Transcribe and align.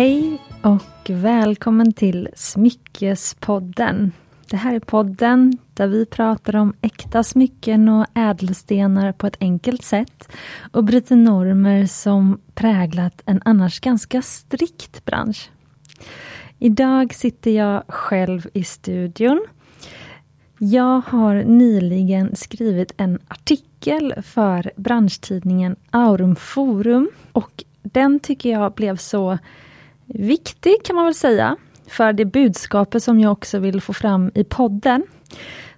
Hej 0.00 0.38
och 0.62 1.10
välkommen 1.10 1.92
till 1.92 2.28
Smyckespodden. 2.34 4.12
Det 4.50 4.56
här 4.56 4.74
är 4.74 4.80
podden 4.80 5.58
där 5.74 5.86
vi 5.86 6.06
pratar 6.06 6.56
om 6.56 6.74
äkta 6.80 7.22
smycken 7.22 7.88
och 7.88 8.06
ädelstenar 8.14 9.12
på 9.12 9.26
ett 9.26 9.36
enkelt 9.40 9.82
sätt 9.82 10.28
och 10.72 10.84
bryter 10.84 11.16
normer 11.16 11.86
som 11.86 12.40
präglat 12.54 13.22
en 13.26 13.42
annars 13.44 13.80
ganska 13.80 14.22
strikt 14.22 15.04
bransch. 15.04 15.50
Idag 16.58 17.14
sitter 17.14 17.50
jag 17.50 17.82
själv 17.88 18.48
i 18.52 18.64
studion. 18.64 19.46
Jag 20.58 21.02
har 21.06 21.34
nyligen 21.34 22.36
skrivit 22.36 22.92
en 22.96 23.18
artikel 23.28 24.14
för 24.22 24.72
branschtidningen 24.76 25.76
Aurum 25.90 26.36
Forum 26.36 27.10
och 27.32 27.64
den 27.82 28.20
tycker 28.20 28.50
jag 28.50 28.72
blev 28.72 28.96
så 28.96 29.38
viktig 30.14 30.74
kan 30.84 30.96
man 30.96 31.04
väl 31.04 31.14
säga 31.14 31.56
för 31.88 32.12
det 32.12 32.24
budskapet 32.24 33.02
som 33.02 33.20
jag 33.20 33.32
också 33.32 33.58
vill 33.58 33.80
få 33.80 33.92
fram 33.92 34.30
i 34.34 34.44
podden. 34.44 35.02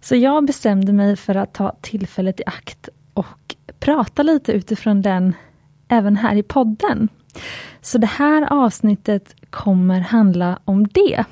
Så 0.01 0.17
jag 0.17 0.47
bestämde 0.47 0.93
mig 0.93 1.17
för 1.17 1.35
att 1.35 1.55
ta 1.55 1.77
tillfället 1.81 2.41
i 2.41 2.43
akt 2.47 2.89
och 3.15 3.57
prata 3.81 4.23
lite 4.23 4.53
utifrån 4.53 5.03
den 5.03 5.35
även 5.89 6.17
här 6.17 6.37
i 6.37 6.43
podden. 6.43 7.09
Så 7.81 7.99
det 7.99 8.07
här 8.07 8.53
avsnittet 8.53 9.37
kommer 9.51 10.01
handla 10.01 10.59
om 10.65 10.89
det. 10.89 11.25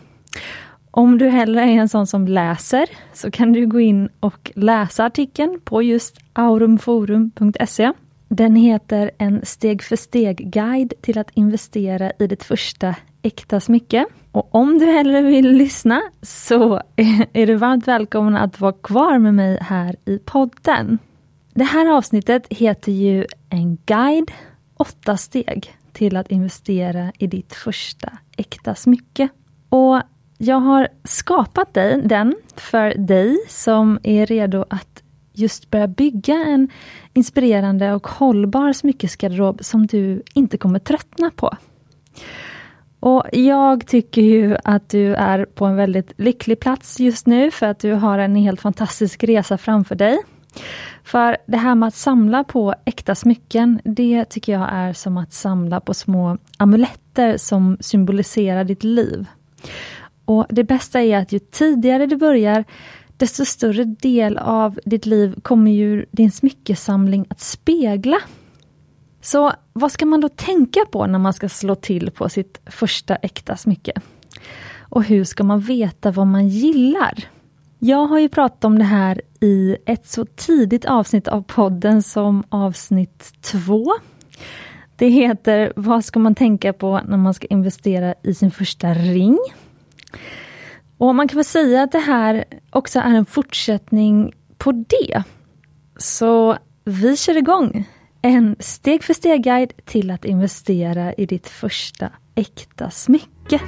Om 0.90 1.18
du 1.18 1.28
hellre 1.28 1.62
är 1.62 1.66
en 1.66 1.88
sån 1.88 2.06
som 2.06 2.28
läser 2.28 2.86
så 3.12 3.30
kan 3.30 3.52
du 3.52 3.66
gå 3.66 3.80
in 3.80 4.08
och 4.20 4.50
läsa 4.54 5.04
artikeln 5.04 5.60
på 5.64 5.82
just 5.82 6.18
aurumforum.se. 6.32 7.92
Den 8.32 8.56
heter 8.56 9.10
En 9.18 9.46
steg 9.46 9.82
för 9.82 9.96
steg-guide 9.96 10.92
till 11.00 11.18
att 11.18 11.30
investera 11.34 12.12
i 12.18 12.26
ditt 12.26 12.44
första 12.44 12.94
äkta 13.22 13.60
smycke. 13.60 14.06
Och 14.32 14.54
om 14.54 14.78
du 14.78 14.86
hellre 14.86 15.22
vill 15.22 15.50
lyssna 15.50 16.02
så 16.22 16.82
är 17.32 17.46
du 17.46 17.54
varmt 17.54 17.88
välkommen 17.88 18.36
att 18.36 18.60
vara 18.60 18.72
kvar 18.72 19.18
med 19.18 19.34
mig 19.34 19.58
här 19.60 19.96
i 20.04 20.18
podden. 20.18 20.98
Det 21.54 21.64
här 21.64 21.96
avsnittet 21.96 22.46
heter 22.50 22.92
ju 22.92 23.26
En 23.48 23.78
guide, 23.86 24.30
åtta 24.76 25.16
steg 25.16 25.74
till 25.92 26.16
att 26.16 26.30
investera 26.30 27.12
i 27.18 27.26
ditt 27.26 27.54
första 27.54 28.12
äkta 28.36 28.74
smycke. 28.74 29.28
Och 29.68 30.02
jag 30.38 30.60
har 30.60 30.88
skapat 31.04 31.74
den 32.04 32.34
för 32.56 32.94
dig 32.94 33.38
som 33.48 33.98
är 34.02 34.26
redo 34.26 34.64
att 34.70 35.02
just 35.32 35.70
börja 35.70 35.88
bygga 35.88 36.34
en 36.34 36.68
inspirerande 37.12 37.92
och 37.92 38.08
hållbar 38.08 38.72
smyckesgarderob 38.72 39.64
som 39.64 39.86
du 39.86 40.22
inte 40.34 40.58
kommer 40.58 40.78
tröttna 40.78 41.30
på. 41.36 41.56
Och 43.00 43.24
jag 43.32 43.86
tycker 43.86 44.22
ju 44.22 44.56
att 44.64 44.88
du 44.88 45.14
är 45.14 45.44
på 45.44 45.64
en 45.66 45.76
väldigt 45.76 46.12
lycklig 46.16 46.60
plats 46.60 47.00
just 47.00 47.26
nu 47.26 47.50
för 47.50 47.66
att 47.66 47.78
du 47.78 47.92
har 47.92 48.18
en 48.18 48.36
helt 48.36 48.60
fantastisk 48.60 49.24
resa 49.24 49.58
framför 49.58 49.94
dig. 49.94 50.18
För 51.04 51.36
det 51.46 51.56
här 51.56 51.74
med 51.74 51.86
att 51.86 51.94
samla 51.94 52.44
på 52.44 52.74
äkta 52.84 53.14
smycken, 53.14 53.80
det 53.84 54.24
tycker 54.24 54.52
jag 54.52 54.68
är 54.72 54.92
som 54.92 55.16
att 55.16 55.32
samla 55.32 55.80
på 55.80 55.94
små 55.94 56.38
amuletter 56.56 57.36
som 57.36 57.76
symboliserar 57.80 58.64
ditt 58.64 58.84
liv. 58.84 59.26
Och 60.24 60.46
Det 60.48 60.64
bästa 60.64 61.00
är 61.00 61.18
att 61.18 61.32
ju 61.32 61.38
tidigare 61.38 62.06
du 62.06 62.16
börjar, 62.16 62.64
desto 63.20 63.44
större 63.44 63.84
del 63.84 64.38
av 64.38 64.80
ditt 64.84 65.06
liv 65.06 65.40
kommer 65.42 65.70
ju 65.70 66.06
din 66.10 66.30
smyckesamling 66.30 67.26
att 67.30 67.40
spegla. 67.40 68.16
Så 69.20 69.52
vad 69.72 69.92
ska 69.92 70.06
man 70.06 70.20
då 70.20 70.28
tänka 70.28 70.80
på 70.90 71.06
när 71.06 71.18
man 71.18 71.32
ska 71.32 71.48
slå 71.48 71.74
till 71.74 72.10
på 72.10 72.28
sitt 72.28 72.60
första 72.66 73.16
äkta 73.16 73.56
smycke? 73.56 73.92
Och 74.78 75.04
hur 75.04 75.24
ska 75.24 75.44
man 75.44 75.60
veta 75.60 76.10
vad 76.10 76.26
man 76.26 76.48
gillar? 76.48 77.14
Jag 77.78 78.06
har 78.06 78.18
ju 78.18 78.28
pratat 78.28 78.64
om 78.64 78.78
det 78.78 78.84
här 78.84 79.22
i 79.40 79.76
ett 79.86 80.06
så 80.06 80.24
tidigt 80.24 80.84
avsnitt 80.84 81.28
av 81.28 81.42
podden 81.42 82.02
som 82.02 82.44
avsnitt 82.48 83.32
två. 83.40 83.92
Det 84.96 85.08
heter 85.08 85.72
Vad 85.76 86.04
ska 86.04 86.18
man 86.18 86.34
tänka 86.34 86.72
på 86.72 87.00
när 87.08 87.16
man 87.16 87.34
ska 87.34 87.46
investera 87.46 88.14
i 88.22 88.34
sin 88.34 88.50
första 88.50 88.94
ring? 88.94 89.38
Och 91.00 91.14
man 91.14 91.28
kan 91.28 91.36
väl 91.36 91.44
säga 91.44 91.82
att 91.82 91.92
det 91.92 91.98
här 91.98 92.44
också 92.70 92.98
är 92.98 93.14
en 93.14 93.26
fortsättning 93.26 94.32
på 94.58 94.72
det. 94.72 95.22
Så 95.96 96.56
vi 96.84 97.16
kör 97.16 97.36
igång! 97.36 97.88
En 98.22 98.56
steg 98.58 99.04
för 99.04 99.14
steg-guide 99.14 99.72
till 99.84 100.10
att 100.10 100.24
investera 100.24 101.12
i 101.12 101.26
ditt 101.26 101.48
första 101.48 102.12
äkta 102.34 102.90
smycke. 102.90 103.60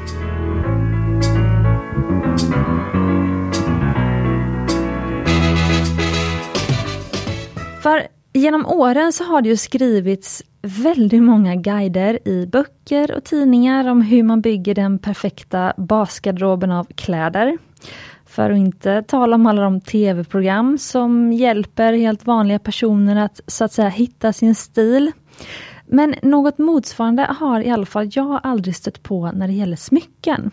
För 7.82 8.08
genom 8.32 8.66
åren 8.66 9.12
så 9.12 9.24
har 9.24 9.42
det 9.42 9.48
ju 9.48 9.56
skrivits 9.56 10.42
väldigt 10.62 11.22
många 11.22 11.54
guider 11.54 12.28
i 12.28 12.46
böcker 12.46 13.14
och 13.14 13.24
tidningar 13.24 13.88
om 13.88 14.02
hur 14.02 14.22
man 14.22 14.40
bygger 14.40 14.74
den 14.74 14.98
perfekta 14.98 15.72
basgarderoben 15.76 16.70
av 16.70 16.84
kläder. 16.84 17.58
För 18.26 18.50
att 18.50 18.58
inte 18.58 19.02
tala 19.02 19.34
om 19.34 19.46
alla 19.46 19.62
de 19.62 19.80
tv-program 19.80 20.78
som 20.78 21.32
hjälper 21.32 21.92
helt 21.92 22.26
vanliga 22.26 22.58
personer 22.58 23.16
att 23.16 23.40
så 23.46 23.64
att 23.64 23.72
säga 23.72 23.88
hitta 23.88 24.32
sin 24.32 24.54
stil. 24.54 25.12
Men 25.86 26.14
något 26.22 26.58
motsvarande 26.58 27.22
har 27.38 27.60
i 27.60 27.70
alla 27.70 27.86
fall 27.86 28.10
jag 28.12 28.40
aldrig 28.42 28.76
stött 28.76 29.02
på 29.02 29.32
när 29.32 29.46
det 29.46 29.54
gäller 29.54 29.76
smycken. 29.76 30.50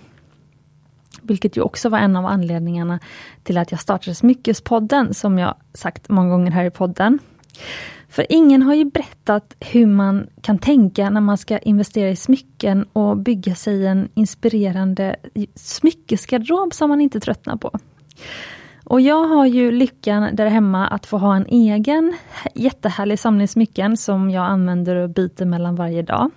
Vilket 1.21 1.57
ju 1.57 1.61
också 1.61 1.89
var 1.89 1.99
en 1.99 2.15
av 2.15 2.25
anledningarna 2.25 2.99
till 3.43 3.57
att 3.57 3.71
jag 3.71 3.79
startade 3.79 4.15
Smyckespodden, 4.15 5.13
som 5.13 5.37
jag 5.37 5.55
sagt 5.73 6.09
många 6.09 6.29
gånger 6.29 6.51
här 6.51 6.65
i 6.65 6.71
podden. 6.71 7.19
För 8.09 8.25
ingen 8.29 8.61
har 8.61 8.73
ju 8.73 8.85
berättat 8.85 9.55
hur 9.59 9.85
man 9.85 10.27
kan 10.41 10.57
tänka 10.57 11.09
när 11.09 11.21
man 11.21 11.37
ska 11.37 11.57
investera 11.57 12.09
i 12.09 12.15
smycken 12.15 12.83
och 12.93 13.17
bygga 13.17 13.55
sig 13.55 13.87
en 13.87 14.09
inspirerande 14.13 15.15
smyckesgarderob 15.55 16.73
som 16.73 16.89
man 16.89 17.01
inte 17.01 17.19
tröttnar 17.19 17.55
på. 17.55 17.71
Och 18.83 19.01
jag 19.01 19.27
har 19.27 19.45
ju 19.45 19.71
lyckan 19.71 20.35
där 20.35 20.45
hemma 20.45 20.87
att 20.87 21.05
få 21.05 21.17
ha 21.17 21.35
en 21.35 21.45
egen 21.45 22.13
jättehärlig 22.55 23.19
samling 23.19 23.47
smycken 23.47 23.97
som 23.97 24.29
jag 24.29 24.45
använder 24.45 24.95
och 24.95 25.09
byter 25.09 25.45
mellan 25.45 25.75
varje 25.75 26.01
dag. 26.01 26.31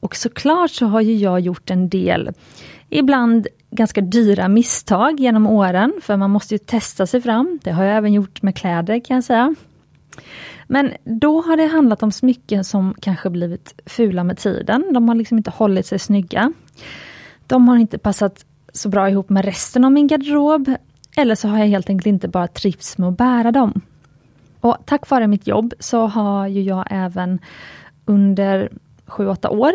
Och 0.00 0.16
såklart 0.16 0.70
så 0.70 0.86
har 0.86 1.00
ju 1.00 1.14
jag 1.14 1.40
gjort 1.40 1.70
en 1.70 1.88
del, 1.88 2.30
ibland 2.88 3.46
ganska 3.70 4.00
dyra 4.00 4.48
misstag 4.48 5.20
genom 5.20 5.46
åren, 5.46 5.92
för 6.02 6.16
man 6.16 6.30
måste 6.30 6.54
ju 6.54 6.58
testa 6.58 7.06
sig 7.06 7.20
fram. 7.20 7.58
Det 7.62 7.70
har 7.70 7.84
jag 7.84 7.96
även 7.96 8.12
gjort 8.12 8.42
med 8.42 8.56
kläder 8.56 9.00
kan 9.00 9.14
jag 9.14 9.24
säga. 9.24 9.54
Men 10.66 10.92
då 11.04 11.40
har 11.40 11.56
det 11.56 11.66
handlat 11.66 12.02
om 12.02 12.12
smycken 12.12 12.64
som 12.64 12.94
kanske 13.00 13.30
blivit 13.30 13.80
fula 13.86 14.24
med 14.24 14.38
tiden. 14.38 14.84
De 14.92 15.08
har 15.08 15.14
liksom 15.14 15.38
inte 15.38 15.50
hållit 15.50 15.86
sig 15.86 15.98
snygga. 15.98 16.52
De 17.46 17.68
har 17.68 17.76
inte 17.76 17.98
passat 17.98 18.44
så 18.72 18.88
bra 18.88 19.10
ihop 19.10 19.28
med 19.28 19.44
resten 19.44 19.84
av 19.84 19.92
min 19.92 20.06
garderob. 20.06 20.74
Eller 21.16 21.34
så 21.34 21.48
har 21.48 21.58
jag 21.58 21.66
helt 21.66 21.90
enkelt 21.90 22.06
inte 22.06 22.28
bara 22.28 22.46
trivts 22.46 22.98
med 22.98 23.08
att 23.08 23.16
bära 23.16 23.52
dem. 23.52 23.80
Och 24.60 24.76
tack 24.84 25.10
vare 25.10 25.26
mitt 25.26 25.46
jobb 25.46 25.74
så 25.78 26.06
har 26.06 26.46
ju 26.46 26.62
jag 26.62 26.86
även 26.90 27.38
under 28.04 28.70
7-8 29.06 29.48
år 29.48 29.72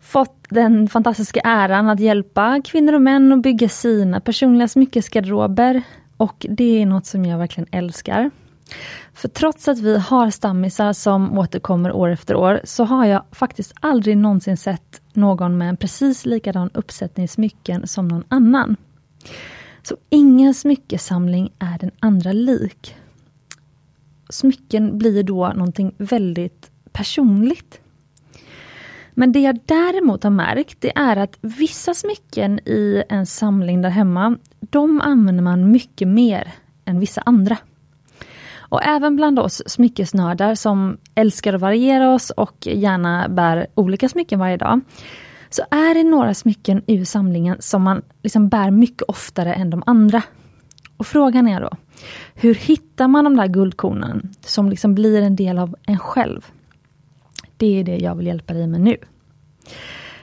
fått 0.00 0.46
den 0.48 0.88
fantastiska 0.88 1.40
äran 1.44 1.88
att 1.88 2.00
hjälpa 2.00 2.60
kvinnor 2.64 2.92
och 2.92 3.02
män 3.02 3.32
att 3.32 3.42
bygga 3.42 3.68
sina 3.68 4.20
personliga 4.20 4.68
smyckesgarderober. 4.68 5.82
Och 6.16 6.46
det 6.48 6.82
är 6.82 6.86
något 6.86 7.06
som 7.06 7.24
jag 7.24 7.38
verkligen 7.38 7.68
älskar. 7.70 8.30
För 9.14 9.28
trots 9.28 9.68
att 9.68 9.78
vi 9.78 9.98
har 9.98 10.30
stammisar 10.30 10.92
som 10.92 11.38
återkommer 11.38 11.92
år 11.92 12.08
efter 12.08 12.36
år, 12.36 12.60
så 12.64 12.84
har 12.84 13.04
jag 13.04 13.24
faktiskt 13.32 13.72
aldrig 13.80 14.16
någonsin 14.16 14.56
sett 14.56 15.00
någon 15.12 15.58
med 15.58 15.68
en 15.68 15.76
precis 15.76 16.26
likadan 16.26 16.70
uppsättning 16.74 17.28
smycken 17.28 17.86
som 17.86 18.08
någon 18.08 18.24
annan. 18.28 18.76
Så 19.82 19.96
ingen 20.10 20.54
smyckesamling 20.54 21.52
är 21.58 21.78
den 21.78 21.90
andra 22.00 22.32
lik. 22.32 22.94
Smycken 24.28 24.98
blir 24.98 25.22
då 25.22 25.48
någonting 25.48 25.94
väldigt 25.98 26.70
personligt. 26.92 27.80
Men 29.14 29.32
det 29.32 29.40
jag 29.40 29.60
däremot 29.66 30.22
har 30.22 30.30
märkt, 30.30 30.80
det 30.80 30.96
är 30.96 31.16
att 31.16 31.38
vissa 31.40 31.94
smycken 31.94 32.58
i 32.58 33.02
en 33.08 33.26
samling 33.26 33.82
där 33.82 33.90
hemma, 33.90 34.36
de 34.60 35.00
använder 35.00 35.42
man 35.42 35.70
mycket 35.70 36.08
mer 36.08 36.54
än 36.84 37.00
vissa 37.00 37.22
andra. 37.26 37.58
Och 38.68 38.84
även 38.84 39.16
bland 39.16 39.38
oss 39.38 39.62
smyckesnördar 39.66 40.54
som 40.54 40.98
älskar 41.14 41.54
att 41.54 41.60
variera 41.60 42.14
oss 42.14 42.30
och 42.30 42.66
gärna 42.66 43.28
bär 43.28 43.66
olika 43.74 44.08
smycken 44.08 44.38
varje 44.38 44.56
dag, 44.56 44.80
så 45.50 45.62
är 45.70 45.94
det 45.94 46.02
några 46.02 46.34
smycken 46.34 46.82
ur 46.86 47.04
samlingen 47.04 47.56
som 47.60 47.82
man 47.82 48.02
liksom 48.22 48.48
bär 48.48 48.70
mycket 48.70 49.02
oftare 49.02 49.54
än 49.54 49.70
de 49.70 49.82
andra. 49.86 50.22
Och 50.96 51.06
frågan 51.06 51.48
är 51.48 51.60
då, 51.60 51.70
hur 52.34 52.54
hittar 52.54 53.08
man 53.08 53.24
de 53.24 53.36
där 53.36 53.46
guldkornen 53.46 54.30
som 54.40 54.70
liksom 54.70 54.94
blir 54.94 55.22
en 55.22 55.36
del 55.36 55.58
av 55.58 55.76
en 55.86 55.98
själv? 55.98 56.46
Det 57.56 57.80
är 57.80 57.84
det 57.84 57.96
jag 57.96 58.14
vill 58.14 58.26
hjälpa 58.26 58.54
dig 58.54 58.66
med 58.66 58.80
nu. 58.80 58.96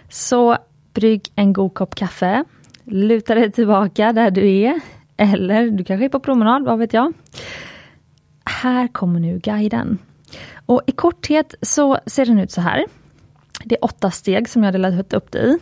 Så 0.09 0.57
brygg 0.93 1.31
en 1.35 1.53
god 1.53 1.73
kopp 1.73 1.95
kaffe, 1.95 2.43
luta 2.83 3.35
dig 3.35 3.51
tillbaka 3.51 4.13
där 4.13 4.31
du 4.31 4.51
är, 4.51 4.81
eller 5.17 5.69
du 5.69 5.83
kanske 5.83 6.05
är 6.05 6.09
på 6.09 6.19
promenad, 6.19 6.63
vad 6.63 6.79
vet 6.79 6.93
jag. 6.93 7.13
Här 8.45 8.87
kommer 8.87 9.19
nu 9.19 9.39
guiden. 9.39 9.97
Och 10.65 10.81
i 10.85 10.91
korthet 10.91 11.55
så 11.61 11.99
ser 12.05 12.25
den 12.25 12.39
ut 12.39 12.51
så 12.51 12.61
här. 12.61 12.85
Det 13.63 13.75
är 13.75 13.85
åtta 13.85 14.11
steg 14.11 14.49
som 14.49 14.63
jag 14.63 14.73
delat 14.73 15.13
upp 15.13 15.31
det 15.31 15.39
i. 15.39 15.57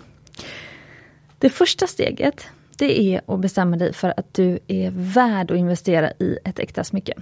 Det 1.38 1.50
första 1.50 1.88
steget, 1.88 2.48
det 2.78 3.02
är 3.02 3.22
att 3.28 3.40
bestämma 3.40 3.78
dig 3.78 3.94
för 3.94 4.14
att 4.18 4.34
du 4.34 4.60
är 4.68 4.92
värd 4.92 5.52
att 5.52 5.58
investera 5.58 6.12
i 6.12 6.38
ett 6.46 6.60
äkta 6.60 6.84
smycke. 6.84 7.14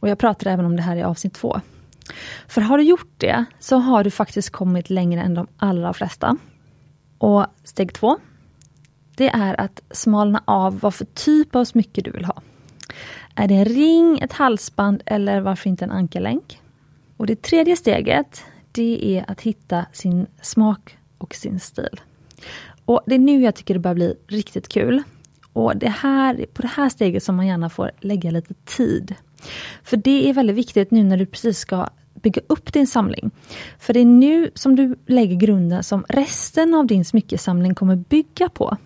Och 0.00 0.08
jag 0.08 0.18
pratar 0.18 0.50
även 0.50 0.64
om 0.64 0.76
det 0.76 0.82
här 0.82 0.96
i 0.96 1.02
avsnitt 1.02 1.34
två. 1.34 1.60
För 2.48 2.60
har 2.60 2.78
du 2.78 2.84
gjort 2.84 3.12
det 3.16 3.44
så 3.58 3.76
har 3.76 4.04
du 4.04 4.10
faktiskt 4.10 4.50
kommit 4.50 4.90
längre 4.90 5.20
än 5.20 5.34
de 5.34 5.46
allra 5.56 5.92
flesta. 5.92 6.36
Och 7.18 7.46
steg 7.64 7.92
två, 7.92 8.18
det 9.16 9.28
är 9.28 9.60
att 9.60 9.80
smalna 9.90 10.42
av 10.44 10.80
vad 10.80 10.94
för 10.94 11.04
typ 11.04 11.56
av 11.56 11.64
smycke 11.64 12.00
du 12.00 12.10
vill 12.10 12.24
ha. 12.24 12.42
Är 13.38 13.48
det 13.48 13.54
en 13.54 13.64
ring, 13.64 14.18
ett 14.18 14.32
halsband 14.32 15.02
eller 15.06 15.40
varför 15.40 15.70
inte 15.70 15.84
en 15.84 15.90
ankelänk? 15.90 16.60
Och 17.16 17.26
det 17.26 17.42
tredje 17.42 17.76
steget, 17.76 18.44
det 18.72 19.16
är 19.16 19.30
att 19.30 19.40
hitta 19.40 19.86
sin 19.92 20.26
smak 20.42 20.98
och 21.18 21.34
sin 21.34 21.60
stil. 21.60 22.00
Och 22.84 23.00
det 23.06 23.14
är 23.14 23.18
nu 23.18 23.42
jag 23.42 23.54
tycker 23.54 23.74
det 23.74 23.80
börjar 23.80 23.94
bli 23.94 24.14
riktigt 24.26 24.68
kul. 24.68 25.02
Och 25.52 25.76
det 25.76 25.88
här, 25.88 26.46
på 26.52 26.62
det 26.62 26.68
här 26.68 26.88
steget 26.88 27.22
som 27.22 27.36
man 27.36 27.46
gärna 27.46 27.70
får 27.70 27.90
lägga 28.00 28.30
lite 28.30 28.54
tid. 28.54 29.14
För 29.82 29.96
det 29.96 30.28
är 30.28 30.34
väldigt 30.34 30.56
viktigt 30.56 30.90
nu 30.90 31.04
när 31.04 31.16
du 31.16 31.26
precis 31.26 31.58
ska 31.58 31.88
bygga 32.14 32.42
upp 32.46 32.72
din 32.72 32.86
samling. 32.86 33.30
För 33.78 33.92
det 33.92 34.00
är 34.00 34.04
nu 34.04 34.50
som 34.54 34.76
du 34.76 34.96
lägger 35.06 35.36
grunden 35.36 35.82
som 35.82 36.04
resten 36.08 36.74
av 36.74 36.86
din 36.86 37.04
smyckesamling 37.04 37.74
kommer 37.74 37.96
bygga 37.96 38.48
på. 38.48 38.76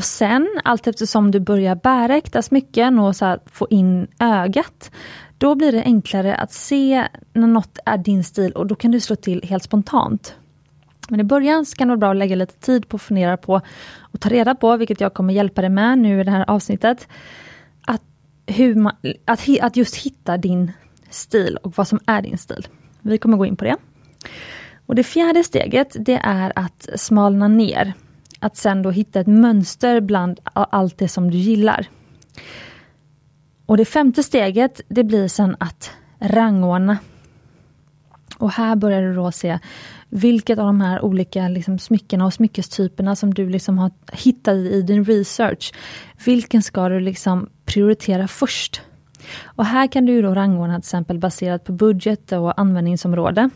Och 0.00 0.04
sen 0.04 0.48
allt 0.64 0.86
eftersom 0.86 1.30
du 1.30 1.40
börjar 1.40 1.74
bära 1.74 2.16
äkta 2.16 2.42
smycken 2.42 2.98
och 2.98 3.16
så 3.16 3.38
få 3.46 3.66
in 3.70 4.06
ögat, 4.18 4.90
då 5.38 5.54
blir 5.54 5.72
det 5.72 5.82
enklare 5.82 6.34
att 6.34 6.52
se 6.52 7.08
när 7.32 7.46
något 7.46 7.78
är 7.84 7.98
din 7.98 8.24
stil 8.24 8.52
och 8.52 8.66
då 8.66 8.74
kan 8.74 8.90
du 8.90 9.00
slå 9.00 9.16
till 9.16 9.42
helt 9.42 9.62
spontant. 9.62 10.34
Men 11.08 11.20
i 11.20 11.24
början 11.24 11.66
så 11.66 11.76
kan 11.76 11.88
det 11.88 11.92
vara 11.92 11.98
bra 11.98 12.10
att 12.10 12.16
lägga 12.16 12.36
lite 12.36 12.54
tid 12.54 12.88
på 12.88 12.96
att 12.96 13.02
fundera 13.02 13.36
på 13.36 13.60
och 14.00 14.20
ta 14.20 14.28
reda 14.28 14.54
på, 14.54 14.76
vilket 14.76 15.00
jag 15.00 15.14
kommer 15.14 15.34
hjälpa 15.34 15.60
dig 15.60 15.70
med 15.70 15.98
nu 15.98 16.20
i 16.20 16.24
det 16.24 16.30
här 16.30 16.50
avsnittet, 16.50 17.08
att, 17.80 18.02
hur 18.46 18.74
man, 18.74 18.92
att, 19.24 19.40
att 19.60 19.76
just 19.76 19.96
hitta 19.96 20.36
din 20.36 20.72
stil 21.10 21.58
och 21.62 21.72
vad 21.76 21.88
som 21.88 22.00
är 22.06 22.22
din 22.22 22.38
stil. 22.38 22.66
Vi 23.02 23.18
kommer 23.18 23.36
gå 23.36 23.46
in 23.46 23.56
på 23.56 23.64
det. 23.64 23.76
Och 24.86 24.94
Det 24.94 25.04
fjärde 25.04 25.44
steget 25.44 25.96
det 25.98 26.20
är 26.22 26.52
att 26.56 26.88
smalna 26.96 27.48
ner. 27.48 27.94
Att 28.40 28.56
sen 28.56 28.82
då 28.82 28.90
hitta 28.90 29.20
ett 29.20 29.26
mönster 29.26 30.00
bland 30.00 30.40
allt 30.52 30.98
det 30.98 31.08
som 31.08 31.30
du 31.30 31.38
gillar. 31.38 31.86
Och 33.66 33.76
Det 33.76 33.84
femte 33.84 34.22
steget 34.22 34.80
det 34.88 35.04
blir 35.04 35.28
sen 35.28 35.56
att 35.60 35.90
rangordna. 36.20 36.98
Och 38.38 38.50
här 38.50 38.76
börjar 38.76 39.02
du 39.02 39.14
då 39.14 39.32
se 39.32 39.58
vilket 40.08 40.58
av 40.58 40.66
de 40.66 40.80
här 40.80 41.04
olika 41.04 41.48
liksom, 41.48 41.78
smyckena 41.78 42.24
och 42.24 42.34
smyckestyperna 42.34 43.16
som 43.16 43.34
du 43.34 43.48
liksom 43.48 43.78
har 43.78 43.90
hittat 44.12 44.54
i 44.54 44.82
din 44.82 45.04
research, 45.04 45.72
vilken 46.24 46.62
ska 46.62 46.88
du 46.88 47.00
liksom 47.00 47.48
prioritera 47.64 48.28
först? 48.28 48.82
Och 49.44 49.64
här 49.64 49.86
kan 49.86 50.06
du 50.06 50.22
då 50.22 50.34
rangordna 50.34 50.74
till 50.74 50.78
exempel 50.78 51.18
baserat 51.18 51.64
på 51.64 51.72
budget 51.72 52.32
och 52.32 52.60
användningsområde. 52.60 53.50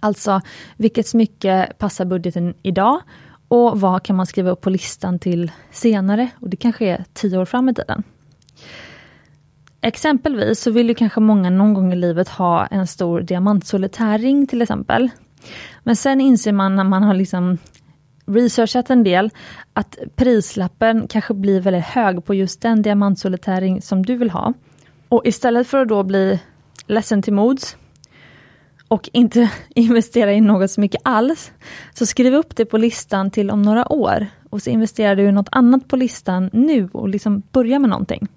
Alltså 0.00 0.40
vilket 0.76 1.06
smycke 1.06 1.72
passar 1.78 2.04
budgeten 2.04 2.54
idag 2.62 3.00
och 3.48 3.80
vad 3.80 4.02
kan 4.02 4.16
man 4.16 4.26
skriva 4.26 4.50
upp 4.50 4.60
på 4.60 4.70
listan 4.70 5.18
till 5.18 5.52
senare 5.70 6.28
och 6.40 6.48
det 6.48 6.56
kanske 6.56 6.86
är 6.86 7.04
tio 7.12 7.38
år 7.38 7.44
fram 7.44 7.68
i 7.68 7.74
tiden. 7.74 8.02
Exempelvis 9.80 10.60
så 10.60 10.70
vill 10.70 10.88
ju 10.88 10.94
kanske 10.94 11.20
många 11.20 11.50
någon 11.50 11.74
gång 11.74 11.92
i 11.92 11.96
livet 11.96 12.28
ha 12.28 12.66
en 12.66 12.86
stor 12.86 13.20
diamantsolitärring 13.20 14.46
till 14.46 14.62
exempel. 14.62 15.10
Men 15.82 15.96
sen 15.96 16.20
inser 16.20 16.52
man 16.52 16.76
när 16.76 16.84
man 16.84 17.02
har 17.02 17.14
liksom 17.14 17.58
researchat 18.26 18.90
en 18.90 19.04
del 19.04 19.30
att 19.72 19.98
prislappen 20.16 21.06
kanske 21.08 21.34
blir 21.34 21.60
väldigt 21.60 21.84
hög 21.84 22.24
på 22.24 22.34
just 22.34 22.60
den 22.60 22.82
diamantsolitärring 22.82 23.82
som 23.82 24.06
du 24.06 24.16
vill 24.16 24.30
ha. 24.30 24.52
Och 25.08 25.26
istället 25.26 25.66
för 25.66 25.78
att 25.78 25.88
då 25.88 26.02
bli 26.02 26.40
ledsen 26.86 27.22
till 27.22 27.32
mods 27.32 27.76
och 28.88 29.10
inte 29.12 29.50
investera 29.68 30.32
i 30.32 30.40
något 30.40 30.70
så 30.70 30.80
mycket 30.80 31.00
alls, 31.04 31.52
så 31.94 32.06
skriv 32.06 32.34
upp 32.34 32.56
det 32.56 32.64
på 32.64 32.78
listan 32.78 33.30
till 33.30 33.50
om 33.50 33.62
några 33.62 33.92
år 33.92 34.26
och 34.50 34.62
så 34.62 34.70
investerar 34.70 35.16
du 35.16 35.22
i 35.22 35.32
något 35.32 35.48
annat 35.52 35.88
på 35.88 35.96
listan 35.96 36.50
nu 36.52 36.88
och 36.92 37.08
liksom 37.08 37.42
börja 37.52 37.78
med 37.78 37.90
någonting. 37.90 38.28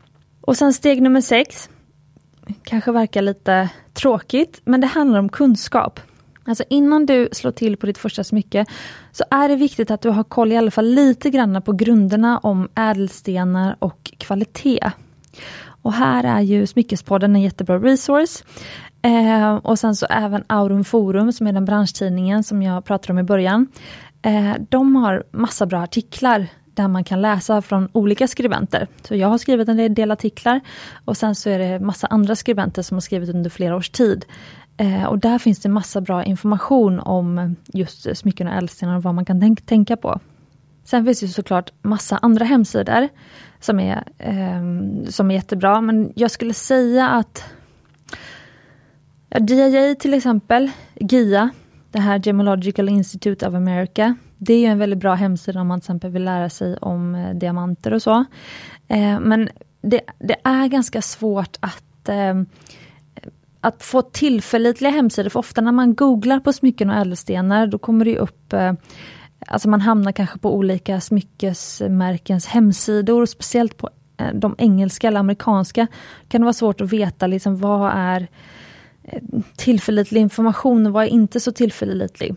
Och 0.42 0.58
sen 0.58 0.74
steg 0.74 1.02
nummer 1.02 1.22
sex, 1.22 1.70
kanske 2.64 2.92
verkar 2.92 3.22
lite 3.22 3.70
tråkigt, 3.94 4.62
men 4.64 4.82
det 4.82 4.88
handlar 4.88 5.20
om 5.20 5.30
kunskap. 5.30 6.00
Alltså 6.46 6.64
innan 6.70 7.06
du 7.06 7.30
slår 7.32 7.52
till 7.52 7.78
på 7.78 7.86
ditt 7.86 7.98
första 7.98 8.24
smycke 8.24 8.66
så 9.12 9.24
är 9.32 9.50
det 9.50 9.56
viktigt 9.56 9.92
att 9.92 10.02
du 10.02 10.10
har 10.10 10.24
koll 10.24 10.52
i 10.52 10.58
alla 10.58 10.72
fall 10.72 10.86
lite 10.86 11.30
grann 11.30 11.62
på 11.62 11.74
grunderna 11.74 12.38
om 12.38 12.70
ädelstenar 12.76 13.76
och 13.80 14.12
kvalitet. 14.18 14.92
Och 15.84 15.94
här 15.94 16.24
är 16.24 16.42
ju 16.42 16.68
Smyckespodden 16.68 17.36
en 17.36 17.42
jättebra 17.42 17.80
resource. 17.80 18.44
Eh, 19.02 19.54
och 19.54 19.80
sen 19.80 19.96
så 19.96 20.06
även 20.10 20.44
Aurum 20.48 20.84
Forum 20.84 21.32
som 21.32 21.48
är 21.48 21.54
den 21.54 21.66
branschtidningen 21.66 22.44
som 22.44 22.64
jag 22.64 22.86
pratade 22.86 23.14
om 23.14 23.20
i 23.20 23.24
början. 23.24 23.68
Eh, 24.22 24.54
de 24.70 24.96
har 24.96 25.24
massa 25.32 25.66
bra 25.66 25.80
artiklar 25.84 26.48
där 26.74 26.88
man 26.88 27.04
kan 27.04 27.22
läsa 27.22 27.62
från 27.62 27.90
olika 27.92 28.28
skribenter. 28.28 28.88
Så 29.04 29.16
jag 29.16 29.28
har 29.28 29.38
skrivit 29.38 29.70
en 29.70 29.94
del 29.94 30.12
artiklar 30.12 30.62
och 31.06 31.18
sen 31.18 31.36
så 31.36 31.50
är 31.50 31.60
det 31.60 31.80
massa 31.80 32.08
andra 32.08 32.36
skribenter 32.36 32.82
som 32.82 32.96
har 32.96 33.02
skrivit 33.02 33.30
under 33.30 33.50
flera 33.50 33.76
års 33.76 33.90
tid. 33.90 34.26
Eh, 34.78 35.04
och 35.04 35.20
där 35.20 35.40
finns 35.40 35.60
det 35.60 35.70
massa 35.70 36.02
bra 36.02 36.24
information 36.24 37.00
om 37.00 37.56
just 37.74 38.18
smycken 38.18 38.48
och 38.48 38.54
ädelstenar 38.54 38.96
och 38.96 39.04
vad 39.04 39.16
man 39.16 39.26
kan 39.26 39.40
tänk 39.40 39.66
tänka 39.66 39.98
på. 39.98 40.20
Sen 40.84 41.06
finns 41.06 41.20
det 41.20 41.28
såklart 41.28 41.72
massa 41.82 42.18
andra 42.18 42.46
hemsidor 42.46 43.08
som 43.60 43.80
är, 43.80 44.04
eh, 44.18 44.62
som 45.10 45.32
är 45.32 45.36
jättebra, 45.36 45.82
men 45.82 46.14
jag 46.16 46.32
skulle 46.32 46.54
säga 46.54 47.10
att 47.10 47.44
ja, 49.32 49.40
DIA 49.40 49.96
till 49.96 50.14
exempel, 50.14 50.72
GIA, 50.96 51.50
det 51.92 52.00
här 52.00 52.22
Gemological 52.24 52.90
Institute 52.90 53.48
of 53.48 53.54
America, 53.54 54.16
det 54.38 54.66
är 54.66 54.72
en 54.72 54.80
väldigt 54.80 55.00
bra 55.00 55.14
hemsida 55.14 55.62
om 55.62 55.68
man 55.68 55.80
till 55.80 55.86
exempel 55.86 56.12
vill 56.12 56.26
lära 56.26 56.50
sig 56.50 56.78
om 56.78 57.16
eh, 57.16 57.36
diamanter 57.36 57.94
och 57.94 58.02
så. 58.02 58.26
Eh, 58.88 59.20
men 59.20 59.50
det, 59.82 60.02
det, 60.20 60.36
är 60.44 60.68
ganska 60.68 61.02
svårt 61.02 61.58
att 61.60 62.10
eh, 62.10 62.42
att 63.62 63.84
få 63.84 64.02
tillförlitliga 64.02 64.92
hemsidor, 64.92 65.30
för 65.30 65.40
ofta 65.40 65.62
när 65.62 65.72
man 65.72 65.96
googlar 65.96 66.40
på 66.40 66.54
smycken 66.54 66.90
och 66.90 66.96
ädelstenar, 66.96 67.68
då 67.68 67.78
kommer 67.78 68.06
det 68.06 68.18
upp 68.18 68.54
eh, 68.54 68.74
Alltså 69.48 69.70
man 69.70 69.82
hamnar 69.82 70.12
kanske 70.12 70.40
på 70.40 70.56
olika 70.56 71.02
smyckesmärkens 71.02 72.46
hemsidor, 72.46 73.26
speciellt 73.26 73.78
på 73.78 73.90
eh, 74.18 74.34
de 74.34 74.56
engelska 74.58 75.08
eller 75.08 75.20
amerikanska. 75.20 75.88
Kan 76.28 76.42
det 76.42 76.46
vara 76.46 76.54
svårt 76.54 76.82
att 76.82 76.94
veta 76.94 77.28
liksom 77.28 77.58
vad 77.58 77.92
är 77.96 78.28
tillförlitlig 79.56 80.22
information 80.22 80.88
och 80.88 80.94
vad 80.94 81.04
är 81.04 81.10
inte 81.10 81.40
så 81.40 81.52
tillförlitlig. 81.52 82.36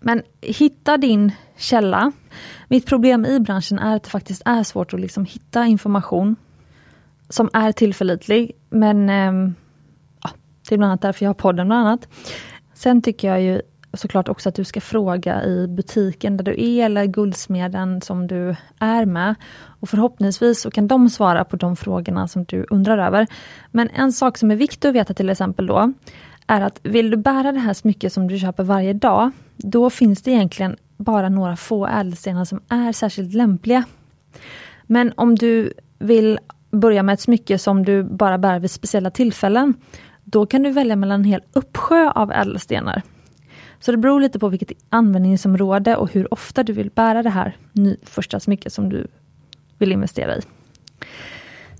Men 0.00 0.22
hitta 0.40 0.96
din 0.96 1.32
källa. 1.56 2.12
Mitt 2.68 2.86
problem 2.86 3.26
i 3.26 3.40
branschen 3.40 3.78
är 3.78 3.96
att 3.96 4.02
det 4.02 4.10
faktiskt 4.10 4.42
är 4.44 4.62
svårt 4.62 4.94
att 4.94 5.00
liksom 5.00 5.24
hitta 5.24 5.66
information 5.66 6.36
som 7.28 7.50
är 7.52 7.72
tillförlitlig. 7.72 8.52
Men 8.70 9.08
eh, 9.08 9.52
det 10.68 10.74
är 10.74 10.78
bland 10.78 10.90
annat 10.90 11.02
därför 11.02 11.24
jag 11.24 11.28
har 11.28 11.34
podden 11.34 11.66
bland 11.66 11.86
annat. 11.86 12.08
Sen 12.74 13.02
tycker 13.02 13.28
jag 13.28 13.42
ju 13.42 13.62
såklart 13.96 14.28
också 14.28 14.48
att 14.48 14.54
du 14.54 14.64
ska 14.64 14.80
fråga 14.80 15.44
i 15.44 15.66
butiken 15.68 16.36
där 16.36 16.44
du 16.44 16.64
är 16.64 16.84
eller 16.84 17.06
guldsmeden 17.06 18.00
som 18.00 18.26
du 18.26 18.56
är 18.78 19.04
med. 19.04 19.34
Och 19.80 19.88
förhoppningsvis 19.88 20.60
så 20.60 20.70
kan 20.70 20.88
de 20.88 21.10
svara 21.10 21.44
på 21.44 21.56
de 21.56 21.76
frågorna 21.76 22.28
som 22.28 22.44
du 22.44 22.66
undrar 22.70 22.98
över. 22.98 23.26
Men 23.70 23.88
en 23.88 24.12
sak 24.12 24.38
som 24.38 24.50
är 24.50 24.56
viktig 24.56 24.88
att 24.88 24.94
veta 24.94 25.14
till 25.14 25.30
exempel 25.30 25.66
då 25.66 25.92
är 26.46 26.60
att 26.60 26.80
vill 26.82 27.10
du 27.10 27.16
bära 27.16 27.52
det 27.52 27.58
här 27.58 27.74
smycket 27.74 28.12
som 28.12 28.28
du 28.28 28.38
köper 28.38 28.62
varje 28.62 28.92
dag, 28.92 29.30
då 29.56 29.90
finns 29.90 30.22
det 30.22 30.30
egentligen 30.30 30.76
bara 30.96 31.28
några 31.28 31.56
få 31.56 31.86
ädelstenar 31.86 32.44
som 32.44 32.60
är 32.68 32.92
särskilt 32.92 33.34
lämpliga. 33.34 33.84
Men 34.86 35.12
om 35.16 35.34
du 35.34 35.72
vill 35.98 36.38
börja 36.70 37.02
med 37.02 37.12
ett 37.12 37.20
smycke 37.20 37.58
som 37.58 37.84
du 37.84 38.02
bara 38.02 38.38
bär 38.38 38.58
vid 38.58 38.70
speciella 38.70 39.10
tillfällen, 39.10 39.74
då 40.24 40.46
kan 40.46 40.62
du 40.62 40.70
välja 40.70 40.96
mellan 40.96 41.20
en 41.20 41.24
hel 41.24 41.42
uppsjö 41.52 42.10
av 42.10 42.32
ädelstenar. 42.32 43.02
Så 43.84 43.90
det 43.90 43.98
beror 43.98 44.20
lite 44.20 44.38
på 44.38 44.48
vilket 44.48 44.72
användningsområde 44.88 45.96
och 45.96 46.12
hur 46.12 46.34
ofta 46.34 46.62
du 46.62 46.72
vill 46.72 46.90
bära 46.90 47.22
det 47.22 47.30
här 47.30 47.56
första 48.02 48.40
smycket 48.40 48.72
som 48.72 48.88
du 48.88 49.06
vill 49.78 49.92
investera 49.92 50.36
i. 50.36 50.40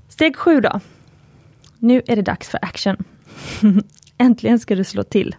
Steg 0.08 0.36
7 0.36 0.60
då. 0.60 0.80
Nu 1.78 2.02
är 2.06 2.16
det 2.16 2.22
dags 2.22 2.48
för 2.48 2.64
action. 2.64 2.96
Äntligen 4.18 4.58
ska 4.58 4.74
du 4.74 4.84
slå 4.84 5.02
till. 5.02 5.36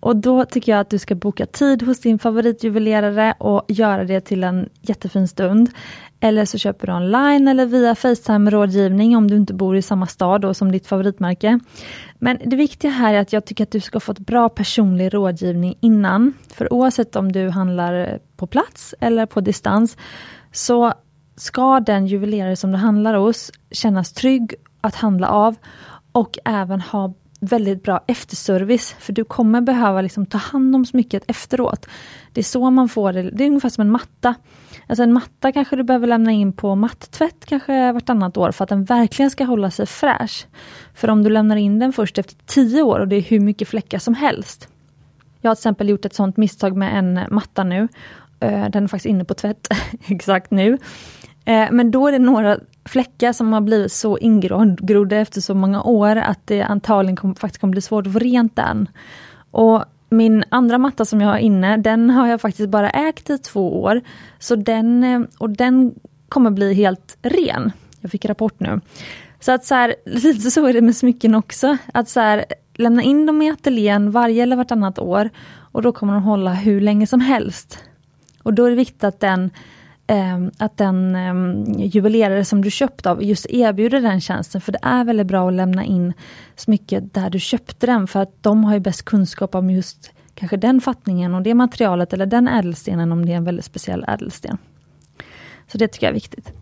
Och 0.00 0.16
då 0.16 0.44
tycker 0.44 0.72
jag 0.72 0.80
att 0.80 0.90
du 0.90 0.98
ska 0.98 1.14
boka 1.14 1.46
tid 1.46 1.82
hos 1.82 2.00
din 2.00 2.18
favoritjuvelerare 2.18 3.34
och 3.38 3.64
göra 3.68 4.04
det 4.04 4.20
till 4.20 4.44
en 4.44 4.68
jättefin 4.80 5.28
stund. 5.28 5.70
Eller 6.20 6.44
så 6.44 6.58
köper 6.58 6.86
du 6.86 6.92
online 6.92 7.48
eller 7.48 7.66
via 7.66 7.94
Facetime-rådgivning 7.94 9.16
om 9.16 9.28
du 9.28 9.36
inte 9.36 9.54
bor 9.54 9.76
i 9.76 9.82
samma 9.82 10.06
stad 10.06 10.40
då, 10.40 10.54
som 10.54 10.72
ditt 10.72 10.86
favoritmärke. 10.86 11.60
Men 12.18 12.38
det 12.44 12.56
viktiga 12.56 12.90
här 12.90 13.14
är 13.14 13.20
att 13.20 13.32
jag 13.32 13.44
tycker 13.44 13.64
att 13.64 13.70
du 13.70 13.80
ska 13.80 14.00
få 14.00 14.12
ett 14.12 14.18
bra 14.18 14.48
personlig 14.48 15.14
rådgivning 15.14 15.74
innan. 15.80 16.32
För 16.54 16.72
oavsett 16.72 17.16
om 17.16 17.32
du 17.32 17.48
handlar 17.48 18.18
på 18.36 18.46
plats 18.46 18.94
eller 19.00 19.26
på 19.26 19.40
distans 19.40 19.96
så 20.52 20.92
ska 21.36 21.80
den 21.80 22.06
juvelerare 22.06 22.56
som 22.56 22.72
du 22.72 22.78
handlar 22.78 23.14
hos 23.14 23.50
kännas 23.70 24.12
trygg 24.12 24.54
att 24.80 24.94
handla 24.94 25.28
av 25.28 25.56
och 26.12 26.38
även 26.44 26.80
ha 26.80 27.14
väldigt 27.40 27.82
bra 27.82 28.00
efterservice, 28.06 28.96
för 28.98 29.12
du 29.12 29.24
kommer 29.24 29.60
behöva 29.60 30.00
liksom 30.02 30.26
ta 30.26 30.38
hand 30.38 30.74
om 30.74 30.86
smycket 30.86 31.24
efteråt. 31.26 31.86
Det 32.32 32.40
är 32.40 32.44
så 32.44 32.70
man 32.70 32.88
får 32.88 33.12
det, 33.12 33.22
det 33.22 33.44
är 33.44 33.48
ungefär 33.48 33.68
som 33.68 33.82
en 33.82 33.90
matta. 33.90 34.34
Alltså 34.86 35.02
en 35.02 35.12
matta 35.12 35.52
kanske 35.52 35.76
du 35.76 35.82
behöver 35.82 36.06
lämna 36.06 36.32
in 36.32 36.52
på 36.52 36.74
matttvätt 36.74 37.46
kanske 37.46 37.92
vartannat 37.92 38.36
år 38.36 38.52
för 38.52 38.64
att 38.64 38.68
den 38.68 38.84
verkligen 38.84 39.30
ska 39.30 39.44
hålla 39.44 39.70
sig 39.70 39.86
fräsch. 39.86 40.46
För 40.94 41.10
om 41.10 41.22
du 41.22 41.30
lämnar 41.30 41.56
in 41.56 41.78
den 41.78 41.92
först 41.92 42.18
efter 42.18 42.36
tio 42.46 42.82
år 42.82 43.00
och 43.00 43.08
det 43.08 43.16
är 43.16 43.22
hur 43.22 43.40
mycket 43.40 43.68
fläckar 43.68 43.98
som 43.98 44.14
helst. 44.14 44.68
Jag 45.40 45.50
har 45.50 45.54
till 45.54 45.60
exempel 45.60 45.88
gjort 45.88 46.04
ett 46.04 46.14
sånt 46.14 46.36
misstag 46.36 46.76
med 46.76 46.98
en 46.98 47.20
matta 47.30 47.64
nu. 47.64 47.88
Eh, 48.40 48.70
den 48.70 48.84
är 48.84 48.88
faktiskt 48.88 49.06
inne 49.06 49.24
på 49.24 49.34
tvätt 49.34 49.68
exakt 50.06 50.50
nu. 50.50 50.78
Eh, 51.44 51.68
men 51.70 51.90
då 51.90 52.08
är 52.08 52.12
det 52.12 52.18
några 52.18 52.58
fläckar 52.90 53.32
som 53.32 53.52
har 53.52 53.60
blivit 53.60 53.92
så 53.92 54.18
ingrodda 54.18 55.16
efter 55.16 55.40
så 55.40 55.54
många 55.54 55.82
år 55.82 56.16
att 56.16 56.40
det 56.44 56.62
antagligen 56.62 57.16
kom, 57.16 57.34
faktiskt 57.34 57.60
kommer 57.60 57.72
bli 57.72 57.80
svårt 57.80 58.06
att 58.06 58.12
få 58.12 58.18
rent 58.18 58.56
den. 58.56 58.88
Och 59.50 59.84
min 60.10 60.44
andra 60.48 60.78
matta 60.78 61.04
som 61.04 61.20
jag 61.20 61.28
har 61.28 61.38
inne, 61.38 61.76
den 61.76 62.10
har 62.10 62.26
jag 62.26 62.40
faktiskt 62.40 62.68
bara 62.68 62.90
ägt 62.90 63.30
i 63.30 63.38
två 63.38 63.82
år. 63.82 64.00
Så 64.38 64.56
den, 64.56 65.04
eh, 65.04 65.20
och 65.38 65.50
den 65.50 65.94
kommer 66.28 66.50
bli 66.50 66.74
helt 66.74 67.18
ren. 67.22 67.72
Jag 68.00 68.10
fick 68.10 68.24
rapport 68.24 68.60
nu. 68.60 68.80
Så 69.40 69.52
att 69.52 69.64
så 69.64 69.74
här, 69.74 69.94
lite 70.06 70.50
så 70.50 70.66
är 70.66 70.72
det 70.72 70.80
med 70.80 70.96
smycken 70.96 71.34
också. 71.34 71.76
Att 71.94 72.08
så 72.08 72.20
här, 72.20 72.44
lämna 72.74 73.02
in 73.02 73.26
dem 73.26 73.42
i 73.42 73.50
ateljén 73.50 74.10
varje 74.10 74.42
eller 74.42 74.56
vartannat 74.56 74.98
år 74.98 75.30
och 75.72 75.82
då 75.82 75.92
kommer 75.92 76.12
de 76.12 76.22
hålla 76.22 76.52
hur 76.54 76.80
länge 76.80 77.06
som 77.06 77.20
helst. 77.20 77.78
Och 78.42 78.54
då 78.54 78.64
är 78.64 78.70
det 78.70 78.76
viktigt 78.76 79.04
att 79.04 79.20
den 79.20 79.50
Ehm, 80.10 80.50
att 80.58 80.76
den 80.76 81.16
ehm, 81.16 81.64
juvelerare 81.78 82.44
som 82.44 82.62
du 82.62 82.70
köpt 82.70 83.06
av 83.06 83.22
just 83.22 83.46
erbjuder 83.46 84.00
den 84.00 84.20
tjänsten. 84.20 84.60
För 84.60 84.72
det 84.72 84.78
är 84.82 85.04
väldigt 85.04 85.26
bra 85.26 85.48
att 85.48 85.54
lämna 85.54 85.84
in 85.84 86.12
smycket 86.56 87.14
där 87.14 87.30
du 87.30 87.40
köpte 87.40 87.86
den 87.86 88.06
för 88.06 88.20
att 88.20 88.42
de 88.42 88.64
har 88.64 88.74
ju 88.74 88.80
bäst 88.80 89.04
kunskap 89.04 89.54
om 89.54 89.70
just 89.70 90.12
kanske 90.34 90.56
den 90.56 90.80
fattningen 90.80 91.34
och 91.34 91.42
det 91.42 91.54
materialet 91.54 92.12
eller 92.12 92.26
den 92.26 92.48
ädelstenen 92.48 93.12
om 93.12 93.26
det 93.26 93.32
är 93.32 93.36
en 93.36 93.44
väldigt 93.44 93.64
speciell 93.64 94.04
ädelsten. 94.08 94.58
Så 95.66 95.78
det 95.78 95.88
tycker 95.88 96.06
jag 96.06 96.10
är 96.10 96.14
viktigt. 96.14 96.52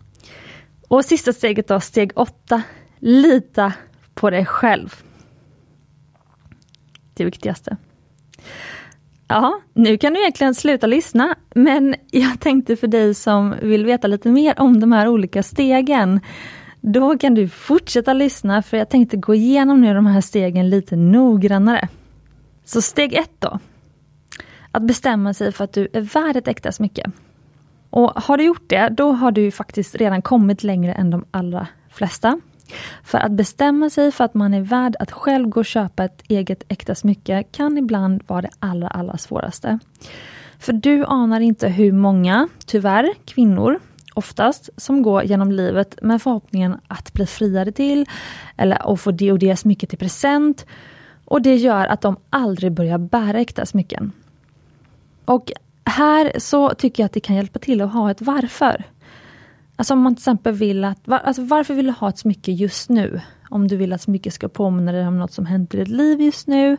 Och 0.87 1.05
sista 1.05 1.33
steget 1.33 1.67
då, 1.67 1.79
steg 1.79 2.11
åtta. 2.15 2.61
Lita 2.99 3.73
på 4.13 4.29
dig 4.29 4.45
själv. 4.45 4.95
Det 7.13 7.25
viktigaste. 7.25 7.77
Ja, 9.31 9.59
nu 9.73 9.97
kan 9.97 10.13
du 10.13 10.19
egentligen 10.19 10.55
sluta 10.55 10.87
lyssna, 10.87 11.35
men 11.55 11.95
jag 12.11 12.39
tänkte 12.39 12.75
för 12.75 12.87
dig 12.87 13.13
som 13.13 13.55
vill 13.61 13.85
veta 13.85 14.07
lite 14.07 14.29
mer 14.29 14.59
om 14.59 14.79
de 14.79 14.91
här 14.91 15.07
olika 15.07 15.43
stegen, 15.43 16.19
då 16.81 17.17
kan 17.17 17.33
du 17.35 17.49
fortsätta 17.49 18.13
lyssna 18.13 18.61
för 18.61 18.77
jag 18.77 18.89
tänkte 18.89 19.17
gå 19.17 19.35
igenom 19.35 19.81
nu 19.81 19.93
de 19.93 20.05
här 20.05 20.21
stegen 20.21 20.69
lite 20.69 20.95
noggrannare. 20.95 21.87
Så 22.65 22.81
steg 22.81 23.13
ett 23.13 23.33
då. 23.39 23.59
Att 24.71 24.83
bestämma 24.83 25.33
sig 25.33 25.51
för 25.51 25.63
att 25.63 25.73
du 25.73 25.87
är 25.93 26.01
värd 26.01 26.35
ett 26.35 26.47
äkta 26.47 26.71
smycke. 26.71 27.11
Och 27.89 28.09
har 28.09 28.37
du 28.37 28.43
gjort 28.43 28.69
det, 28.69 28.89
då 28.91 29.11
har 29.11 29.31
du 29.31 29.51
faktiskt 29.51 29.95
redan 29.95 30.21
kommit 30.21 30.63
längre 30.63 30.93
än 30.93 31.09
de 31.09 31.25
allra 31.31 31.67
flesta. 31.89 32.39
För 33.03 33.17
att 33.17 33.31
bestämma 33.31 33.89
sig 33.89 34.11
för 34.11 34.23
att 34.23 34.33
man 34.33 34.53
är 34.53 34.61
värd 34.61 34.95
att 34.99 35.11
själv 35.11 35.49
gå 35.49 35.59
och 35.59 35.65
köpa 35.65 36.03
ett 36.03 36.21
eget 36.27 36.63
äkta 36.67 36.95
smycke 36.95 37.43
kan 37.43 37.77
ibland 37.77 38.23
vara 38.27 38.41
det 38.41 38.49
allra, 38.59 38.87
allra 38.87 39.17
svåraste. 39.17 39.79
För 40.59 40.73
du 40.73 41.05
anar 41.05 41.39
inte 41.39 41.67
hur 41.67 41.91
många, 41.91 42.47
tyvärr, 42.65 43.13
kvinnor 43.25 43.79
oftast, 44.13 44.69
som 44.77 45.01
går 45.01 45.23
genom 45.23 45.51
livet 45.51 45.99
med 46.01 46.21
förhoppningen 46.21 46.77
att 46.87 47.13
bli 47.13 47.25
friade 47.25 47.71
till 47.71 48.05
eller 48.57 48.93
att 48.93 49.01
få 49.01 49.11
det 49.11 49.31
och 49.31 49.39
det 49.39 49.55
smycket 49.55 49.93
i 49.93 49.97
present. 49.97 50.65
Och 51.25 51.41
det 51.41 51.55
gör 51.55 51.85
att 51.85 52.01
de 52.01 52.15
aldrig 52.29 52.71
börjar 52.71 52.97
bära 52.97 53.39
äkta 53.39 53.65
smycken. 53.65 54.11
Och 55.25 55.51
här 55.85 56.31
så 56.37 56.69
tycker 56.69 57.03
jag 57.03 57.05
att 57.05 57.13
det 57.13 57.19
kan 57.19 57.35
hjälpa 57.35 57.59
till 57.59 57.81
att 57.81 57.93
ha 57.93 58.11
ett 58.11 58.21
varför. 58.21 58.83
Alltså 59.79 59.93
om 59.93 60.01
man 60.01 60.15
till 60.15 60.21
exempel 60.21 60.53
vill 60.53 60.85
att, 60.85 61.07
var, 61.07 61.17
alltså 61.17 61.41
varför 61.41 61.73
vill 61.73 61.85
du 61.85 61.91
ha 61.91 62.09
ett 62.09 62.17
smycke 62.17 62.51
just 62.51 62.89
nu? 62.89 63.21
Om 63.49 63.67
du 63.67 63.77
vill 63.77 63.93
att 63.93 64.01
smycket 64.01 64.33
ska 64.33 64.47
påminna 64.47 64.91
dig 64.91 65.07
om 65.07 65.19
något 65.19 65.33
som 65.33 65.45
hänt 65.45 65.73
i 65.73 65.77
ditt 65.77 65.87
liv 65.87 66.21
just 66.21 66.47
nu. 66.47 66.77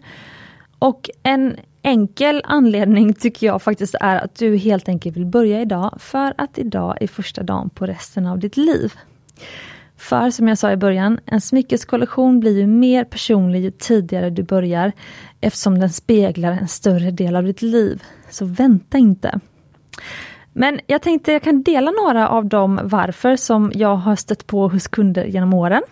Och 0.78 1.10
en 1.22 1.56
enkel 1.82 2.42
anledning 2.44 3.14
tycker 3.20 3.46
jag 3.46 3.62
faktiskt 3.62 3.94
är 4.00 4.16
att 4.16 4.34
du 4.34 4.56
helt 4.56 4.88
enkelt 4.88 5.16
vill 5.16 5.26
börja 5.26 5.60
idag 5.60 5.96
för 6.00 6.34
att 6.38 6.58
idag 6.58 7.02
är 7.02 7.06
första 7.06 7.42
dagen 7.42 7.70
på 7.70 7.86
resten 7.86 8.26
av 8.26 8.38
ditt 8.38 8.56
liv. 8.56 8.92
För 9.96 10.30
som 10.30 10.48
jag 10.48 10.58
sa 10.58 10.72
i 10.72 10.76
början, 10.76 11.20
en 11.26 11.40
smyckeskollektion 11.40 12.40
blir 12.40 12.58
ju 12.58 12.66
mer 12.66 13.04
personlig 13.04 13.62
ju 13.62 13.70
tidigare 13.70 14.30
du 14.30 14.42
börjar 14.42 14.92
eftersom 15.40 15.78
den 15.78 15.90
speglar 15.90 16.52
en 16.52 16.68
större 16.68 17.10
del 17.10 17.36
av 17.36 17.44
ditt 17.44 17.62
liv. 17.62 18.02
Så 18.30 18.44
vänta 18.44 18.98
inte. 18.98 19.40
Men 20.52 20.80
jag 20.86 21.02
tänkte 21.02 21.32
jag 21.32 21.42
kan 21.42 21.62
dela 21.62 21.90
några 21.90 22.28
av 22.28 22.46
de 22.46 22.80
varför 22.82 23.36
som 23.36 23.72
jag 23.74 23.96
har 23.96 24.16
stött 24.16 24.46
på 24.46 24.68
hos 24.68 24.88
kunder 24.88 25.24
genom 25.24 25.54
åren. 25.54 25.82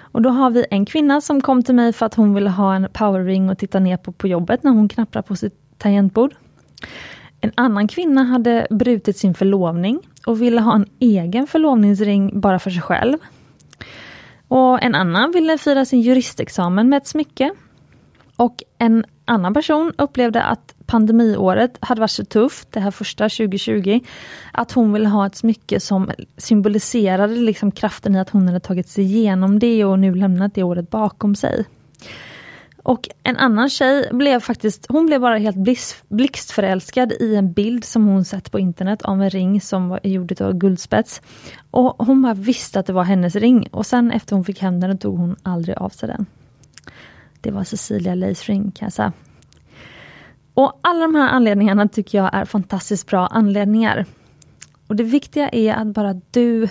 Och 0.00 0.22
då 0.22 0.28
har 0.28 0.50
vi 0.50 0.66
en 0.70 0.86
kvinna 0.86 1.20
som 1.20 1.40
kom 1.40 1.62
till 1.62 1.74
mig 1.74 1.92
för 1.92 2.06
att 2.06 2.14
hon 2.14 2.34
ville 2.34 2.50
ha 2.50 2.74
en 2.74 2.88
powerring 2.92 3.50
och 3.50 3.58
titta 3.58 3.78
ner 3.78 3.96
på 3.96 4.12
på 4.12 4.28
jobbet 4.28 4.62
när 4.62 4.70
hon 4.70 4.88
knapprar 4.88 5.22
på 5.22 5.36
sitt 5.36 5.78
tangentbord. 5.78 6.34
En 7.40 7.52
annan 7.54 7.88
kvinna 7.88 8.24
hade 8.24 8.66
brutit 8.70 9.16
sin 9.16 9.34
förlovning 9.34 10.00
och 10.26 10.42
ville 10.42 10.60
ha 10.60 10.74
en 10.74 10.86
egen 10.98 11.46
förlovningsring 11.46 12.40
bara 12.40 12.58
för 12.58 12.70
sig 12.70 12.82
själv. 12.82 13.18
Och 14.48 14.82
en 14.82 14.94
annan 14.94 15.32
ville 15.32 15.58
fira 15.58 15.84
sin 15.84 16.00
juristexamen 16.00 16.88
med 16.88 16.96
ett 16.96 17.06
smycke. 17.06 17.54
Och 18.36 18.62
en 18.78 19.04
annan 19.24 19.54
person 19.54 19.92
upplevde 19.98 20.42
att 20.42 20.74
pandemiåret 20.86 21.78
hade 21.80 22.00
varit 22.00 22.10
så 22.10 22.24
tufft, 22.24 22.72
det 22.72 22.80
här 22.80 22.90
första 22.90 23.24
2020, 23.24 24.00
att 24.52 24.72
hon 24.72 24.92
ville 24.92 25.08
ha 25.08 25.26
ett 25.26 25.36
smycke 25.36 25.80
som 25.80 26.10
symboliserade 26.36 27.34
liksom 27.34 27.72
kraften 27.72 28.14
i 28.14 28.20
att 28.20 28.30
hon 28.30 28.46
hade 28.48 28.60
tagit 28.60 28.88
sig 28.88 29.04
igenom 29.04 29.58
det 29.58 29.84
och 29.84 29.98
nu 29.98 30.14
lämnat 30.14 30.54
det 30.54 30.62
året 30.62 30.90
bakom 30.90 31.34
sig. 31.34 31.64
Och 32.82 33.08
en 33.22 33.36
annan 33.36 33.70
tjej 33.70 34.08
blev 34.12 34.40
faktiskt, 34.40 34.86
hon 34.88 35.06
blev 35.06 35.20
bara 35.20 35.36
helt 35.36 35.56
blixtförälskad 36.08 37.12
i 37.12 37.36
en 37.36 37.52
bild 37.52 37.84
som 37.84 38.06
hon 38.06 38.24
sett 38.24 38.52
på 38.52 38.58
internet 38.58 39.02
av 39.02 39.22
en 39.22 39.30
ring 39.30 39.60
som 39.60 39.88
var 39.88 40.00
gjord 40.02 40.40
av 40.40 40.52
guldspets. 40.52 41.22
Och 41.70 42.06
hon 42.06 42.22
bara 42.22 42.34
visste 42.34 42.80
att 42.80 42.86
det 42.86 42.92
var 42.92 43.04
hennes 43.04 43.36
ring 43.36 43.68
och 43.70 43.86
sen 43.86 44.10
efter 44.10 44.36
hon 44.36 44.44
fick 44.44 44.60
hem 44.60 44.80
den 44.80 44.98
tog 44.98 45.18
hon 45.18 45.36
aldrig 45.42 45.76
av 45.76 45.88
sig 45.88 46.08
den. 46.08 46.26
Det 47.42 47.50
var 47.50 47.64
Cecilia 47.64 48.14
Leifring 48.14 48.70
kan 48.70 48.86
jag 48.86 48.92
säga. 48.92 49.12
Och 50.54 50.78
alla 50.80 51.00
de 51.00 51.14
här 51.14 51.28
anledningarna 51.28 51.88
tycker 51.88 52.18
jag 52.18 52.34
är 52.34 52.44
fantastiskt 52.44 53.06
bra 53.06 53.26
anledningar. 53.26 54.06
Och 54.86 54.96
det 54.96 55.04
viktiga 55.04 55.48
är 55.48 55.74
att 55.74 55.86
bara 55.86 56.20
du 56.30 56.68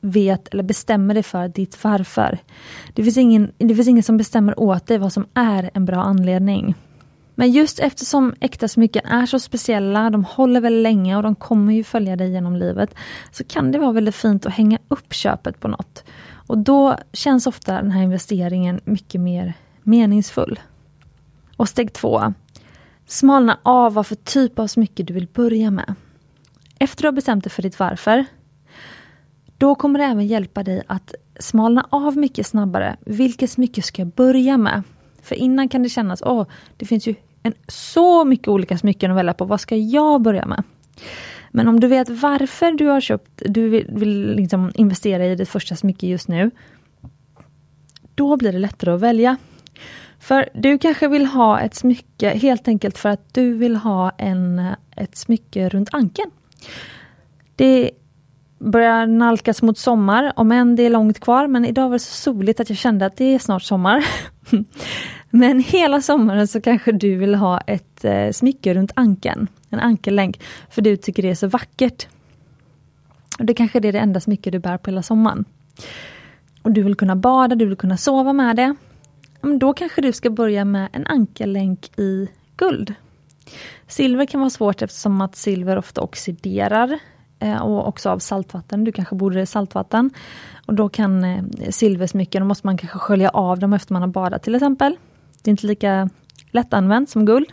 vet 0.00 0.48
eller 0.48 0.62
bestämmer 0.62 1.14
dig 1.14 1.22
för 1.22 1.48
ditt 1.48 1.84
varför. 1.84 2.38
Det 2.94 3.02
finns, 3.02 3.16
ingen, 3.16 3.52
det 3.58 3.74
finns 3.74 3.88
ingen 3.88 4.02
som 4.02 4.16
bestämmer 4.16 4.60
åt 4.60 4.86
dig 4.86 4.98
vad 4.98 5.12
som 5.12 5.26
är 5.34 5.70
en 5.74 5.84
bra 5.84 6.02
anledning. 6.02 6.74
Men 7.34 7.52
just 7.52 7.78
eftersom 7.78 8.34
äkta 8.40 8.68
smycken 8.68 9.06
är 9.06 9.26
så 9.26 9.38
speciella, 9.38 10.10
de 10.10 10.24
håller 10.24 10.60
väldigt 10.60 10.82
länge 10.82 11.16
och 11.16 11.22
de 11.22 11.34
kommer 11.34 11.72
ju 11.72 11.84
följa 11.84 12.16
dig 12.16 12.32
genom 12.32 12.56
livet, 12.56 12.94
så 13.32 13.44
kan 13.44 13.72
det 13.72 13.78
vara 13.78 13.92
väldigt 13.92 14.14
fint 14.14 14.46
att 14.46 14.52
hänga 14.52 14.78
upp 14.88 15.12
köpet 15.12 15.60
på 15.60 15.68
något. 15.68 16.04
Och 16.48 16.58
då 16.58 16.96
känns 17.12 17.46
ofta 17.46 17.74
den 17.74 17.90
här 17.90 18.02
investeringen 18.02 18.80
mycket 18.84 19.20
mer 19.20 19.54
meningsfull. 19.82 20.60
Och 21.56 21.68
steg 21.68 21.92
två, 21.92 22.34
Smalna 23.06 23.58
av 23.62 23.94
vad 23.94 24.06
för 24.06 24.14
typ 24.14 24.58
av 24.58 24.66
smycke 24.66 25.02
du 25.02 25.14
vill 25.14 25.26
börja 25.26 25.70
med. 25.70 25.94
Efter 26.78 27.02
du 27.02 27.08
har 27.08 27.12
bestämt 27.12 27.44
dig 27.44 27.50
för 27.50 27.62
ditt 27.62 27.78
varför, 27.78 28.24
då 29.58 29.74
kommer 29.74 29.98
det 29.98 30.04
även 30.04 30.26
hjälpa 30.26 30.62
dig 30.62 30.82
att 30.86 31.14
smalna 31.40 31.86
av 31.90 32.16
mycket 32.16 32.46
snabbare. 32.46 32.96
Vilket 33.00 33.50
smycke 33.50 33.82
ska 33.82 34.02
jag 34.02 34.08
börja 34.08 34.56
med? 34.56 34.82
För 35.22 35.34
innan 35.34 35.68
kan 35.68 35.82
det 35.82 35.88
kännas, 35.88 36.22
åh, 36.22 36.46
det 36.76 36.86
finns 36.86 37.06
ju 37.06 37.14
en, 37.42 37.54
så 37.68 38.24
mycket 38.24 38.48
olika 38.48 38.78
smycken 38.78 39.10
att 39.10 39.16
välja 39.16 39.34
på. 39.34 39.44
Vad 39.44 39.60
ska 39.60 39.76
jag 39.76 40.22
börja 40.22 40.46
med? 40.46 40.62
Men 41.50 41.68
om 41.68 41.80
du 41.80 41.86
vet 41.86 42.08
varför 42.08 42.72
du 42.72 42.86
har 42.86 43.00
köpt, 43.00 43.42
du 43.44 43.68
vill, 43.68 43.86
vill 43.88 44.34
liksom 44.34 44.72
investera 44.74 45.26
i 45.26 45.34
ditt 45.34 45.48
första 45.48 45.76
smycke 45.76 46.06
just 46.06 46.28
nu. 46.28 46.50
Då 48.14 48.36
blir 48.36 48.52
det 48.52 48.58
lättare 48.58 48.90
att 48.90 49.00
välja. 49.00 49.36
För 50.20 50.48
du 50.54 50.78
kanske 50.78 51.08
vill 51.08 51.26
ha 51.26 51.60
ett 51.60 51.74
smycke 51.74 52.30
helt 52.30 52.68
enkelt 52.68 52.98
för 52.98 53.08
att 53.08 53.34
du 53.34 53.54
vill 53.54 53.76
ha 53.76 54.10
en, 54.10 54.62
ett 54.96 55.16
smycke 55.16 55.68
runt 55.68 55.94
ankeln. 55.94 56.30
Det 57.56 57.90
börjar 58.58 59.06
nalkas 59.06 59.62
mot 59.62 59.78
sommar, 59.78 60.32
om 60.36 60.52
än 60.52 60.76
det 60.76 60.82
är 60.82 60.90
långt 60.90 61.20
kvar, 61.20 61.46
men 61.46 61.64
idag 61.64 61.88
var 61.88 61.92
det 61.92 61.98
så 61.98 62.32
soligt 62.32 62.60
att 62.60 62.68
jag 62.68 62.78
kände 62.78 63.06
att 63.06 63.16
det 63.16 63.34
är 63.34 63.38
snart 63.38 63.62
sommar. 63.62 64.06
men 65.30 65.60
hela 65.60 66.02
sommaren 66.02 66.48
så 66.48 66.60
kanske 66.60 66.92
du 66.92 67.16
vill 67.16 67.34
ha 67.34 67.60
ett 67.60 68.04
eh, 68.04 68.30
smycke 68.30 68.74
runt 68.74 68.92
ankeln, 68.94 69.48
en 69.70 69.80
ankellänk, 69.80 70.40
för 70.70 70.82
du 70.82 70.96
tycker 70.96 71.22
det 71.22 71.30
är 71.30 71.34
så 71.34 71.46
vackert. 71.46 72.08
Och 73.38 73.44
Det 73.44 73.54
kanske 73.54 73.78
är 73.78 73.92
det 73.92 73.98
enda 73.98 74.20
smycke 74.20 74.50
du 74.50 74.58
bär 74.58 74.78
på 74.78 74.90
hela 74.90 75.02
sommaren. 75.02 75.44
Och 76.62 76.72
du 76.72 76.82
vill 76.82 76.94
kunna 76.94 77.16
bada, 77.16 77.54
du 77.54 77.66
vill 77.66 77.76
kunna 77.76 77.96
sova 77.96 78.32
med 78.32 78.56
det. 78.56 78.74
Men 79.40 79.58
då 79.58 79.72
kanske 79.72 80.02
du 80.02 80.12
ska 80.12 80.30
börja 80.30 80.64
med 80.64 80.88
en 80.92 81.06
ankellänk 81.06 81.98
i 81.98 82.28
guld. 82.56 82.94
Silver 83.86 84.26
kan 84.26 84.40
vara 84.40 84.50
svårt 84.50 84.82
eftersom 84.82 85.20
att 85.20 85.36
silver 85.36 85.78
ofta 85.78 86.00
oxiderar 86.00 86.98
eh, 87.38 87.62
och 87.62 87.88
också 87.88 88.10
av 88.10 88.18
saltvatten. 88.18 88.84
Du 88.84 88.92
kanske 88.92 89.14
borde 89.14 89.40
i 89.40 89.46
saltvatten. 89.46 90.10
Och 90.66 90.74
då 90.74 90.88
kan 90.88 91.24
eh, 91.24 91.42
silversmycken, 91.70 92.42
då 92.42 92.46
måste 92.46 92.66
man 92.66 92.78
kanske 92.78 92.98
skölja 92.98 93.28
av 93.28 93.58
dem 93.58 93.72
efter 93.72 93.92
man 93.92 94.02
har 94.02 94.08
badat 94.08 94.42
till 94.42 94.54
exempel. 94.54 94.96
Det 95.48 95.50
är 95.50 95.52
inte 95.52 95.66
lika 95.66 96.08
lättanvänt 96.50 97.10
som 97.10 97.24
guld. 97.24 97.52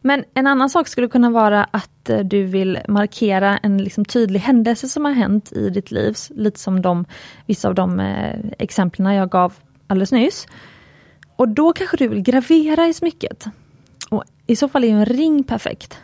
Men 0.00 0.24
en 0.34 0.46
annan 0.46 0.70
sak 0.70 0.88
skulle 0.88 1.08
kunna 1.08 1.30
vara 1.30 1.64
att 1.64 2.10
eh, 2.10 2.18
du 2.18 2.44
vill 2.44 2.78
markera 2.88 3.58
en 3.58 3.78
liksom 3.78 4.04
tydlig 4.04 4.40
händelse 4.40 4.88
som 4.88 5.04
har 5.04 5.12
hänt 5.12 5.52
i 5.52 5.70
ditt 5.70 5.90
liv. 5.90 6.16
Lite 6.30 6.60
som 6.60 6.82
de, 6.82 7.04
vissa 7.46 7.68
av 7.68 7.74
de 7.74 8.00
eh, 8.00 8.40
exemplen 8.58 9.14
jag 9.14 9.30
gav 9.30 9.52
alldeles 9.86 10.12
nyss. 10.12 10.46
Och 11.36 11.48
då 11.48 11.72
kanske 11.72 11.96
du 11.96 12.08
vill 12.08 12.22
gravera 12.22 12.86
i 12.88 12.94
smycket. 12.94 13.46
Och 14.10 14.24
I 14.46 14.56
så 14.56 14.68
fall 14.68 14.84
är 14.84 14.88
en 14.88 15.06
ring 15.06 15.44
perfekt. 15.44 15.98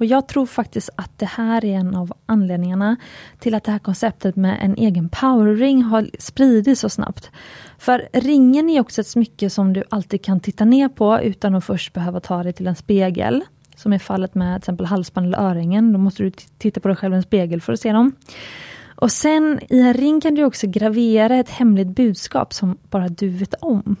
Och 0.00 0.06
jag 0.06 0.28
tror 0.28 0.46
faktiskt 0.46 0.90
att 0.96 1.18
det 1.18 1.26
här 1.26 1.64
är 1.64 1.74
en 1.74 1.94
av 1.94 2.12
anledningarna 2.26 2.96
till 3.38 3.54
att 3.54 3.64
det 3.64 3.72
här 3.72 3.78
konceptet 3.78 4.36
med 4.36 4.58
en 4.60 4.74
egen 4.74 5.08
powerring 5.08 5.82
har 5.82 6.10
spridits 6.18 6.80
så 6.80 6.88
snabbt. 6.88 7.30
För 7.78 8.08
ringen 8.12 8.70
är 8.70 8.80
också 8.80 9.00
ett 9.00 9.06
smycke 9.06 9.50
som 9.50 9.72
du 9.72 9.84
alltid 9.88 10.24
kan 10.24 10.40
titta 10.40 10.64
ner 10.64 10.88
på 10.88 11.20
utan 11.22 11.54
att 11.54 11.64
först 11.64 11.92
behöva 11.92 12.20
ta 12.20 12.42
dig 12.42 12.52
till 12.52 12.66
en 12.66 12.76
spegel. 12.76 13.44
Som 13.76 13.92
är 13.92 13.98
fallet 13.98 14.34
med 14.34 14.54
till 14.54 14.62
exempel 14.62 14.86
halsband 14.86 15.26
eller 15.26 15.38
öringen. 15.38 15.92
Då 15.92 15.98
måste 15.98 16.22
du 16.22 16.30
titta 16.58 16.80
på 16.80 16.88
dig 16.88 16.96
själv 16.96 17.14
i 17.14 17.16
en 17.16 17.22
spegel 17.22 17.60
för 17.60 17.72
att 17.72 17.80
se 17.80 17.92
dem. 17.92 18.12
Och 18.94 19.12
sen 19.12 19.60
i 19.68 19.80
en 19.80 19.94
ring 19.94 20.20
kan 20.20 20.34
du 20.34 20.44
också 20.44 20.66
gravera 20.66 21.36
ett 21.36 21.50
hemligt 21.50 21.88
budskap 21.88 22.54
som 22.54 22.78
bara 22.90 23.08
du 23.08 23.28
vet 23.28 23.54
om. 23.54 23.96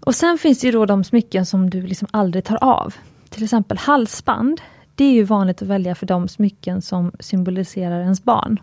Och 0.00 0.14
sen 0.14 0.38
finns 0.38 0.60
det 0.60 0.66
ju 0.66 0.72
då 0.72 0.86
de 0.86 1.04
smycken 1.04 1.46
som 1.46 1.70
du 1.70 1.82
liksom 1.82 2.08
aldrig 2.10 2.44
tar 2.44 2.64
av. 2.64 2.94
Till 3.30 3.44
exempel 3.44 3.78
halsband. 3.78 4.60
Det 4.94 5.04
är 5.04 5.12
ju 5.12 5.22
vanligt 5.22 5.62
att 5.62 5.68
välja 5.68 5.94
för 5.94 6.06
de 6.06 6.28
smycken 6.28 6.82
som 6.82 7.12
symboliserar 7.20 8.00
ens 8.00 8.24
barn. 8.24 8.60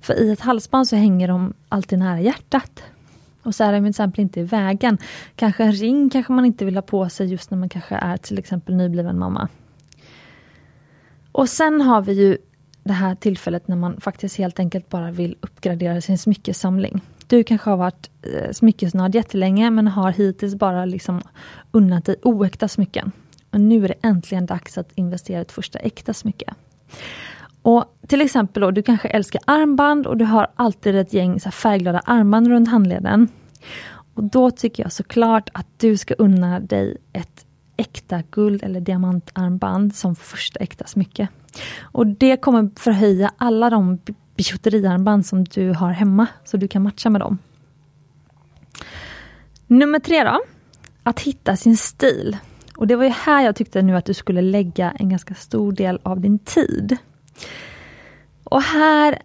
För 0.00 0.14
i 0.22 0.30
ett 0.30 0.40
halsband 0.40 0.88
så 0.88 0.96
hänger 0.96 1.28
de 1.28 1.54
alltid 1.68 1.98
nära 1.98 2.20
hjärtat. 2.20 2.82
Och 3.42 3.54
så 3.54 3.64
är 3.64 3.72
de 3.72 3.78
till 3.78 3.88
exempel 3.88 4.20
inte 4.20 4.40
i 4.40 4.42
vägen. 4.42 4.98
Kanske 5.36 5.64
en 5.64 5.72
ring 5.72 6.10
kanske 6.10 6.32
man 6.32 6.44
inte 6.44 6.64
vill 6.64 6.76
ha 6.76 6.82
på 6.82 7.08
sig 7.08 7.26
just 7.26 7.50
när 7.50 7.58
man 7.58 7.68
kanske 7.68 7.94
är 7.94 8.16
till 8.16 8.38
exempel 8.38 8.74
nybliven 8.74 9.18
mamma. 9.18 9.48
Och 11.32 11.48
sen 11.48 11.80
har 11.80 12.02
vi 12.02 12.12
ju 12.12 12.38
det 12.82 12.92
här 12.92 13.14
tillfället 13.14 13.68
när 13.68 13.76
man 13.76 14.00
faktiskt 14.00 14.36
helt 14.36 14.58
enkelt 14.58 14.88
bara 14.88 15.10
vill 15.10 15.36
uppgradera 15.40 16.00
sin 16.00 16.18
smyckesamling. 16.18 17.00
Du 17.26 17.44
kanske 17.44 17.70
har 17.70 17.76
varit 17.76 18.10
eh, 18.22 18.52
smyckesnörd 18.52 19.14
jättelänge 19.14 19.70
men 19.70 19.88
har 19.88 20.10
hittills 20.10 20.54
bara 20.54 20.84
liksom 20.84 21.20
unnat 21.72 22.04
dig 22.04 22.16
oäkta 22.22 22.68
smycken. 22.68 23.12
Och 23.50 23.60
nu 23.60 23.84
är 23.84 23.88
det 23.88 23.94
äntligen 24.02 24.46
dags 24.46 24.78
att 24.78 24.92
investera 24.94 25.40
ett 25.40 25.52
första 25.52 25.78
äkta 25.78 26.14
smycke. 26.14 26.54
Och 27.62 27.96
Till 28.08 28.20
exempel 28.20 28.60
då, 28.60 28.70
du 28.70 28.82
kanske 28.82 29.08
älskar 29.08 29.40
armband 29.44 30.06
och 30.06 30.16
du 30.16 30.24
har 30.24 30.46
alltid 30.54 30.96
ett 30.96 31.12
gäng 31.12 31.40
så 31.40 31.50
färgglada 31.50 31.98
armband 31.98 32.48
runt 32.48 32.68
handleden. 32.68 33.28
Och 34.14 34.24
Då 34.24 34.50
tycker 34.50 34.82
jag 34.82 34.92
såklart 34.92 35.50
att 35.54 35.66
du 35.76 35.96
ska 35.96 36.14
unna 36.14 36.60
dig 36.60 36.96
ett 37.12 37.46
äkta 37.76 38.22
guld 38.30 38.62
eller 38.62 38.80
diamantarmband 38.80 39.94
som 39.94 40.16
första 40.16 40.60
äkta 40.60 40.86
smycke. 40.86 41.28
Och 41.80 42.06
Det 42.06 42.36
kommer 42.36 42.70
förhöja 42.76 43.32
alla 43.36 43.70
de 43.70 43.98
bijouteriarmband 44.36 45.26
som 45.26 45.44
du 45.44 45.72
har 45.72 45.90
hemma, 45.90 46.26
så 46.44 46.56
du 46.56 46.68
kan 46.68 46.82
matcha 46.82 47.10
med 47.10 47.20
dem. 47.20 47.38
Nummer 49.66 49.98
tre 49.98 50.24
då, 50.24 50.40
att 51.02 51.20
hitta 51.20 51.56
sin 51.56 51.76
stil. 51.76 52.36
Och 52.80 52.86
det 52.86 52.96
var 52.96 53.04
ju 53.04 53.10
här 53.10 53.44
jag 53.44 53.56
tyckte 53.56 53.82
nu 53.82 53.96
att 53.96 54.04
du 54.04 54.14
skulle 54.14 54.42
lägga 54.42 54.90
en 54.90 55.08
ganska 55.08 55.34
stor 55.34 55.72
del 55.72 56.00
av 56.02 56.20
din 56.20 56.38
tid. 56.38 56.96
Och 58.44 58.62
här 58.62 59.18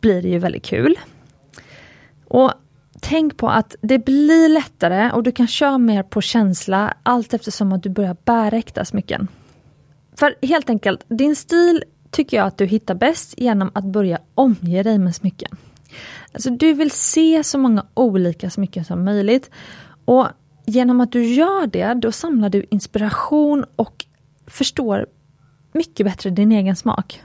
blir 0.00 0.22
det 0.22 0.28
ju 0.28 0.38
väldigt 0.38 0.64
kul. 0.64 0.98
Och 2.28 2.52
Tänk 3.00 3.36
på 3.36 3.48
att 3.48 3.74
det 3.80 3.98
blir 3.98 4.48
lättare 4.48 5.10
och 5.12 5.22
du 5.22 5.32
kan 5.32 5.46
köra 5.46 5.78
mer 5.78 6.02
på 6.02 6.20
känsla 6.20 6.94
allt 7.02 7.34
eftersom 7.34 7.72
att 7.72 7.82
du 7.82 7.88
börjar 7.88 8.16
bära 8.24 8.56
äkta 8.56 8.84
smycken. 8.84 9.28
För 10.16 10.34
helt 10.42 10.70
enkelt, 10.70 11.04
din 11.08 11.36
stil 11.36 11.84
tycker 12.10 12.36
jag 12.36 12.46
att 12.46 12.58
du 12.58 12.66
hittar 12.66 12.94
bäst 12.94 13.34
genom 13.40 13.70
att 13.74 13.84
börja 13.84 14.18
omge 14.34 14.82
dig 14.82 14.98
med 14.98 15.14
smycken. 15.14 15.56
Alltså 16.32 16.50
du 16.50 16.72
vill 16.72 16.90
se 16.90 17.44
så 17.44 17.58
många 17.58 17.86
olika 17.94 18.50
smycken 18.50 18.84
som 18.84 19.04
möjligt. 19.04 19.50
Och 20.04 20.26
genom 20.66 21.00
att 21.00 21.12
du 21.12 21.24
gör 21.24 21.66
det, 21.66 21.94
då 21.94 22.12
samlar 22.12 22.48
du 22.48 22.66
inspiration 22.70 23.64
och 23.76 24.04
förstår 24.46 25.06
mycket 25.72 26.06
bättre 26.06 26.30
din 26.30 26.52
egen 26.52 26.76
smak. 26.76 27.22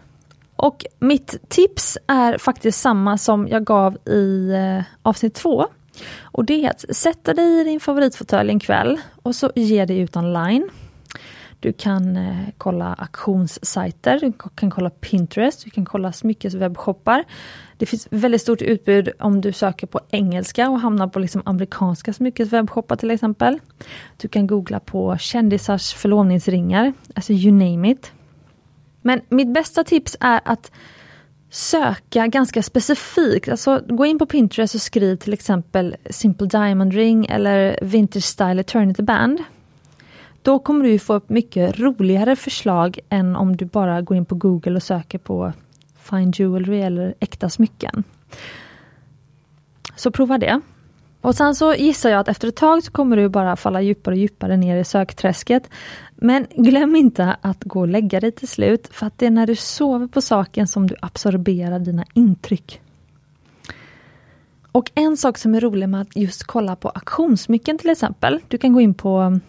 Och 0.56 0.86
mitt 1.00 1.50
tips 1.50 1.98
är 2.08 2.38
faktiskt 2.38 2.82
samma 2.82 3.18
som 3.18 3.48
jag 3.48 3.64
gav 3.64 3.98
i 4.08 4.52
eh, 4.54 4.84
avsnitt 5.02 5.34
två. 5.34 5.66
Och 6.22 6.46
det 6.46 6.66
är 6.66 6.70
att 6.70 6.96
sätta 6.96 7.34
dig 7.34 7.62
i 7.62 7.64
din 7.64 7.80
favoritfåtölj 7.80 8.50
en 8.50 8.60
kväll 8.60 9.00
och 9.24 9.36
så 9.36 9.52
ge 9.56 9.86
dig 9.86 10.00
ut 10.00 10.16
online. 10.16 10.70
Du 11.60 11.74
kan 11.74 12.18
eh, 12.18 12.38
kolla 12.58 12.94
auktionssajter, 12.94 14.20
du 14.20 14.34
kan 14.56 14.72
kolla 14.72 14.90
Pinterest, 14.90 15.64
du 15.64 15.70
kan 15.70 15.86
kolla 15.86 16.12
smyckeswebbshoppar. 16.12 17.24
Det 17.78 17.86
finns 17.86 18.08
väldigt 18.10 18.42
stort 18.42 18.62
utbud 18.62 19.10
om 19.20 19.42
du 19.42 19.52
söker 19.52 19.88
på 19.88 20.00
engelska 20.10 20.70
och 20.70 20.80
hamnar 20.80 21.08
på 21.08 21.20
liksom 21.20 21.42
amerikanska 21.46 22.14
smyckeswebbshoppar 22.14 22.96
till 22.96 23.12
exempel. 23.12 23.60
Du 24.18 24.28
kan 24.28 24.48
googla 24.48 24.80
på 24.80 25.18
kändisars 25.18 25.94
förlovningsringar, 25.94 26.94
alltså 27.16 27.34
you 27.34 27.52
name 27.52 27.92
it. 27.92 28.12
Men 29.02 29.22
mitt 29.30 29.54
bästa 29.54 29.84
tips 29.84 30.18
är 30.20 30.42
att 30.46 30.72
söka 31.50 32.28
ganska 32.28 32.64
specifikt. 32.64 33.50
Alltså 33.50 33.82
gå 33.88 34.06
in 34.06 34.20
på 34.20 34.26
Pinterest 34.26 34.76
och 34.76 34.82
skriv 34.82 35.16
till 35.16 35.34
exempel 35.34 35.96
Simple 36.10 36.48
Diamond 36.48 36.94
Ring 36.94 37.26
eller 37.26 37.80
Vintage 37.82 38.24
Style 38.24 38.62
Eternity 38.62 39.04
Band. 39.04 39.44
Då 40.42 40.60
kommer 40.60 40.86
du 40.86 41.00
få 41.00 41.14
upp 41.14 41.30
mycket 41.30 41.80
roligare 41.80 42.36
förslag 42.36 43.00
än 43.10 43.36
om 43.36 43.58
du 43.58 43.66
bara 43.66 44.02
går 44.02 44.18
in 44.18 44.26
på 44.26 44.36
Google 44.36 44.76
och 44.76 44.84
söker 44.84 45.18
på 45.18 45.54
Fine 46.10 46.32
Jewelry 46.36 46.82
eller 46.82 47.16
äkta 47.20 47.50
smycken. 47.50 48.04
Så 49.96 50.12
prova 50.12 50.38
det. 50.38 50.62
Och 51.22 51.36
sen 51.36 51.56
så 51.56 51.74
gissar 51.74 52.10
jag 52.10 52.20
att 52.20 52.28
efter 52.28 52.48
ett 52.48 52.56
tag 52.56 52.84
så 52.84 52.92
kommer 52.92 53.18
du 53.18 53.30
bara 53.30 53.56
falla 53.56 53.82
djupare 53.82 54.14
och 54.16 54.20
djupare 54.20 54.58
ner 54.58 54.78
i 54.78 54.84
sökträsket. 54.84 55.70
Men 56.16 56.48
glöm 56.56 56.96
inte 56.96 57.38
att 57.42 57.64
gå 57.64 57.80
och 57.80 57.88
lägga 57.88 58.20
dig 58.20 58.32
till 58.32 58.48
slut, 58.48 58.88
för 58.92 59.08
att 59.08 59.18
det 59.18 59.26
är 59.26 59.32
när 59.32 59.48
du 59.48 59.56
sover 59.56 60.08
på 60.08 60.22
saken 60.22 60.68
som 60.68 60.88
du 60.88 60.96
absorberar 61.02 61.80
dina 61.80 62.06
intryck. 62.14 62.82
Och 64.72 64.92
en 64.96 65.18
sak 65.18 65.38
som 65.38 65.56
är 65.56 65.62
rolig 65.62 65.90
med 65.90 66.02
att 66.02 66.16
just 66.16 66.44
kolla 66.44 66.76
på 66.76 66.90
auktionssmycken 66.90 67.78
till 67.78 67.90
exempel. 67.90 68.40
Du 68.48 68.58
kan 68.58 68.74
gå 68.74 68.82
in 68.82 68.94
på 68.94 69.22
um, 69.22 69.42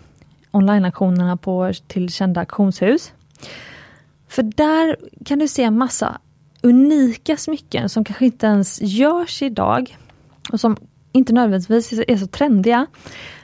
online-auktionerna 0.51 1.38
till 1.87 2.12
kända 2.12 2.40
auktionshus. 2.40 3.12
För 4.29 4.42
där 4.42 4.97
kan 5.25 5.38
du 5.38 5.49
se 5.49 5.71
massa 5.71 6.19
unika 6.66 7.37
smycken 7.37 7.88
som 7.88 8.05
kanske 8.05 8.24
inte 8.24 8.46
ens 8.46 8.81
görs 8.83 9.42
idag 9.42 9.96
och 10.52 10.61
som 10.61 10.76
inte 11.12 11.33
nödvändigtvis 11.33 11.92
är 11.92 12.16
så 12.16 12.26
trendiga. 12.26 12.87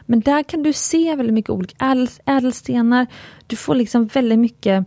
Men 0.07 0.21
där 0.21 0.43
kan 0.43 0.63
du 0.63 0.73
se 0.73 1.17
väldigt 1.17 1.35
mycket 1.35 1.51
olika 1.51 1.97
ädelstenar. 2.27 3.07
Du 3.47 3.57
får 3.57 3.75
liksom 3.75 4.07
väldigt 4.07 4.39
mycket 4.39 4.87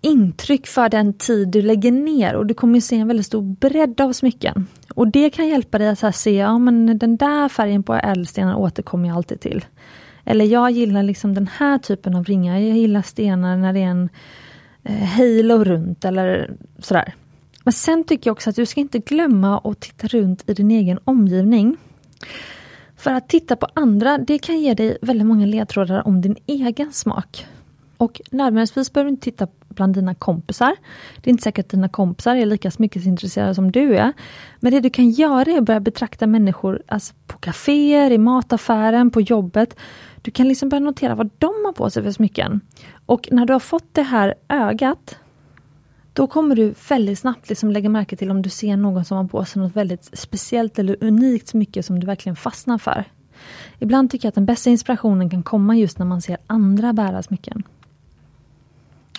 intryck 0.00 0.66
för 0.66 0.88
den 0.88 1.12
tid 1.12 1.48
du 1.48 1.62
lägger 1.62 1.92
ner 1.92 2.34
och 2.34 2.46
du 2.46 2.54
kommer 2.54 2.80
se 2.80 2.96
en 2.96 3.08
väldigt 3.08 3.26
stor 3.26 3.42
bredd 3.42 4.00
av 4.00 4.12
smycken. 4.12 4.66
Och 4.94 5.08
det 5.08 5.30
kan 5.30 5.48
hjälpa 5.48 5.78
dig 5.78 5.88
att 5.88 6.16
se, 6.16 6.36
ja 6.36 6.58
men 6.58 6.98
den 6.98 7.16
där 7.16 7.48
färgen 7.48 7.82
på 7.82 7.94
ädelstenar 7.94 8.54
återkommer 8.54 9.08
jag 9.08 9.16
alltid 9.16 9.40
till. 9.40 9.64
Eller 10.24 10.44
jag 10.44 10.70
gillar 10.70 11.02
liksom 11.02 11.34
den 11.34 11.48
här 11.58 11.78
typen 11.78 12.14
av 12.14 12.24
ringar. 12.24 12.58
Jag 12.58 12.76
gillar 12.76 13.02
stenar 13.02 13.56
när 13.56 13.72
det 13.72 13.80
är 13.80 13.88
en 13.88 14.08
eh, 14.84 15.04
halo 15.04 15.64
runt 15.64 16.04
eller 16.04 16.50
sådär. 16.78 17.14
Men 17.64 17.72
sen 17.72 18.04
tycker 18.04 18.30
jag 18.30 18.32
också 18.32 18.50
att 18.50 18.56
du 18.56 18.66
ska 18.66 18.80
inte 18.80 18.98
glömma 18.98 19.58
att 19.64 19.80
titta 19.80 20.08
runt 20.08 20.50
i 20.50 20.54
din 20.54 20.70
egen 20.70 20.98
omgivning. 21.04 21.76
För 22.96 23.12
att 23.12 23.28
titta 23.28 23.56
på 23.56 23.66
andra, 23.74 24.18
det 24.18 24.38
kan 24.38 24.60
ge 24.60 24.74
dig 24.74 24.98
väldigt 25.02 25.26
många 25.26 25.46
ledtrådar 25.46 26.06
om 26.06 26.20
din 26.20 26.36
egen 26.46 26.92
smak. 26.92 27.46
Och 27.96 28.20
nödvändigtvis 28.30 28.92
behöver 28.92 29.10
du 29.10 29.14
inte 29.14 29.24
titta 29.24 29.46
bland 29.68 29.94
dina 29.94 30.14
kompisar. 30.14 30.76
Det 31.16 31.28
är 31.28 31.32
inte 31.32 31.42
säkert 31.42 31.64
att 31.66 31.70
dina 31.70 31.88
kompisar 31.88 32.36
är 32.36 32.46
lika 32.46 32.70
smyckesintresserade 32.70 33.54
som 33.54 33.72
du 33.72 33.96
är. 33.96 34.12
Men 34.60 34.72
det 34.72 34.80
du 34.80 34.90
kan 34.90 35.10
göra 35.10 35.50
är 35.50 35.58
att 35.58 35.64
börja 35.64 35.80
betrakta 35.80 36.26
människor 36.26 36.82
alltså 36.88 37.14
på 37.26 37.38
kaféer, 37.38 38.10
i 38.10 38.18
mataffären, 38.18 39.10
på 39.10 39.20
jobbet. 39.20 39.76
Du 40.22 40.30
kan 40.30 40.48
liksom 40.48 40.68
börja 40.68 40.80
notera 40.80 41.14
vad 41.14 41.30
de 41.38 41.52
har 41.64 41.72
på 41.72 41.90
sig 41.90 42.02
för 42.02 42.10
smycken. 42.10 42.60
Och 43.06 43.28
när 43.32 43.46
du 43.46 43.52
har 43.52 43.60
fått 43.60 43.88
det 43.92 44.02
här 44.02 44.34
ögat 44.48 45.18
då 46.12 46.26
kommer 46.26 46.56
du 46.56 46.74
väldigt 46.88 47.18
snabbt 47.18 47.48
liksom 47.48 47.70
lägga 47.70 47.88
märke 47.88 48.16
till 48.16 48.30
om 48.30 48.42
du 48.42 48.50
ser 48.50 48.76
någon 48.76 49.04
som 49.04 49.16
har 49.16 49.24
på 49.24 49.44
sig 49.44 49.62
något 49.62 49.76
väldigt 49.76 50.10
speciellt 50.12 50.78
eller 50.78 50.96
unikt 51.00 51.48
smycke 51.48 51.82
som 51.82 52.00
du 52.00 52.06
verkligen 52.06 52.36
fastnar 52.36 52.78
för. 52.78 53.04
Ibland 53.78 54.10
tycker 54.10 54.26
jag 54.26 54.30
att 54.30 54.34
den 54.34 54.46
bästa 54.46 54.70
inspirationen 54.70 55.30
kan 55.30 55.42
komma 55.42 55.76
just 55.76 55.98
när 55.98 56.06
man 56.06 56.22
ser 56.22 56.36
andra 56.46 56.92
bära 56.92 57.22
smycken. 57.22 57.62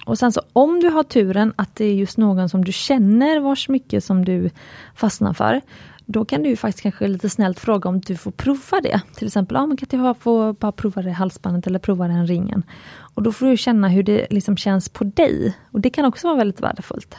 Och 0.06 0.20
sen 0.20 0.32
så 0.32 0.42
om 0.54 0.80
du 0.80 0.90
har 0.90 1.04
turen 1.04 1.54
att 1.56 1.76
det 1.76 1.86
är 1.86 1.94
just 1.94 2.18
någon 2.18 2.50
som 2.50 2.66
du 2.66 2.72
känner 2.72 3.40
vars 3.40 3.66
smycke 3.66 4.02
som 4.02 4.26
du 4.26 4.50
fastnar 4.96 5.34
för, 5.34 5.62
då 6.06 6.26
kan 6.26 6.44
du 6.44 6.56
faktiskt 6.56 6.84
kanske 6.84 7.08
lite 7.08 7.30
snällt 7.30 7.60
fråga 7.60 7.90
om 7.90 8.00
du 8.00 8.18
får 8.18 8.32
prova 8.32 8.82
det. 8.84 9.02
Till 9.16 9.28
exempel, 9.28 9.56
ja, 9.56 9.66
men 9.66 9.78
kan 9.78 10.06
jag 10.06 10.18
få 10.18 10.54
bara 10.54 10.72
prova 10.72 11.02
det 11.02 11.12
halsbandet 11.12 11.68
eller 11.68 11.80
prova 11.80 12.08
den 12.08 12.28
ringen. 12.28 12.64
Och 13.14 13.24
då 13.24 13.32
får 13.32 13.46
du 13.46 13.58
känna 13.58 13.88
hur 13.88 14.04
det 14.04 14.28
liksom 14.30 14.58
känns 14.58 14.90
på 14.90 15.04
dig. 15.04 15.58
Och 15.72 15.82
det 15.82 15.90
kan 15.90 16.06
också 16.06 16.28
vara 16.28 16.38
väldigt 16.38 16.62
värdefullt. 16.62 17.16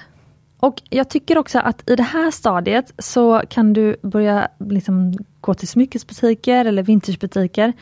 Och 0.58 0.82
jag 0.90 1.10
tycker 1.10 1.38
också 1.38 1.58
att 1.58 1.90
i 1.90 1.96
det 1.96 2.02
här 2.02 2.30
stadiet 2.30 2.92
så 2.98 3.42
kan 3.48 3.72
du 3.72 3.96
börja 4.02 4.48
liksom 4.58 5.14
gå 5.40 5.54
till 5.54 5.68
smyckesbutiker 5.68 6.64
eller 6.64 6.82
vintagebutiker 6.82 7.72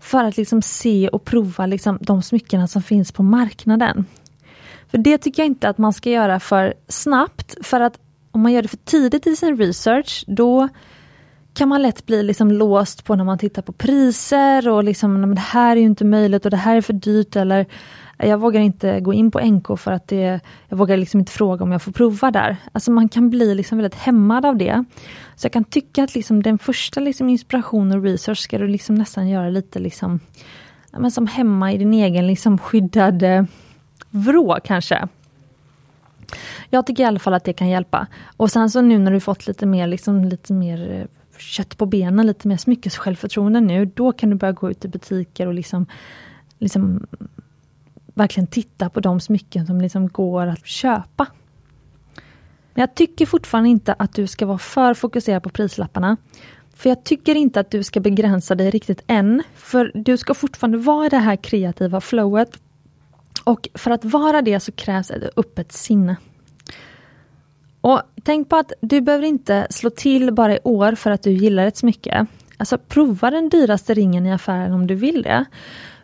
för 0.00 0.24
att 0.24 0.36
liksom 0.36 0.62
se 0.62 1.08
och 1.08 1.24
prova 1.24 1.66
liksom 1.66 1.98
de 2.00 2.22
smyckena 2.22 2.68
som 2.68 2.82
finns 2.82 3.12
på 3.12 3.22
marknaden. 3.22 4.06
För 4.90 4.98
det 4.98 5.18
tycker 5.18 5.42
jag 5.42 5.46
inte 5.46 5.68
att 5.68 5.78
man 5.78 5.92
ska 5.92 6.10
göra 6.10 6.40
för 6.40 6.74
snabbt 6.88 7.66
för 7.66 7.80
att 7.80 7.98
om 8.38 8.42
man 8.42 8.52
gör 8.52 8.62
det 8.62 8.68
för 8.68 8.76
tidigt 8.76 9.26
i 9.26 9.36
sin 9.36 9.56
research 9.56 10.24
då 10.26 10.68
kan 11.54 11.68
man 11.68 11.82
lätt 11.82 12.06
bli 12.06 12.22
liksom 12.22 12.50
låst 12.50 13.04
på 13.04 13.14
när 13.16 13.24
man 13.24 13.38
tittar 13.38 13.62
på 13.62 13.72
priser 13.72 14.68
och 14.68 14.84
liksom, 14.84 15.34
det 15.34 15.40
här 15.40 15.76
är 15.76 15.80
inte 15.80 16.04
möjligt 16.04 16.44
och 16.44 16.50
det 16.50 16.56
här 16.56 16.76
är 16.76 16.80
för 16.80 16.92
dyrt 16.92 17.36
eller 17.36 17.66
jag 18.18 18.38
vågar 18.38 18.60
inte 18.60 19.00
gå 19.00 19.12
in 19.12 19.30
på 19.30 19.40
NK 19.40 19.78
för 19.78 19.92
att 19.92 20.08
det, 20.08 20.40
jag 20.68 20.76
vågar 20.76 20.96
liksom 20.96 21.20
inte 21.20 21.32
fråga 21.32 21.64
om 21.64 21.72
jag 21.72 21.82
får 21.82 21.92
prova 21.92 22.30
där. 22.30 22.56
Alltså 22.72 22.90
man 22.90 23.08
kan 23.08 23.30
bli 23.30 23.54
liksom 23.54 23.78
väldigt 23.78 24.00
hämmad 24.00 24.46
av 24.46 24.56
det. 24.56 24.84
Så 25.36 25.44
jag 25.44 25.52
kan 25.52 25.64
tycka 25.64 26.04
att 26.04 26.14
liksom 26.14 26.42
den 26.42 26.58
första 26.58 27.00
liksom 27.00 27.28
inspiration 27.28 27.92
och 27.92 28.02
research 28.02 28.38
ska 28.38 28.58
du 28.58 28.68
liksom 28.68 28.94
nästan 28.94 29.28
göra 29.28 29.48
lite 29.48 29.78
liksom, 29.78 30.20
men 30.92 31.10
som 31.10 31.26
hemma 31.26 31.72
i 31.72 31.78
din 31.78 31.94
egen 31.94 32.26
liksom 32.26 32.58
skyddade 32.58 33.46
vrå 34.10 34.58
kanske. 34.64 35.08
Jag 36.70 36.86
tycker 36.86 37.02
i 37.02 37.06
alla 37.06 37.18
fall 37.18 37.34
att 37.34 37.44
det 37.44 37.52
kan 37.52 37.68
hjälpa. 37.68 38.06
Och 38.36 38.50
sen 38.50 38.70
så 38.70 38.80
nu 38.80 38.98
när 38.98 39.12
du 39.12 39.20
fått 39.20 39.46
lite 39.46 39.66
mer, 39.66 39.86
liksom, 39.86 40.24
lite 40.24 40.52
mer 40.52 40.90
eh, 40.92 41.38
kött 41.38 41.78
på 41.78 41.86
benen, 41.86 42.26
lite 42.26 42.48
mer 42.48 42.56
smyckessjälvförtroende 42.56 43.60
nu, 43.60 43.84
då 43.84 44.12
kan 44.12 44.30
du 44.30 44.36
börja 44.36 44.52
gå 44.52 44.70
ut 44.70 44.84
i 44.84 44.88
butiker 44.88 45.46
och 45.46 45.54
liksom, 45.54 45.86
liksom 46.58 47.06
verkligen 48.14 48.46
titta 48.46 48.90
på 48.90 49.00
de 49.00 49.20
smycken 49.20 49.66
som 49.66 49.80
liksom 49.80 50.08
går 50.08 50.46
att 50.46 50.66
köpa. 50.66 51.26
Men 52.74 52.82
jag 52.82 52.94
tycker 52.94 53.26
fortfarande 53.26 53.68
inte 53.68 53.94
att 53.98 54.14
du 54.14 54.26
ska 54.26 54.46
vara 54.46 54.58
för 54.58 54.94
fokuserad 54.94 55.42
på 55.42 55.50
prislapparna. 55.50 56.16
För 56.74 56.88
jag 56.88 57.04
tycker 57.04 57.34
inte 57.34 57.60
att 57.60 57.70
du 57.70 57.82
ska 57.82 58.00
begränsa 58.00 58.54
dig 58.54 58.70
riktigt 58.70 59.04
än. 59.06 59.42
För 59.54 59.92
du 59.94 60.16
ska 60.16 60.34
fortfarande 60.34 60.78
vara 60.78 61.06
i 61.06 61.08
det 61.08 61.18
här 61.18 61.36
kreativa 61.36 62.00
flowet. 62.00 62.60
Och 63.44 63.68
för 63.74 63.90
att 63.90 64.04
vara 64.04 64.42
det 64.42 64.60
så 64.60 64.72
krävs 64.72 65.10
ett 65.10 65.30
öppet 65.36 65.72
sinne. 65.72 66.16
Och 67.80 68.02
Tänk 68.28 68.48
på 68.48 68.56
att 68.56 68.72
du 68.80 69.00
behöver 69.00 69.26
inte 69.26 69.66
slå 69.70 69.90
till 69.90 70.32
bara 70.32 70.54
i 70.54 70.58
år 70.64 70.92
för 70.94 71.10
att 71.10 71.22
du 71.22 71.30
gillar 71.30 71.66
ett 71.66 71.76
smycke. 71.76 72.26
Alltså 72.56 72.78
prova 72.78 73.30
den 73.30 73.48
dyraste 73.48 73.94
ringen 73.94 74.26
i 74.26 74.32
affären 74.32 74.72
om 74.72 74.86
du 74.86 74.94
vill 74.94 75.22
det. 75.22 75.44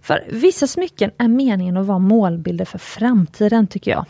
För 0.02 0.24
vissa 0.30 0.66
smycken 0.66 1.10
är 1.18 1.28
meningen 1.28 1.76
att 1.76 1.86
vara 1.86 1.98
målbilder 1.98 2.64
för 2.64 2.78
framtiden 2.78 3.66
tycker 3.66 3.90
jag. 3.90 4.04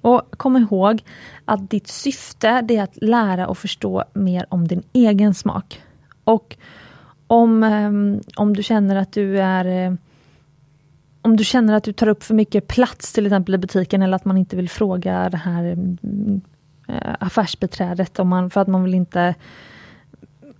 Och 0.00 0.22
kom 0.36 0.56
ihåg 0.56 1.02
att 1.44 1.70
ditt 1.70 1.88
syfte 1.88 2.48
är 2.48 2.82
att 2.82 2.96
lära 3.02 3.46
och 3.46 3.58
förstå 3.58 4.04
mer 4.14 4.46
om 4.48 4.68
din 4.68 4.82
egen 4.92 5.34
smak. 5.34 5.82
Och 6.24 6.56
om, 7.26 7.62
ehm, 7.62 8.20
om 8.36 8.56
du 8.56 8.62
känner 8.62 8.96
att 8.96 9.12
du 9.12 9.40
är 9.40 9.64
eh, 9.64 9.94
om 11.28 11.36
du 11.36 11.44
känner 11.44 11.74
att 11.74 11.84
du 11.84 11.92
tar 11.92 12.08
upp 12.08 12.24
för 12.24 12.34
mycket 12.34 12.68
plats 12.68 13.12
till 13.12 13.26
exempel 13.26 13.54
i 13.54 13.58
butiken 13.58 14.02
eller 14.02 14.16
att 14.16 14.24
man 14.24 14.36
inte 14.36 14.56
vill 14.56 14.68
fråga 14.68 15.30
det 15.30 15.36
här 15.36 15.64
mm, 15.64 16.40
eh, 16.88 17.14
affärsbeträdet 17.20 18.18
om 18.18 18.28
man, 18.28 18.50
för 18.50 18.60
att 18.60 18.68
man 18.68 18.84
vill 18.84 18.94
inte 18.94 19.34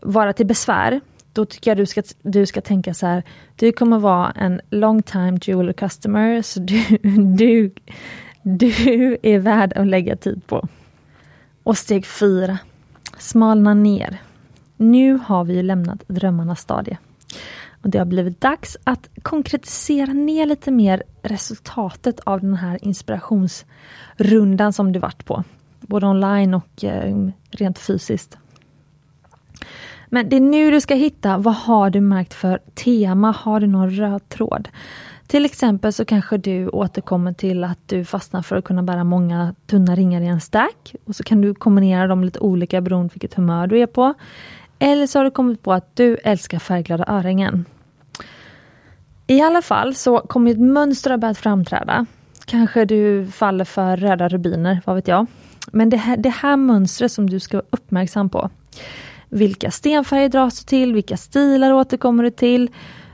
vara 0.00 0.32
till 0.32 0.46
besvär. 0.46 1.00
Då 1.32 1.44
tycker 1.44 1.70
jag 1.70 1.78
du 1.78 1.86
ska, 1.86 2.02
du 2.22 2.46
ska 2.46 2.60
tänka 2.60 2.94
så 2.94 3.06
här, 3.06 3.22
du 3.56 3.72
kommer 3.72 3.98
vara 3.98 4.30
en 4.30 4.60
long 4.70 5.02
time 5.02 5.38
jeweler 5.42 5.72
customer, 5.72 6.42
så 6.42 6.60
du, 6.60 6.82
du, 7.36 7.70
du 8.42 9.16
är 9.22 9.38
värd 9.38 9.72
att 9.72 9.86
lägga 9.86 10.16
tid 10.16 10.46
på. 10.46 10.68
Och 11.62 11.78
steg 11.78 12.06
fyra, 12.06 12.58
smalna 13.18 13.74
ner. 13.74 14.18
Nu 14.76 15.18
har 15.24 15.44
vi 15.44 15.62
lämnat 15.62 16.04
drömmarnas 16.08 16.60
stadie. 16.60 16.98
Och 17.82 17.90
det 17.90 17.98
har 17.98 18.04
blivit 18.04 18.40
dags 18.40 18.76
att 18.84 19.08
konkretisera 19.22 20.12
ner 20.12 20.46
lite 20.46 20.70
mer 20.70 21.02
resultatet 21.22 22.20
av 22.20 22.40
den 22.40 22.54
här 22.54 22.84
inspirationsrundan 22.84 24.72
som 24.72 24.92
du 24.92 24.98
varit 24.98 25.24
på. 25.24 25.44
Både 25.80 26.06
online 26.06 26.54
och 26.54 26.84
eh, 26.84 27.28
rent 27.50 27.78
fysiskt. 27.78 28.38
Men 30.08 30.28
det 30.28 30.36
är 30.36 30.40
nu 30.40 30.70
du 30.70 30.80
ska 30.80 30.94
hitta, 30.94 31.38
vad 31.38 31.54
har 31.54 31.90
du 31.90 32.00
märkt 32.00 32.34
för 32.34 32.60
tema? 32.74 33.34
Har 33.38 33.60
du 33.60 33.66
någon 33.66 33.90
röd 33.90 34.28
tråd? 34.28 34.68
Till 35.26 35.44
exempel 35.44 35.92
så 35.92 36.04
kanske 36.04 36.38
du 36.38 36.68
återkommer 36.68 37.32
till 37.32 37.64
att 37.64 37.78
du 37.86 38.04
fastnar 38.04 38.42
för 38.42 38.56
att 38.56 38.64
kunna 38.64 38.82
bära 38.82 39.04
många 39.04 39.54
tunna 39.66 39.96
ringar 39.96 40.20
i 40.20 40.26
en 40.26 40.40
stack. 40.40 40.94
Och 41.04 41.16
så 41.16 41.22
kan 41.22 41.40
du 41.40 41.54
kombinera 41.54 42.06
dem 42.06 42.24
lite 42.24 42.38
olika 42.38 42.80
beroende 42.80 43.08
på 43.08 43.14
vilket 43.14 43.34
humör 43.34 43.66
du 43.66 43.78
är 43.78 43.86
på. 43.86 44.14
Eller 44.78 45.06
så 45.06 45.18
har 45.18 45.24
du 45.24 45.30
kommit 45.30 45.62
på 45.62 45.72
att 45.72 45.96
du 45.96 46.16
älskar 46.16 46.58
färgglada 46.58 47.04
örhängen. 47.08 47.64
I 49.26 49.40
alla 49.40 49.62
fall 49.62 49.94
så 49.94 50.18
kommer 50.18 50.50
ett 50.50 50.60
mönster 50.60 51.10
att 51.10 51.20
börja 51.20 51.34
framträda. 51.34 52.06
Kanske 52.46 52.84
du 52.84 53.26
faller 53.26 53.64
för 53.64 53.96
röda 53.96 54.28
rubiner, 54.28 54.80
vad 54.84 54.96
vet 54.96 55.08
jag. 55.08 55.26
Men 55.72 55.90
det 55.90 55.96
här, 55.96 56.16
det 56.16 56.28
här 56.28 56.56
mönstret 56.56 57.12
som 57.12 57.30
du 57.30 57.40
ska 57.40 57.56
vara 57.56 57.66
uppmärksam 57.70 58.28
på. 58.28 58.50
Vilka 59.28 59.70
stenfärger 59.70 60.28
dras 60.28 60.60
du 60.60 60.64
till? 60.64 60.94
Vilka 60.94 61.16
stilar 61.16 61.72
återkommer 61.72 62.22
du 62.22 62.30
till? 62.30 62.70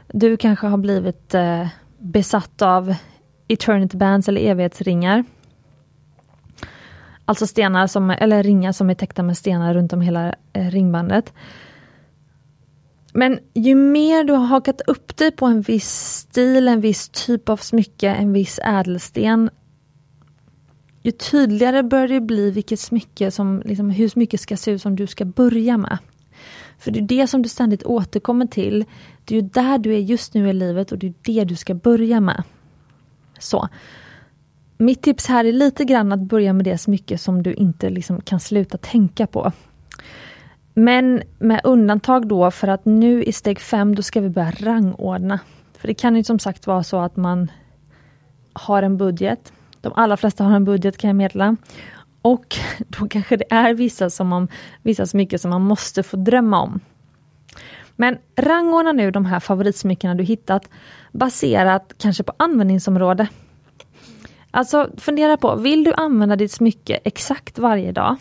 Du 0.09 0.37
kanske 0.37 0.67
har 0.67 0.79
blivit 0.79 1.35
eh, 1.35 1.67
besatt 1.99 2.63
av 2.63 2.95
eternity 3.49 3.97
bands 3.97 4.29
eller 4.29 4.41
evighetsringar. 4.41 5.25
Alltså 7.25 7.47
stenar 7.47 7.87
som, 7.87 8.11
eller 8.11 8.43
ringar 8.43 8.73
som 8.73 8.91
är 8.91 8.95
täckta 8.95 9.23
med 9.23 9.37
stenar 9.37 9.75
runt 9.75 9.93
om 9.93 10.01
hela 10.01 10.35
eh, 10.53 10.71
ringbandet. 10.71 11.33
Men 13.13 13.39
ju 13.55 13.75
mer 13.75 14.25
du 14.25 14.33
har 14.33 14.47
hakat 14.47 14.81
upp 14.87 15.17
dig 15.17 15.31
på 15.31 15.47
en 15.47 15.61
viss 15.61 15.91
stil, 15.91 16.69
en 16.69 16.81
viss 16.81 17.09
typ 17.09 17.49
av 17.49 17.57
smycke, 17.57 18.15
en 18.15 18.33
viss 18.33 18.61
ädelsten, 18.63 19.51
ju 21.05 21.11
tydligare 21.11 21.83
börjar 21.83 22.09
det 22.09 22.21
bli 22.21 22.51
vilket 22.51 22.81
smycke 22.81 23.31
som, 23.31 23.63
liksom, 23.65 23.91
hur 23.91 24.09
smycket 24.09 24.41
ska 24.41 24.57
se 24.57 24.71
ut 24.71 24.83
som 24.83 24.97
du 24.97 25.07
ska 25.07 25.25
börja 25.25 25.77
med. 25.77 25.99
För 26.79 26.91
det 26.91 26.99
är 26.99 27.03
det 27.03 27.27
som 27.27 27.43
du 27.43 27.49
ständigt 27.49 27.85
återkommer 27.85 28.47
till. 28.47 28.85
Det 29.25 29.37
är 29.37 29.43
ju 29.43 29.49
där 29.49 29.79
du 29.79 29.95
är 29.95 29.99
just 29.99 30.35
nu 30.35 30.49
i 30.49 30.53
livet 30.53 30.93
och 30.93 30.99
det 30.99 31.07
är 31.07 31.15
det 31.23 31.45
du 31.45 31.57
ska 31.57 31.75
börja 31.75 32.21
med. 32.21 32.43
Så. 33.39 33.69
Mitt 34.77 35.03
tips 35.03 35.27
här 35.27 35.45
är 35.45 35.53
lite 35.53 35.85
grann 35.85 36.13
att 36.13 36.21
börja 36.21 36.53
med 36.53 36.65
det 36.65 36.79
smycke 36.79 37.19
som 37.19 37.43
du 37.43 37.55
inte 37.55 37.91
liksom 37.91 38.21
kan 38.21 38.41
sluta 38.41 38.79
tänka 38.79 39.27
på. 39.27 39.53
Men 40.75 41.23
med 41.39 41.61
undantag 41.65 42.29
då 42.29 42.51
för 42.51 42.69
att 42.69 42.85
nu 42.85 43.25
i 43.25 43.33
steg 43.33 43.61
5, 43.61 43.95
då 43.95 44.03
ska 44.03 44.21
vi 44.21 44.29
börja 44.29 44.51
rangordna. 44.51 45.41
För 45.79 45.89
det 45.89 45.95
kan 45.95 46.17
ju 46.17 46.25
som 46.25 46.39
sagt 46.39 46.67
vara 46.67 46.83
så 46.83 47.01
att 47.01 47.17
man 47.17 47.51
har 48.53 48.83
en 48.83 48.97
budget. 48.97 49.53
De 49.81 49.93
allra 49.97 50.17
flesta 50.17 50.45
har 50.45 50.57
en 50.57 50.65
budget 50.65 50.99
kan 50.99 51.09
jag 51.09 51.17
meddela. 51.17 51.57
Och 52.23 52.57
då 52.79 53.09
kanske 53.09 53.37
det 53.37 53.53
är 53.53 53.75
vissa, 53.75 54.11
som 54.11 54.29
man, 54.29 54.49
vissa 54.83 55.07
smycken 55.07 55.39
som 55.39 55.51
man 55.51 55.63
måste 55.63 56.03
få 56.03 56.17
drömma 56.17 56.63
om. 56.63 56.81
Men 57.97 58.19
rangordna 58.37 58.93
nu 58.93 59.11
de 59.11 59.25
här 59.25 59.41
favoritsmyckena 59.41 60.15
du 60.15 60.25
hittat 60.25 60.69
baserat 61.13 61.95
kanske 61.99 62.23
på 62.23 62.33
användningsområde. 62.37 63.29
Alltså 64.57 64.91
fundera 64.97 65.37
på, 65.37 65.57
vill 65.57 65.85
du 65.85 65.93
använda 65.93 66.37
ditt 66.37 66.53
smycke 66.53 67.01
exakt 67.05 67.59
varje 67.59 67.93
dag? 67.93 68.17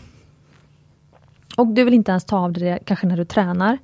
Och 1.56 1.66
du 1.66 1.84
vill 1.84 1.94
inte 1.94 2.10
ens 2.10 2.24
ta 2.24 2.38
av 2.38 2.52
dig 2.52 2.62
det 2.62 2.78
kanske 2.84 3.06
när 3.06 3.16
du 3.16 3.24
tränar. 3.24 3.78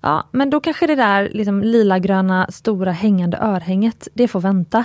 Ja, 0.00 0.28
men 0.30 0.50
då 0.50 0.60
kanske 0.60 0.86
det 0.86 0.94
där 0.94 1.30
liksom 1.32 1.62
lila-gröna 1.62 2.46
stora 2.50 2.92
hängande 2.92 3.38
örhänget, 3.38 4.08
det 4.14 4.28
får 4.28 4.40
vänta. 4.40 4.84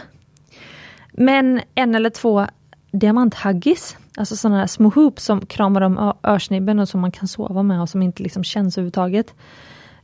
Men 1.12 1.62
en 1.76 1.96
eller 1.96 2.10
två 2.10 2.46
diamanthaggis, 2.92 3.98
alltså 4.18 4.36
sådana 4.36 4.60
här 4.60 4.68
små 4.68 4.90
hoops 4.90 5.26
som 5.26 5.46
kramar 5.46 5.82
om 5.82 6.14
örsnibben 6.24 6.80
och 6.80 6.90
som 6.90 7.02
man 7.02 7.12
kan 7.12 7.28
sova 7.28 7.64
med 7.64 7.82
och 7.82 7.90
som 7.90 8.02
inte 8.02 8.24
liksom 8.24 8.44
känns 8.44 8.78
överhuvudtaget. 8.78 9.34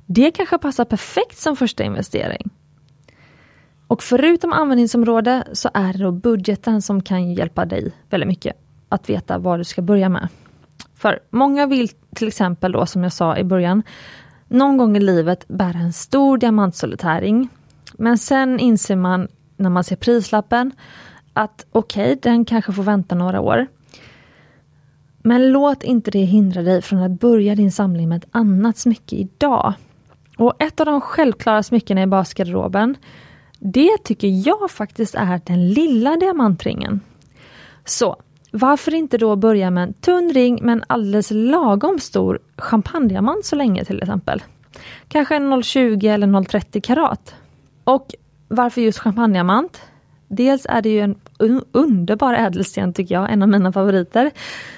Det 0.05 0.31
kanske 0.31 0.57
passar 0.57 0.85
perfekt 0.85 1.37
som 1.37 1.55
första 1.55 1.83
investering. 1.83 2.49
Och 3.87 4.03
förutom 4.03 4.53
användningsområde 4.53 5.43
så 5.53 5.69
är 5.73 5.93
det 5.93 5.99
då 5.99 6.11
budgeten 6.11 6.81
som 6.81 7.01
kan 7.01 7.33
hjälpa 7.33 7.65
dig 7.65 7.91
väldigt 8.09 8.27
mycket 8.27 8.55
att 8.89 9.09
veta 9.09 9.37
vad 9.37 9.59
du 9.59 9.63
ska 9.63 9.81
börja 9.81 10.09
med. 10.09 10.27
För 10.95 11.19
många 11.29 11.65
vill 11.65 11.89
till 12.15 12.27
exempel 12.27 12.71
då 12.71 12.85
som 12.85 13.03
jag 13.03 13.13
sa 13.13 13.37
i 13.37 13.43
början 13.43 13.83
någon 14.47 14.77
gång 14.77 14.97
i 14.97 14.99
livet 14.99 15.47
bära 15.47 15.77
en 15.77 15.93
stor 15.93 16.37
diamantsolitärring. 16.37 17.49
Men 17.93 18.17
sen 18.17 18.59
inser 18.59 18.95
man 18.95 19.27
när 19.57 19.69
man 19.69 19.83
ser 19.83 19.95
prislappen 19.95 20.71
att 21.33 21.65
okej, 21.71 22.13
okay, 22.13 22.31
den 22.31 22.45
kanske 22.45 22.73
får 22.73 22.83
vänta 22.83 23.15
några 23.15 23.41
år. 23.41 23.67
Men 25.17 25.51
låt 25.51 25.83
inte 25.83 26.11
det 26.11 26.19
hindra 26.19 26.61
dig 26.61 26.81
från 26.81 26.99
att 26.99 27.19
börja 27.19 27.55
din 27.55 27.71
samling 27.71 28.09
med 28.09 28.23
ett 28.23 28.29
annat 28.31 28.77
smycke 28.77 29.15
idag. 29.15 29.73
Och 30.37 30.53
ett 30.59 30.79
av 30.79 30.85
de 30.85 31.01
självklara 31.01 31.63
smyckena 31.63 32.01
i 32.01 32.07
basgarderoben, 32.07 32.95
det 33.59 33.97
tycker 34.03 34.47
jag 34.47 34.71
faktiskt 34.71 35.15
är 35.15 35.41
den 35.45 35.69
lilla 35.69 36.15
diamantringen. 36.15 36.99
Så 37.85 38.15
varför 38.51 38.93
inte 38.93 39.17
då 39.17 39.35
börja 39.35 39.71
med 39.71 39.83
en 39.83 39.93
tunn 39.93 40.33
ring 40.33 40.59
med 40.61 40.73
en 40.73 40.83
alldeles 40.87 41.31
lagom 41.31 41.99
stor 41.99 42.39
champagnediamant 42.57 43.45
så 43.45 43.55
länge 43.55 43.85
till 43.85 44.01
exempel. 44.01 44.43
Kanske 45.07 45.35
en 45.35 45.53
0,20 45.53 46.13
eller 46.13 46.27
0,30 46.27 46.81
karat. 46.81 47.35
Och 47.83 48.15
varför 48.47 48.81
just 48.81 48.99
champagnediamant? 48.99 49.81
Dels 50.27 50.65
är 50.69 50.81
det 50.81 50.89
ju 50.89 50.99
en 50.99 51.15
underbar 51.71 52.33
ädelsten 52.33 52.93
tycker 52.93 53.15
jag, 53.15 53.31
en 53.31 53.41
av 53.41 53.49
mina 53.49 53.71
favoriter. 53.71 54.31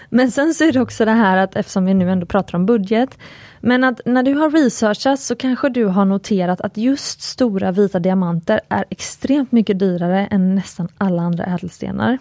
Men 0.10 0.32
sen 0.32 0.54
så 0.54 0.64
är 0.64 0.72
det 0.72 0.82
också 0.82 1.06
det 1.06 1.12
här 1.12 1.38
att 1.38 1.56
eftersom 1.56 1.86
vi 1.86 1.94
nu 1.94 2.12
ändå 2.12 2.26
pratar 2.26 2.58
om 2.58 2.66
budget, 2.66 3.18
men 3.62 3.84
att 3.84 4.02
när 4.06 4.24
du 4.24 4.34
har 4.34 4.52
researchat 4.52 5.20
så 5.20 5.36
kanske 5.36 5.70
du 5.70 5.86
har 5.86 6.06
noterat 6.06 6.62
att 6.62 6.78
just 6.78 7.22
stora 7.22 7.72
vita 7.72 8.00
diamanter 8.00 8.62
är 8.70 8.86
extremt 8.90 9.52
mycket 9.52 9.80
dyrare 9.80 10.26
än 10.26 10.56
nästan 10.56 10.88
alla 10.98 11.22
andra 11.22 11.44
ädelstenar. 11.44 12.18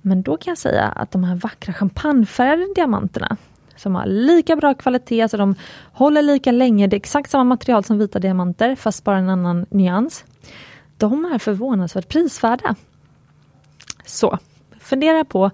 Men 0.00 0.22
då 0.22 0.36
kan 0.36 0.50
jag 0.50 0.58
säga 0.58 0.84
att 0.84 1.10
de 1.10 1.24
här 1.24 1.34
vackra 1.34 1.72
champagnefärgade 1.72 2.74
diamanterna 2.74 3.36
som 3.76 3.94
har 3.94 4.06
lika 4.06 4.56
bra 4.56 4.74
kvalitet, 4.74 5.22
alltså 5.22 5.36
de 5.36 5.54
håller 5.92 6.22
lika 6.22 6.52
länge, 6.52 6.86
det 6.86 6.96
är 6.96 6.98
exakt 6.98 7.30
samma 7.30 7.44
material 7.44 7.84
som 7.84 7.98
vita 7.98 8.18
diamanter 8.18 8.76
fast 8.76 9.04
bara 9.04 9.18
en 9.18 9.28
annan 9.28 9.66
nyans. 9.70 10.24
De 10.96 11.24
är 11.24 11.38
förvånansvärt 11.38 12.08
prisvärda. 12.08 12.74
Så, 14.04 14.38
fundera 14.80 15.24
på 15.24 15.50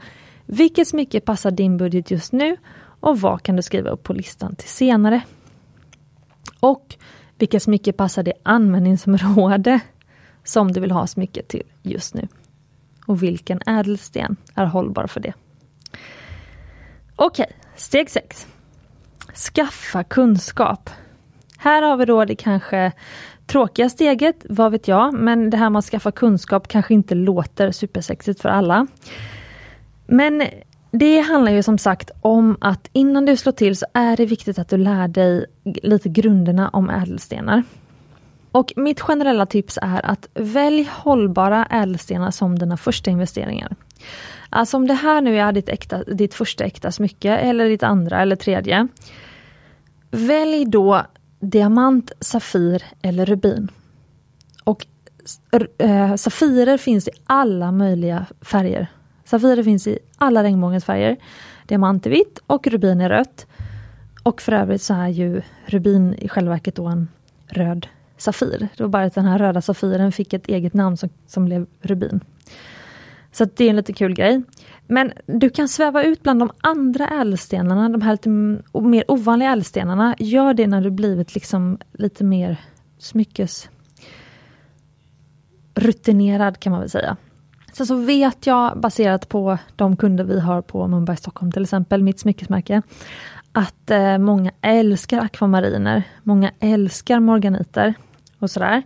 vilket 0.47 0.89
smycke 0.89 1.21
passar 1.21 1.51
din 1.51 1.77
budget 1.77 2.11
just 2.11 2.33
nu 2.33 2.57
och 3.01 3.21
vad 3.21 3.43
kan 3.43 3.57
du 3.57 3.63
skriva 3.63 3.91
upp 3.91 4.03
på 4.03 4.13
listan 4.13 4.57
till 4.57 4.69
senare? 4.69 5.23
Och 6.61 6.97
vilka 7.39 7.61
smycke 7.61 7.93
passar 7.93 8.23
det 8.23 8.33
användningsområde 8.43 9.81
som 10.45 10.73
du 10.73 10.81
vill 10.81 10.91
ha 10.91 11.07
smycket 11.07 11.49
till 11.49 11.63
just 11.83 12.15
nu? 12.15 12.29
Och 13.07 13.23
vilken 13.23 13.61
ädelsten 13.67 14.37
är 14.55 14.65
hållbar 14.67 15.07
för 15.07 15.21
det? 15.21 15.33
Okej, 17.17 17.57
steg 17.77 18.11
6. 18.11 18.47
Skaffa 19.35 20.05
kunskap. 20.05 20.91
Här 21.59 21.83
har 21.83 21.97
vi 21.97 22.05
då 22.05 22.25
det 22.25 22.37
kanske 22.37 22.93
tråkiga 23.51 23.89
steget, 23.89 24.47
vad 24.49 24.73
vet 24.73 24.89
jag, 24.89 25.15
men 25.15 25.51
det 25.51 25.57
här 25.57 25.71
med 25.71 25.79
att 25.79 25.85
skaffa 25.85 26.13
kunskap 26.13 26.69
kanske 26.69 26.95
inte 26.95 27.15
låter 27.15 27.71
supersexigt 27.71 28.41
för 28.41 28.49
alla. 28.49 28.87
Men 30.07 30.43
det 30.91 31.21
handlar 31.21 31.53
ju 31.53 31.63
som 31.63 31.79
sagt 31.79 32.11
om 32.21 32.57
att 32.61 32.89
innan 32.93 33.27
du 33.27 33.37
slår 33.37 33.53
till 33.53 33.77
så 33.77 33.87
är 33.93 34.17
det 34.17 34.27
viktigt 34.27 34.59
att 34.59 34.69
du 34.69 34.77
lär 34.77 35.09
dig 35.09 35.47
lite 35.65 36.09
grunderna 36.09 36.69
om 36.69 36.91
ädelstenar. 36.91 37.63
Och 38.53 38.73
mitt 38.77 39.01
generella 39.01 39.47
tips 39.47 39.79
är 39.83 40.07
att 40.07 40.29
välj 40.35 40.89
hållbara 40.93 41.67
ädelstenar 41.71 42.31
som 42.31 42.59
dina 42.59 42.77
första 42.77 43.11
investeringar. 43.11 43.77
Alltså 44.51 44.77
om 44.77 44.87
det 44.87 44.95
här 44.95 45.21
nu 45.21 45.39
är 45.39 45.53
ditt, 45.53 45.69
äkta, 45.69 46.05
ditt 46.05 46.35
första 46.35 46.65
äkta 46.65 46.93
smycke 46.93 47.37
eller 47.37 47.69
ditt 47.69 47.83
andra 47.83 48.21
eller 48.21 48.37
tredje. 48.37 48.89
Välj 50.11 50.65
då 50.65 51.03
diamant, 51.41 52.13
safir 52.21 52.83
eller 53.03 53.27
rubin. 53.27 53.71
Och 54.65 54.87
äh, 55.79 56.17
Safirer 56.17 56.79
finns 56.79 57.09
i 57.09 57.11
alla 57.27 57.73
möjliga 57.73 58.27
färger. 58.41 58.87
Safirer 59.25 59.63
finns 59.63 59.87
i 59.87 59.99
alla 60.19 60.43
regnbågens 60.43 60.85
färger. 60.85 61.17
Diamant 61.67 62.07
är 62.07 62.11
vitt 62.11 62.39
och 62.47 62.67
rubin 62.67 63.01
är 63.01 63.09
rött. 63.09 63.47
Och 64.23 64.41
för 64.41 64.53
övrigt 64.53 64.83
så 64.83 64.95
är 64.95 65.09
ju 65.09 65.43
rubin 65.67 66.15
i 66.15 66.29
själva 66.29 66.51
verket 66.51 66.75
då 66.75 66.87
en 66.87 67.09
röd 67.47 67.87
Safir. 68.17 68.69
Det 68.77 68.83
var 68.83 68.89
bara 68.89 69.05
att 69.05 69.15
den 69.15 69.25
här 69.25 69.39
röda 69.39 69.63
Safiren 69.63 70.13
fick 70.13 70.33
ett 70.33 70.49
eget 70.49 70.75
namn 70.75 70.97
som, 70.97 71.09
som 71.27 71.45
blev 71.45 71.67
Rubin. 71.81 72.21
Så 73.33 73.45
det 73.45 73.65
är 73.65 73.71
en 73.71 73.77
lite 73.77 73.93
kul 73.93 74.15
grej. 74.15 74.43
Men 74.87 75.13
du 75.27 75.51
kan 75.51 75.69
sväva 75.69 76.03
ut 76.03 76.23
bland 76.23 76.41
de 76.41 76.51
andra 76.61 77.09
ädelstenarna, 77.09 77.89
de 77.89 78.03
här 78.03 78.13
lite 78.13 78.29
mer 78.81 79.05
ovanliga 79.09 79.53
ädelstenarna. 79.53 80.15
Gör 80.19 80.55
det 80.55 80.67
när 80.67 80.81
du 80.81 80.91
blivit 80.91 81.35
liksom 81.35 81.79
lite 81.93 82.25
mer 82.25 82.57
smyckes 82.99 83.69
rutinerad 85.75 86.61
kan 86.61 86.71
man 86.71 86.81
väl 86.81 86.91
säga. 86.91 87.17
Sen 87.73 87.87
så 87.87 87.95
vet 87.97 88.47
jag, 88.47 88.81
baserat 88.81 89.29
på 89.29 89.59
de 89.77 89.97
kunder 89.97 90.25
vi 90.25 90.41
har 90.41 90.63
på 90.63 90.89
Mumbai 90.89 91.17
Stockholm 91.17 91.53
till 91.53 91.63
exempel, 91.63 92.03
mitt 92.03 92.21
smyckesmärke, 92.21 92.83
att 93.53 93.91
eh, 93.91 94.19
många 94.19 94.51
älskar 94.61 95.21
akvamariner. 95.21 96.03
Många 96.23 96.51
älskar 96.61 97.21
morganiter 97.21 97.95
och 98.39 98.51
sådär. 98.51 98.83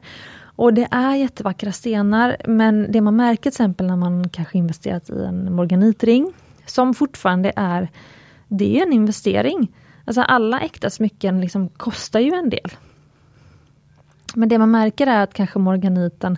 Och 0.57 0.75
det 0.75 0.89
är 0.91 1.15
jättevackra 1.15 1.73
stenar 1.73 2.37
men 2.45 2.93
det 2.93 3.01
man 3.01 3.17
märker 3.17 3.43
till 3.43 3.49
exempel 3.49 3.87
när 3.87 3.97
man 3.97 4.29
kanske 4.29 4.59
investerat 4.59 5.11
i 5.11 5.25
en 5.25 5.55
morganitring 5.55 6.33
som 6.67 6.95
fortfarande 6.95 7.53
är, 7.57 7.89
det 8.49 8.79
är 8.79 8.87
en 8.87 8.93
investering. 8.93 9.73
Alltså 10.05 10.21
alla 10.21 10.61
äkta 10.61 10.91
smycken 10.91 11.41
liksom 11.41 11.69
kostar 11.69 12.21
ju 12.21 12.31
en 12.31 12.51
del. 12.51 12.71
Men 14.35 14.49
det 14.49 14.59
man 14.59 14.71
märker 14.71 15.07
är 15.07 15.23
att 15.23 15.35
kanske 15.35 15.59
morganiten 15.59 16.37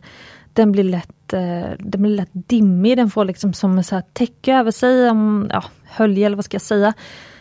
den 0.53 0.73
blir 0.73 0.85
lätt, 0.85 1.33
eh, 1.33 1.71
den 1.79 2.03
blir 2.03 2.17
lätt 2.17 2.31
dimmig, 2.33 2.97
den 2.97 3.11
får 3.11 3.25
liksom 3.25 3.53
som 3.53 3.79
ett 3.79 4.15
täcke 4.15 4.55
över 4.55 4.71
sig, 4.71 5.11
om, 5.11 5.51
ja, 5.53 5.65
hölje 5.85 6.27
eller 6.27 6.37
vad 6.37 6.45
ska 6.45 6.55
jag 6.55 6.63
säga. 6.63 6.95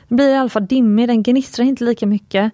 Den 0.07 0.15
blir 0.15 0.29
i 0.29 0.35
alla 0.35 0.49
fall 0.49 0.67
dimmig, 0.67 1.07
den 1.07 1.23
gnistrar 1.23 1.65
inte 1.65 1.83
lika 1.83 2.07
mycket. 2.07 2.51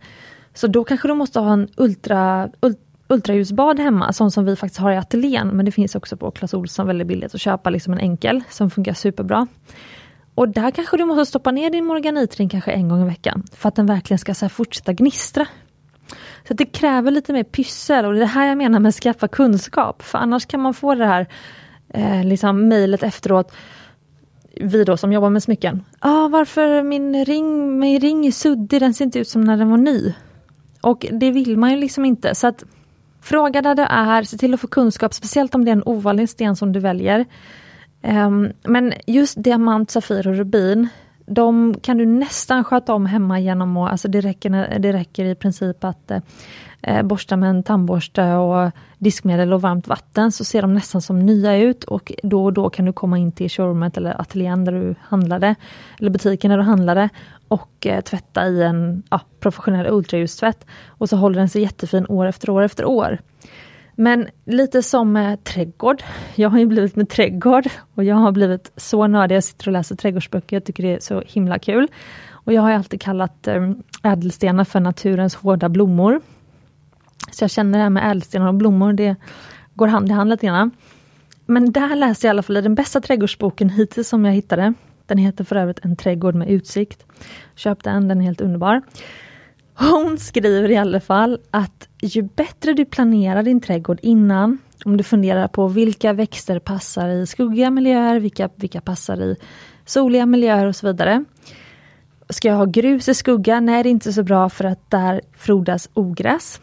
Så 0.53 0.67
då 0.67 0.83
kanske 0.83 1.07
du 1.07 1.13
måste 1.13 1.39
ha 1.39 1.53
en 1.53 1.67
ultra, 1.77 2.49
ultra 2.59 2.90
ultraljusbad 3.11 3.79
hemma, 3.79 4.13
sånt 4.13 4.33
som 4.33 4.45
vi 4.45 4.55
faktiskt 4.55 4.79
har 4.79 4.91
i 4.91 4.97
ateljén, 4.97 5.47
men 5.47 5.65
det 5.65 5.71
finns 5.71 5.95
också 5.95 6.17
på 6.17 6.31
Clas 6.31 6.53
Ohlson 6.53 6.87
väldigt 6.87 7.07
billigt 7.07 7.35
att 7.35 7.41
köpa 7.41 7.69
liksom 7.69 7.93
en 7.93 7.99
enkel 7.99 8.43
som 8.49 8.69
funkar 8.69 8.93
superbra. 8.93 9.47
Och 10.35 10.49
där 10.49 10.71
kanske 10.71 10.97
du 10.97 11.05
måste 11.05 11.25
stoppa 11.25 11.51
ner 11.51 11.69
din 11.69 11.85
morganitring 11.85 12.49
kanske 12.49 12.71
en 12.71 12.89
gång 12.89 13.01
i 13.01 13.05
veckan 13.05 13.43
för 13.53 13.69
att 13.69 13.75
den 13.75 13.85
verkligen 13.85 14.19
ska 14.19 14.33
så 14.33 14.49
fortsätta 14.49 14.93
gnistra. 14.93 15.47
Så 16.47 16.53
det 16.53 16.65
kräver 16.65 17.11
lite 17.11 17.33
mer 17.33 17.43
pyssel 17.43 18.05
och 18.05 18.13
det 18.13 18.17
är 18.17 18.21
det 18.21 18.25
här 18.25 18.47
jag 18.47 18.57
menar 18.57 18.79
med 18.79 18.89
att 18.89 18.95
skaffa 18.95 19.27
kunskap. 19.27 20.01
För 20.01 20.17
annars 20.17 20.45
kan 20.45 20.59
man 20.59 20.73
få 20.73 20.95
det 20.95 21.05
här 21.05 21.27
eh, 21.89 22.23
liksom 22.23 22.67
mejlet 22.67 23.03
efteråt. 23.03 23.51
Vi 24.55 24.83
då 24.83 24.97
som 24.97 25.13
jobbar 25.13 25.29
med 25.29 25.43
smycken. 25.43 25.83
Ah, 25.99 26.27
varför 26.27 26.83
min 26.83 27.25
ring, 27.25 27.79
min 27.79 27.99
ring 27.99 28.25
är 28.25 28.31
suddig, 28.31 28.79
den 28.79 28.93
ser 28.93 29.05
inte 29.05 29.19
ut 29.19 29.27
som 29.27 29.41
när 29.41 29.57
den 29.57 29.69
var 29.69 29.77
ny. 29.77 30.13
Och 30.81 31.05
det 31.11 31.31
vill 31.31 31.57
man 31.57 31.71
ju 31.71 31.77
liksom 31.77 32.05
inte. 32.05 32.35
Så 32.35 32.47
att 32.47 32.63
Fråga 33.21 33.61
där 33.61 33.75
det 33.75 33.87
är, 33.89 34.23
se 34.23 34.37
till 34.37 34.53
att 34.53 34.59
få 34.59 34.67
kunskap, 34.67 35.13
speciellt 35.13 35.55
om 35.55 35.65
det 35.65 35.71
är 35.71 35.75
en 35.75 35.83
ovanlig 35.85 36.29
sten 36.29 36.55
som 36.55 36.71
du 36.71 36.79
väljer. 36.79 37.25
Um, 38.03 38.51
men 38.63 38.93
just 39.07 39.43
diamant, 39.43 39.91
safir 39.91 40.27
och 40.27 40.35
rubin, 40.35 40.89
de 41.25 41.75
kan 41.81 41.97
du 41.97 42.05
nästan 42.05 42.63
sköta 42.63 42.93
om 42.93 43.05
hemma 43.05 43.39
genom 43.39 43.77
att, 43.77 43.91
alltså 43.91 44.07
det 44.07 44.21
räcker, 44.21 44.79
det 44.79 44.93
räcker 44.93 45.25
i 45.25 45.35
princip 45.35 45.83
att 45.83 46.11
eh, 46.11 46.19
eh, 46.81 47.03
borsta 47.03 47.37
med 47.37 47.49
en 47.49 47.63
tandborste 47.63 48.33
och 48.33 48.71
diskmedel 48.97 49.53
och 49.53 49.61
varmt 49.61 49.87
vatten 49.87 50.31
så 50.31 50.43
ser 50.43 50.61
de 50.61 50.73
nästan 50.73 51.01
som 51.01 51.19
nya 51.19 51.57
ut 51.57 51.83
och 51.83 52.11
då 52.23 52.45
och 52.45 52.53
då 52.53 52.69
kan 52.69 52.85
du 52.85 52.93
komma 52.93 53.17
in 53.17 53.31
till 53.31 53.49
showroomet 53.49 53.97
eller 53.97 54.21
ateljén 54.21 54.65
där 54.65 54.71
du 54.71 54.95
handlade, 55.01 55.55
eller 55.99 56.09
butiken 56.09 56.51
där 56.51 56.57
du 56.57 56.63
handlade 56.63 57.09
och 57.51 57.87
eh, 57.87 58.01
tvätta 58.01 58.47
i 58.47 58.63
en 58.63 59.03
ja, 59.09 59.21
professionell 59.39 59.87
ultraljustvätt. 59.87 60.65
Och 60.87 61.09
så 61.09 61.17
håller 61.17 61.39
den 61.39 61.49
sig 61.49 61.61
jättefin 61.61 62.05
år 62.09 62.25
efter 62.25 62.49
år 62.49 62.61
efter 62.61 62.85
år. 62.85 63.19
Men 63.95 64.27
lite 64.45 64.83
som 64.83 65.11
med 65.11 65.43
trädgård. 65.43 66.03
Jag 66.35 66.49
har 66.49 66.59
ju 66.59 66.65
blivit 66.65 66.95
med 66.95 67.09
trädgård 67.09 67.67
och 67.95 68.03
jag 68.03 68.15
har 68.15 68.31
blivit 68.31 68.71
så 68.75 69.07
nördig. 69.07 69.35
Jag 69.35 69.43
sitter 69.43 69.67
och 69.67 69.73
läser 69.73 69.95
trädgårdsböcker. 69.95 70.55
Jag 70.55 70.65
tycker 70.65 70.83
det 70.83 70.95
är 70.95 70.99
så 70.99 71.23
himla 71.27 71.59
kul. 71.59 71.87
Och 72.29 72.53
jag 72.53 72.61
har 72.61 72.71
alltid 72.71 73.01
kallat 73.01 73.47
eh, 73.47 73.71
ädelstenar 74.03 74.63
för 74.63 74.79
naturens 74.79 75.35
hårda 75.35 75.69
blommor. 75.69 76.21
Så 77.31 77.43
jag 77.43 77.51
känner 77.51 77.77
det 77.77 77.83
här 77.83 77.89
med 77.89 78.11
ädelstenar 78.11 78.47
och 78.47 78.53
blommor, 78.53 78.93
det 78.93 79.15
går 79.73 79.87
hand 79.87 80.09
i 80.09 80.11
hand 80.11 80.29
lite 80.29 80.45
grann. 80.45 80.71
Men 81.45 81.71
där 81.71 81.95
läste 81.95 82.27
jag 82.27 82.29
i 82.29 82.33
alla 82.35 82.43
fall 82.43 82.57
i 82.57 82.61
den 82.61 82.75
bästa 82.75 83.01
trädgårdsboken 83.01 83.69
hittills 83.69 84.09
som 84.09 84.25
jag 84.25 84.33
hittade. 84.33 84.73
Den 85.05 85.17
heter 85.17 85.43
för 85.43 85.55
övrigt 85.55 85.79
En 85.85 85.95
trädgård 85.95 86.35
med 86.35 86.49
utsikt. 86.49 87.05
Köp 87.55 87.83
den, 87.83 88.07
den 88.07 88.21
är 88.21 88.25
helt 88.25 88.41
underbar. 88.41 88.81
Hon 89.73 90.17
skriver 90.17 90.71
i 90.71 90.77
alla 90.77 90.99
fall 90.99 91.39
att 91.51 91.87
ju 92.01 92.21
bättre 92.21 92.73
du 92.73 92.85
planerar 92.85 93.43
din 93.43 93.61
trädgård 93.61 93.99
innan, 94.01 94.57
om 94.85 94.97
du 94.97 95.03
funderar 95.03 95.47
på 95.47 95.67
vilka 95.67 96.13
växter 96.13 96.59
passar 96.59 97.09
i 97.09 97.27
skuggiga 97.27 97.69
miljöer, 97.69 98.19
vilka, 98.19 98.49
vilka 98.55 98.81
passar 98.81 99.21
i 99.21 99.35
soliga 99.85 100.25
miljöer 100.25 100.65
och 100.65 100.75
så 100.75 100.87
vidare. 100.87 101.25
Ska 102.29 102.47
jag 102.47 102.55
ha 102.55 102.65
grus 102.65 103.09
i 103.09 103.13
skugga? 103.13 103.59
Nej, 103.59 103.83
det 103.83 103.89
är 103.89 103.91
inte 103.91 104.13
så 104.13 104.23
bra 104.23 104.49
för 104.49 104.63
att 104.63 104.91
där 104.91 105.21
frodas 105.37 105.89
ogräs. 105.93 106.61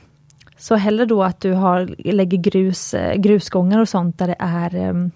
Så 0.58 0.74
hellre 0.74 1.04
då 1.04 1.22
att 1.22 1.40
du 1.40 1.52
har, 1.52 1.94
lägger 2.12 2.38
grus, 2.38 2.94
eh, 2.94 3.14
grusgångar 3.14 3.80
och 3.80 3.88
sånt 3.88 4.18
där 4.18 4.26
det 4.26 4.36
är 4.38 4.74
ehm, 4.74 5.10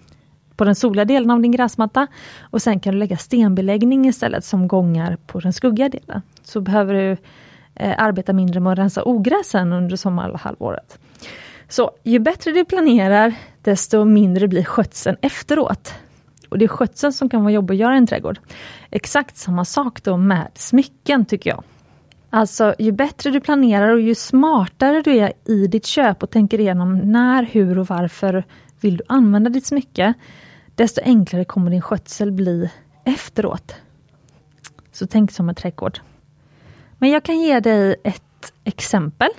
på 0.57 0.63
den 0.63 0.75
soliga 0.75 1.05
delen 1.05 1.31
av 1.31 1.41
din 1.41 1.51
gräsmatta. 1.51 2.07
Och 2.41 2.61
sen 2.61 2.79
kan 2.79 2.93
du 2.93 2.99
lägga 2.99 3.17
stenbeläggning 3.17 4.07
istället 4.07 4.45
som 4.45 4.67
gångar 4.67 5.17
på 5.27 5.39
den 5.39 5.53
skuggiga 5.53 5.89
delen. 5.89 6.21
Så 6.43 6.61
behöver 6.61 6.93
du 6.93 7.17
eh, 7.75 7.95
arbeta 7.97 8.33
mindre 8.33 8.59
med 8.59 8.73
att 8.73 8.79
rensa 8.79 9.03
ogräsen 9.03 9.73
under 9.73 9.95
sommarhalvåret. 9.95 10.99
Så 11.67 11.91
ju 12.03 12.19
bättre 12.19 12.51
du 12.51 12.65
planerar, 12.65 13.33
desto 13.61 14.05
mindre 14.05 14.47
blir 14.47 14.63
skötseln 14.63 15.17
efteråt. 15.21 15.93
Och 16.49 16.57
det 16.57 16.65
är 16.65 16.69
skötseln 16.69 17.13
som 17.13 17.29
kan 17.29 17.41
vara 17.43 17.53
jobbig 17.53 17.75
att 17.75 17.79
göra 17.79 17.95
i 17.95 17.97
en 17.97 18.07
trädgård. 18.07 18.39
Exakt 18.91 19.37
samma 19.37 19.65
sak 19.65 20.03
då 20.03 20.17
med 20.17 20.47
smycken 20.55 21.25
tycker 21.25 21.49
jag. 21.49 21.63
Alltså 22.29 22.75
ju 22.79 22.91
bättre 22.91 23.31
du 23.31 23.39
planerar 23.39 23.89
och 23.89 24.01
ju 24.01 24.15
smartare 24.15 25.01
du 25.01 25.17
är 25.17 25.33
i 25.45 25.67
ditt 25.67 25.85
köp 25.85 26.23
och 26.23 26.29
tänker 26.29 26.59
igenom 26.59 26.97
när, 26.97 27.43
hur 27.43 27.79
och 27.79 27.87
varför 27.87 28.43
vill 28.83 28.97
du 28.97 29.03
använda 29.07 29.49
ditt 29.49 29.65
smycke, 29.65 30.13
desto 30.75 31.01
enklare 31.01 31.45
kommer 31.45 31.71
din 31.71 31.81
skötsel 31.81 32.31
bli 32.31 32.69
efteråt. 33.03 33.75
Så 34.91 35.07
tänk 35.07 35.31
som 35.31 35.49
en 35.49 35.55
trädgård. 35.55 35.99
Men 36.97 37.09
jag 37.09 37.23
kan 37.23 37.39
ge 37.39 37.59
dig 37.59 37.95
ett 38.03 38.53
exempel. 38.63 39.29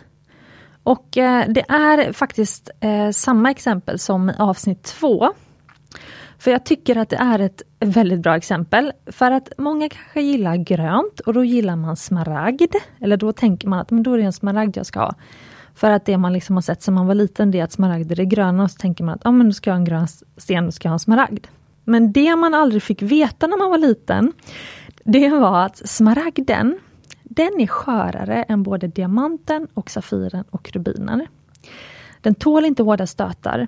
Och 0.83 1.17
eh, 1.17 1.45
det 1.49 1.65
är 1.69 2.13
faktiskt 2.13 2.71
eh, 2.81 3.11
samma 3.11 3.51
exempel 3.51 3.99
som 3.99 4.31
i 4.31 4.35
avsnitt 4.39 4.83
två. 4.83 5.33
För 6.39 6.51
jag 6.51 6.65
tycker 6.65 6.97
att 6.97 7.09
det 7.09 7.17
är 7.17 7.39
ett 7.39 7.63
väldigt 7.81 8.21
bra 8.21 8.37
exempel. 8.37 8.93
För 9.07 9.31
att 9.31 9.53
många 9.59 9.89
kanske 9.89 10.21
gillar 10.21 10.57
grönt 10.57 11.21
och 11.21 11.35
då 11.35 11.45
gillar 11.45 11.77
man 11.77 11.97
smaragd. 11.97 12.75
Eller 13.01 13.17
då 13.17 13.33
tänker 13.33 13.69
man 13.69 13.79
att 13.79 13.91
men 13.91 14.03
då 14.03 14.13
är 14.13 14.19
det 14.19 14.25
en 14.25 14.33
smaragd 14.33 14.77
jag 14.77 14.87
ska 14.87 15.01
ha. 15.01 15.15
För 15.75 15.91
att 15.91 16.05
det 16.05 16.19
man 16.19 16.33
liksom 16.33 16.57
har 16.57 16.63
sett 16.63 16.83
sedan 16.83 16.95
man 16.95 17.07
var 17.07 17.15
liten 17.15 17.51
det 17.51 17.61
är 17.61 17.65
att 17.65 17.73
smaragder 17.73 18.21
är 18.21 18.25
gröna 18.25 18.63
och 18.63 18.71
så 18.71 18.77
tänker 18.77 19.05
man 19.05 19.15
att 19.15 19.27
ah, 19.27 19.31
men 19.31 19.47
då 19.47 19.53
ska 19.53 19.71
jag 19.71 19.75
ha 19.75 19.79
en 19.79 19.85
grön 19.85 20.09
sten, 20.37 20.65
då 20.65 20.73
ska 20.73 20.87
jag 20.87 20.91
ha 20.91 20.95
en 20.95 21.01
smaragd. 21.01 21.47
Men 21.85 22.13
det 22.13 22.37
man 22.37 22.55
aldrig 22.55 22.83
fick 22.83 23.03
veta 23.03 23.47
när 23.47 23.57
man 23.57 23.71
var 23.71 23.79
liten, 23.79 24.33
det 25.05 25.29
var 25.29 25.65
att 25.65 25.89
smaragden, 25.89 26.79
den 27.23 27.61
är 27.61 27.67
skörare 27.67 28.43
än 28.43 28.63
både 28.63 28.87
diamanten 28.87 29.69
och 29.75 29.91
safiren 29.91 30.45
och 30.51 30.71
rubinen. 30.73 31.27
Den 32.21 32.35
tål 32.35 32.65
inte 32.65 32.83
hårda 32.83 33.07
stötar. 33.07 33.67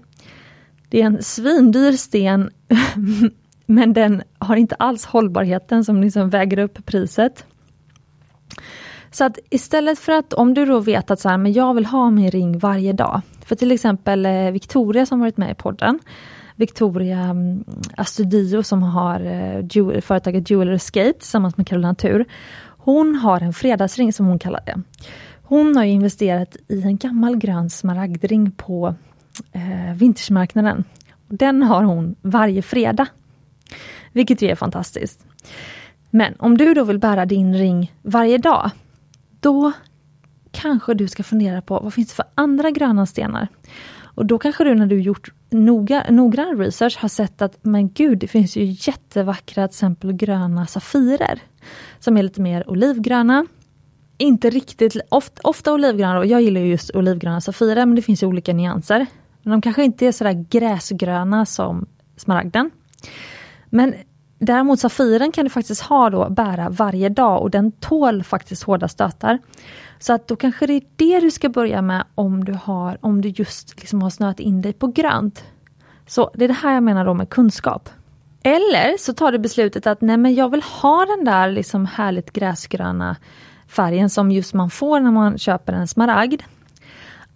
Det 0.89 1.03
är 1.03 1.07
en 1.07 1.23
svindyr 1.23 1.93
sten 1.93 2.51
men 3.67 3.93
den 3.93 4.23
har 4.39 4.57
inte 4.57 4.75
alls 4.75 5.05
hållbarheten 5.05 5.85
som 5.85 6.03
liksom 6.03 6.31
väger 6.31 6.59
upp 6.59 6.87
priset. 6.87 7.47
Så 9.17 9.25
att 9.25 9.39
istället 9.51 9.99
för 9.99 10.13
att 10.13 10.33
om 10.33 10.55
du 10.55 10.67
då 10.67 10.81
vet 10.81 11.11
att 11.11 11.21
så 11.21 11.29
här, 11.29 11.39
men 11.39 11.53
jag 11.53 11.75
vill 11.75 11.87
ha 11.87 12.11
min 12.11 12.31
ring 12.31 12.59
varje 12.59 12.93
dag. 12.93 13.21
För 13.45 13.57
till 13.57 13.73
exempel 13.73 14.27
eh, 14.27 14.51
Victoria 14.51 15.07
som 15.07 15.21
varit 15.21 15.37
med 15.37 15.51
i 15.51 15.55
podden. 15.55 15.99
Victoria 16.57 17.21
mm, 17.21 17.65
Astudio 17.97 18.63
som 18.63 18.83
har 18.83 19.21
eh, 19.21 19.65
jewel, 19.71 20.03
företaget 20.03 20.51
Jewel 20.51 20.73
Escape 20.73 21.13
tillsammans 21.13 21.57
med 21.57 21.67
Carolina 21.67 21.95
Tur. 21.95 22.25
Hon 22.79 23.15
har 23.15 23.41
en 23.41 23.53
fredagsring 23.53 24.13
som 24.13 24.27
hon 24.27 24.39
kallar 24.39 24.61
det. 24.67 24.83
Hon 25.43 25.77
har 25.77 25.85
investerat 25.85 26.57
i 26.69 26.83
en 26.83 26.97
gammal 26.97 27.37
grön 27.37 27.71
smaragdring 27.71 28.51
på 28.51 28.95
eh, 29.53 29.95
vintersmarknaden. 29.95 30.85
Den 31.29 31.63
har 31.63 31.83
hon 31.83 32.15
varje 32.23 32.63
fredag. 32.63 33.07
Vilket 34.13 34.43
ju 34.43 34.49
är 34.49 34.55
fantastiskt. 34.55 35.27
Men 36.11 36.35
om 36.39 36.59
du 36.59 36.75
då 36.75 36.85
vill 36.85 36.99
bära 36.99 37.27
din 37.27 37.55
ring 37.55 37.93
varje 38.03 38.39
dag, 38.39 38.71
då 39.41 39.73
kanske 40.51 40.95
du 40.95 41.09
ska 41.09 41.23
fundera 41.23 41.63
på 41.63 41.81
vad 41.81 41.95
finns 41.95 42.09
det 42.09 42.15
för 42.15 42.25
andra 42.35 42.71
gröna 42.71 43.07
stenar? 43.07 43.49
Och 44.17 44.27
då 44.27 44.39
kanske 44.39 44.65
du 44.65 44.75
när 44.75 44.87
du 44.87 45.01
gjort 45.01 45.33
noga, 45.51 46.07
noggrann 46.11 46.59
research 46.59 46.99
har 47.01 47.09
sett 47.09 47.43
att 47.43 47.59
men 47.63 47.93
gud, 47.93 48.19
det 48.19 48.29
finns 48.29 48.57
ju 48.57 48.65
jättevackra 48.65 49.69
till 49.69 49.75
exempel 49.75 50.13
gröna 50.13 50.67
safirer. 50.67 51.41
Som 51.99 52.17
är 52.17 52.23
lite 52.23 52.41
mer 52.41 52.71
olivgröna. 52.71 53.47
Inte 54.19 54.51
riktigt, 54.51 54.97
ofta, 55.09 55.41
ofta 55.45 55.73
olivgröna, 55.73 56.19
och 56.19 56.27
jag 56.27 56.43
gillar 56.43 56.61
just 56.61 56.91
olivgröna 56.91 57.41
safirer 57.41 57.87
men 57.87 57.95
det 57.95 58.03
finns 58.03 58.23
ju 58.23 58.27
olika 58.27 58.53
nyanser. 58.53 59.07
Men 59.43 59.51
de 59.51 59.63
kanske 59.63 59.85
inte 59.85 60.07
är 60.07 60.13
sådär 60.13 60.47
gräsgröna 60.51 61.47
som 61.47 61.87
smaragden. 62.17 62.71
Men 63.71 63.95
däremot 64.39 64.81
Safiren 64.81 65.33
kan 65.33 65.45
du 65.45 65.51
faktiskt 65.51 65.83
ha 65.83 66.11
då, 66.11 66.31
bära 66.31 66.69
varje 66.69 67.09
dag 67.09 67.43
och 67.43 67.51
den 67.51 67.73
tål 67.73 68.23
faktiskt 68.23 68.63
hårda 68.63 68.89
stötar. 68.89 69.39
Så 69.99 70.13
att 70.13 70.29
då 70.29 70.37
kanske 70.37 70.67
det 70.67 70.73
är 70.73 70.83
det 70.97 71.21
du 71.21 71.31
ska 71.31 71.49
börja 71.49 71.83
med 71.83 72.05
om 72.15 72.45
du, 72.45 72.59
har, 72.63 72.99
om 73.01 73.21
du 73.21 73.29
just 73.29 73.81
liksom 73.81 74.03
har 74.03 74.11
snöat 74.11 74.41
in 74.41 74.63
dig 74.63 74.73
på 74.73 74.87
grönt. 74.87 75.45
Så 76.07 76.31
det 76.35 76.45
är 76.45 76.49
det 76.49 76.55
här 76.55 76.75
jag 76.75 76.83
menar 76.83 77.05
då 77.05 77.15
med 77.15 77.29
kunskap. 77.29 77.89
Eller 78.43 78.99
så 78.99 79.13
tar 79.13 79.33
du 79.33 79.39
beslutet 79.39 79.87
att 79.87 80.01
nej 80.01 80.17
men 80.17 80.35
jag 80.35 80.51
vill 80.51 80.63
ha 80.63 81.07
den 81.07 81.25
där 81.25 81.51
liksom 81.51 81.87
härligt 81.87 82.33
gräsgröna 82.33 83.17
färgen 83.69 84.11
som 84.11 84.31
just 84.31 84.55
man 84.55 84.71
får 84.71 85.01
när 85.01 85.11
man 85.11 85.39
köper 85.39 85.73
en 85.73 85.89
smaragd. 85.89 86.43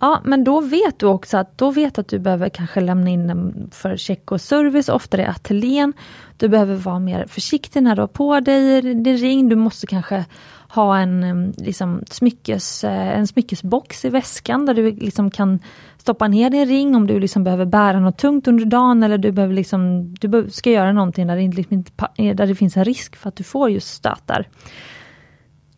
Ja, 0.00 0.20
men 0.24 0.44
då 0.44 0.60
vet 0.60 0.98
du 0.98 1.06
också 1.06 1.38
att, 1.38 1.58
då 1.58 1.70
vet 1.70 1.98
att 1.98 2.08
du 2.08 2.18
behöver 2.18 2.48
kanske 2.48 2.80
lämna 2.80 3.10
in 3.10 3.26
den 3.26 3.70
för 3.72 3.96
check 3.96 4.32
och 4.32 4.40
service 4.40 4.88
oftare 4.88 5.22
i 5.22 5.26
ateljén. 5.26 5.92
Du 6.36 6.48
behöver 6.48 6.74
vara 6.74 6.98
mer 6.98 7.26
försiktig 7.26 7.82
när 7.82 7.96
du 7.96 8.02
har 8.02 8.06
på 8.06 8.40
dig 8.40 8.82
din 8.82 9.16
ring. 9.16 9.48
Du 9.48 9.56
måste 9.56 9.86
kanske 9.86 10.24
ha 10.68 10.98
en, 10.98 11.52
liksom, 11.56 12.02
smyckes, 12.10 12.84
eh, 12.84 13.18
en 13.18 13.26
smyckesbox 13.26 14.04
i 14.04 14.08
väskan 14.08 14.66
där 14.66 14.74
du 14.74 14.90
liksom 14.90 15.30
kan 15.30 15.58
stoppa 15.98 16.28
ner 16.28 16.50
din 16.50 16.66
ring 16.66 16.96
om 16.96 17.06
du 17.06 17.20
liksom 17.20 17.44
behöver 17.44 17.64
bära 17.64 18.00
något 18.00 18.18
tungt 18.18 18.48
under 18.48 18.64
dagen 18.64 19.02
eller 19.02 19.18
du, 19.18 19.32
behöver 19.32 19.54
liksom, 19.54 20.14
du 20.14 20.50
ska 20.50 20.70
göra 20.70 20.92
någonting 20.92 21.26
där 21.26 21.36
det, 21.36 21.56
liksom 21.56 21.84
eh, 22.16 22.36
där 22.36 22.46
det 22.46 22.54
finns 22.54 22.76
en 22.76 22.84
risk 22.84 23.16
för 23.16 23.28
att 23.28 23.36
du 23.36 23.44
får 23.44 23.70
just 23.70 23.94
stötar. 23.94 24.48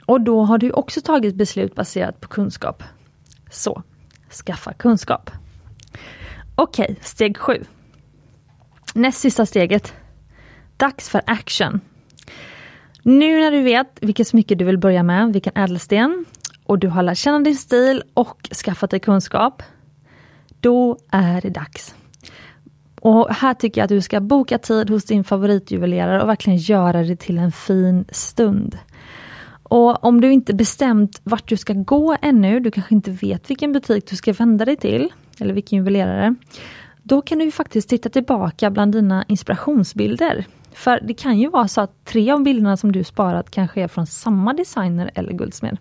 Och 0.07 0.21
då 0.21 0.43
har 0.43 0.59
du 0.59 0.71
också 0.71 1.01
tagit 1.01 1.35
beslut 1.35 1.75
baserat 1.75 2.21
på 2.21 2.29
kunskap. 2.29 2.83
Så, 3.51 3.83
skaffa 4.33 4.73
kunskap. 4.73 5.31
Okej, 6.55 6.85
okay, 6.85 6.97
steg 7.01 7.39
sju. 7.39 7.65
Näst 8.95 9.21
sista 9.21 9.47
steget. 9.47 9.95
Dags 10.77 11.09
för 11.09 11.23
action. 11.27 11.81
Nu 13.03 13.41
när 13.41 13.51
du 13.51 13.63
vet 13.63 13.99
vilket 14.01 14.29
smycke 14.29 14.55
du 14.55 14.65
vill 14.65 14.79
börja 14.79 15.03
med, 15.03 15.33
vilken 15.33 15.53
ädelsten, 15.57 16.25
och 16.65 16.79
du 16.79 16.89
har 16.89 17.03
lärt 17.03 17.19
känna 17.19 17.39
din 17.39 17.57
stil 17.57 18.03
och 18.15 18.49
skaffat 18.65 18.91
dig 18.91 19.01
kunskap, 19.01 19.63
då 20.61 20.99
är 21.11 21.41
det 21.41 21.51
dags. 21.51 21.95
Och 23.01 23.35
här 23.35 23.55
tycker 23.55 23.81
jag 23.81 23.85
att 23.85 23.89
du 23.89 24.01
ska 24.01 24.21
boka 24.21 24.59
tid 24.59 24.91
hos 24.91 25.05
din 25.05 25.25
favoritjuvelerare 25.25 26.23
och 26.23 26.29
verkligen 26.29 26.59
göra 26.59 27.03
det 27.03 27.17
till 27.17 27.39
en 27.39 27.53
fin 27.53 28.05
stund. 28.11 28.79
Och 29.73 30.05
om 30.05 30.21
du 30.21 30.33
inte 30.33 30.55
bestämt 30.55 31.21
vart 31.25 31.49
du 31.49 31.57
ska 31.57 31.73
gå 31.73 32.17
ännu, 32.23 32.61
du 32.61 32.71
kanske 32.71 32.95
inte 32.95 33.11
vet 33.11 33.51
vilken 33.51 33.73
butik 33.73 34.07
du 34.11 34.17
ska 34.17 34.33
vända 34.33 34.65
dig 34.65 34.77
till, 34.77 35.13
eller 35.39 35.55
vilken 35.55 35.79
juvelerare, 35.79 36.35
då 37.03 37.23
kan 37.23 37.39
du 37.39 37.51
faktiskt 37.51 37.89
titta 37.89 38.09
tillbaka 38.09 38.71
bland 38.71 38.93
dina 38.93 39.25
inspirationsbilder. 39.29 40.45
För 40.73 41.01
det 41.01 41.15
kan 41.15 41.39
ju 41.39 41.49
vara 41.49 41.69
så 41.69 41.81
att 41.81 42.05
tre 42.05 42.31
av 42.31 42.43
bilderna 42.43 42.77
som 42.77 42.93
du 42.93 43.05
sparat 43.05 43.51
kanske 43.51 43.83
är 43.83 43.89
från 43.89 44.07
samma 44.07 44.53
designer 44.53 45.11
eller 45.15 45.33
guldsmed. 45.33 45.79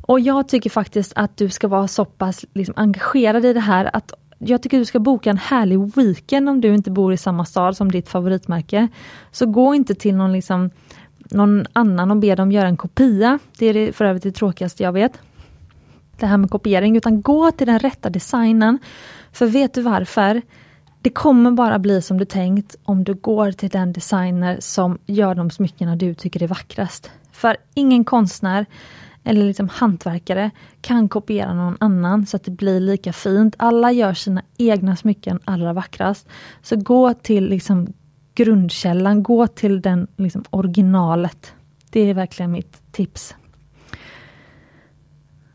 Och 0.00 0.20
jag 0.20 0.48
tycker 0.48 0.70
faktiskt 0.70 1.12
att 1.16 1.36
du 1.36 1.48
ska 1.48 1.68
vara 1.68 1.88
så 1.88 2.04
pass 2.04 2.44
liksom 2.54 2.74
engagerad 2.76 3.44
i 3.44 3.52
det 3.52 3.60
här 3.60 3.90
att 3.92 4.12
jag 4.38 4.62
tycker 4.62 4.78
du 4.78 4.84
ska 4.84 4.98
boka 4.98 5.30
en 5.30 5.38
härlig 5.38 5.96
weekend 5.96 6.48
om 6.48 6.60
du 6.60 6.74
inte 6.74 6.90
bor 6.90 7.12
i 7.12 7.16
samma 7.16 7.44
stad 7.44 7.76
som 7.76 7.92
ditt 7.92 8.08
favoritmärke. 8.08 8.88
Så 9.30 9.46
gå 9.46 9.74
inte 9.74 9.94
till 9.94 10.14
någon 10.14 10.32
liksom 10.32 10.70
någon 11.30 11.66
annan 11.72 12.10
och 12.10 12.16
be 12.16 12.34
dem 12.34 12.52
göra 12.52 12.68
en 12.68 12.76
kopia. 12.76 13.38
Det 13.58 13.66
är 13.66 13.92
för 13.92 14.04
övrigt 14.04 14.22
det 14.22 14.32
tråkigaste 14.32 14.82
jag 14.82 14.92
vet. 14.92 15.12
Det 16.18 16.26
här 16.26 16.36
med 16.36 16.50
kopiering, 16.50 16.96
utan 16.96 17.22
gå 17.22 17.50
till 17.50 17.66
den 17.66 17.78
rätta 17.78 18.10
designen. 18.10 18.78
För 19.32 19.46
vet 19.46 19.74
du 19.74 19.82
varför? 19.82 20.42
Det 21.02 21.10
kommer 21.10 21.50
bara 21.50 21.78
bli 21.78 22.02
som 22.02 22.18
du 22.18 22.24
tänkt 22.24 22.76
om 22.84 23.04
du 23.04 23.14
går 23.14 23.52
till 23.52 23.68
den 23.68 23.92
designer 23.92 24.56
som 24.60 24.98
gör 25.06 25.34
de 25.34 25.50
smyckena 25.50 25.96
du 25.96 26.14
tycker 26.14 26.42
är 26.42 26.46
vackrast. 26.46 27.10
För 27.32 27.56
ingen 27.74 28.04
konstnär 28.04 28.66
eller 29.24 29.46
liksom 29.46 29.68
hantverkare 29.68 30.50
kan 30.80 31.08
kopiera 31.08 31.54
någon 31.54 31.76
annan 31.80 32.26
så 32.26 32.36
att 32.36 32.44
det 32.44 32.50
blir 32.50 32.80
lika 32.80 33.12
fint. 33.12 33.54
Alla 33.58 33.92
gör 33.92 34.14
sina 34.14 34.42
egna 34.56 34.96
smycken 34.96 35.40
allra 35.44 35.72
vackrast. 35.72 36.28
Så 36.62 36.76
gå 36.76 37.14
till 37.14 37.48
liksom 37.48 37.92
grundkällan, 38.36 39.22
gå 39.22 39.46
till 39.46 39.80
den 39.80 40.06
liksom 40.16 40.44
originalet. 40.50 41.52
Det 41.90 42.00
är 42.00 42.14
verkligen 42.14 42.52
mitt 42.52 42.92
tips. 42.92 43.34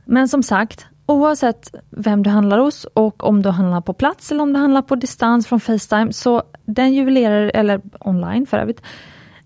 Men 0.06 0.28
som 0.28 0.44
sagt, 0.44 0.86
oavsett 1.06 1.76
vem 1.90 2.24
du 2.24 2.30
handlar 2.30 2.58
hos 2.58 2.86
och 2.86 3.24
om 3.24 3.42
du 3.42 3.50
handlar 3.50 3.82
på 3.82 3.94
plats 3.94 4.32
eller 4.32 4.44
om 4.44 4.54
du 4.54 4.60
handlar 4.60 4.82
på 4.82 4.96
distans 4.96 5.48
från 5.48 5.60
Facetime, 5.60 6.14
så 6.14 6.44
den 6.66 6.94
juvelerare, 6.94 7.50
eller 7.50 7.82
online 8.00 8.46
för 8.46 8.58
övrigt, 8.58 8.82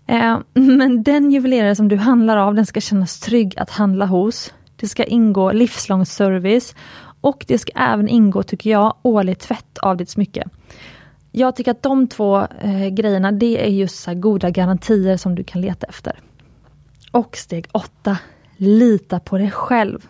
eh, 0.06 0.38
men 0.54 1.02
den 1.02 1.30
juvelerare 1.30 1.74
som 1.74 1.88
du 1.88 1.96
handlar 1.96 2.36
av, 2.36 2.54
den 2.54 2.66
ska 2.66 2.80
kännas 2.80 3.20
trygg 3.20 3.58
att 3.58 3.70
handla 3.70 4.06
hos. 4.06 4.54
Det 4.76 4.88
ska 4.88 5.04
ingå 5.04 5.52
livslång 5.52 6.06
service 6.06 6.74
och 7.20 7.44
det 7.48 7.58
ska 7.58 7.72
även 7.74 8.08
ingå, 8.08 8.42
tycker 8.42 8.70
jag, 8.70 8.94
årlig 9.02 9.38
tvätt 9.38 9.78
av 9.78 9.96
ditt 9.96 10.10
smycke. 10.10 10.48
Jag 11.38 11.56
tycker 11.56 11.70
att 11.70 11.82
de 11.82 12.06
två 12.06 12.46
eh, 12.60 12.88
grejerna, 12.88 13.32
det 13.32 13.64
är 13.64 13.70
just 13.70 14.02
så 14.02 14.14
goda 14.14 14.50
garantier 14.50 15.16
som 15.16 15.34
du 15.34 15.44
kan 15.44 15.60
leta 15.60 15.86
efter. 15.86 16.20
Och 17.10 17.36
steg 17.36 17.66
8. 17.72 18.18
Lita 18.56 19.20
på 19.20 19.38
dig 19.38 19.50
själv. 19.50 20.06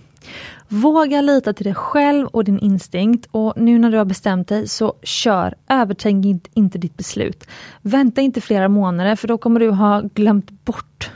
Våga 0.68 1.20
lita 1.20 1.52
till 1.52 1.64
dig 1.64 1.74
själv 1.74 2.26
och 2.26 2.44
din 2.44 2.58
instinkt 2.58 3.28
och 3.30 3.52
nu 3.56 3.78
när 3.78 3.90
du 3.90 3.98
har 3.98 4.04
bestämt 4.04 4.48
dig 4.48 4.68
så 4.68 4.94
kör, 5.02 5.54
övertänk 5.68 6.48
inte 6.54 6.78
ditt 6.78 6.96
beslut. 6.96 7.44
Vänta 7.82 8.20
inte 8.20 8.40
flera 8.40 8.68
månader 8.68 9.16
för 9.16 9.28
då 9.28 9.38
kommer 9.38 9.60
du 9.60 9.70
ha 9.70 10.00
glömt 10.00 10.64
bort 10.64 11.10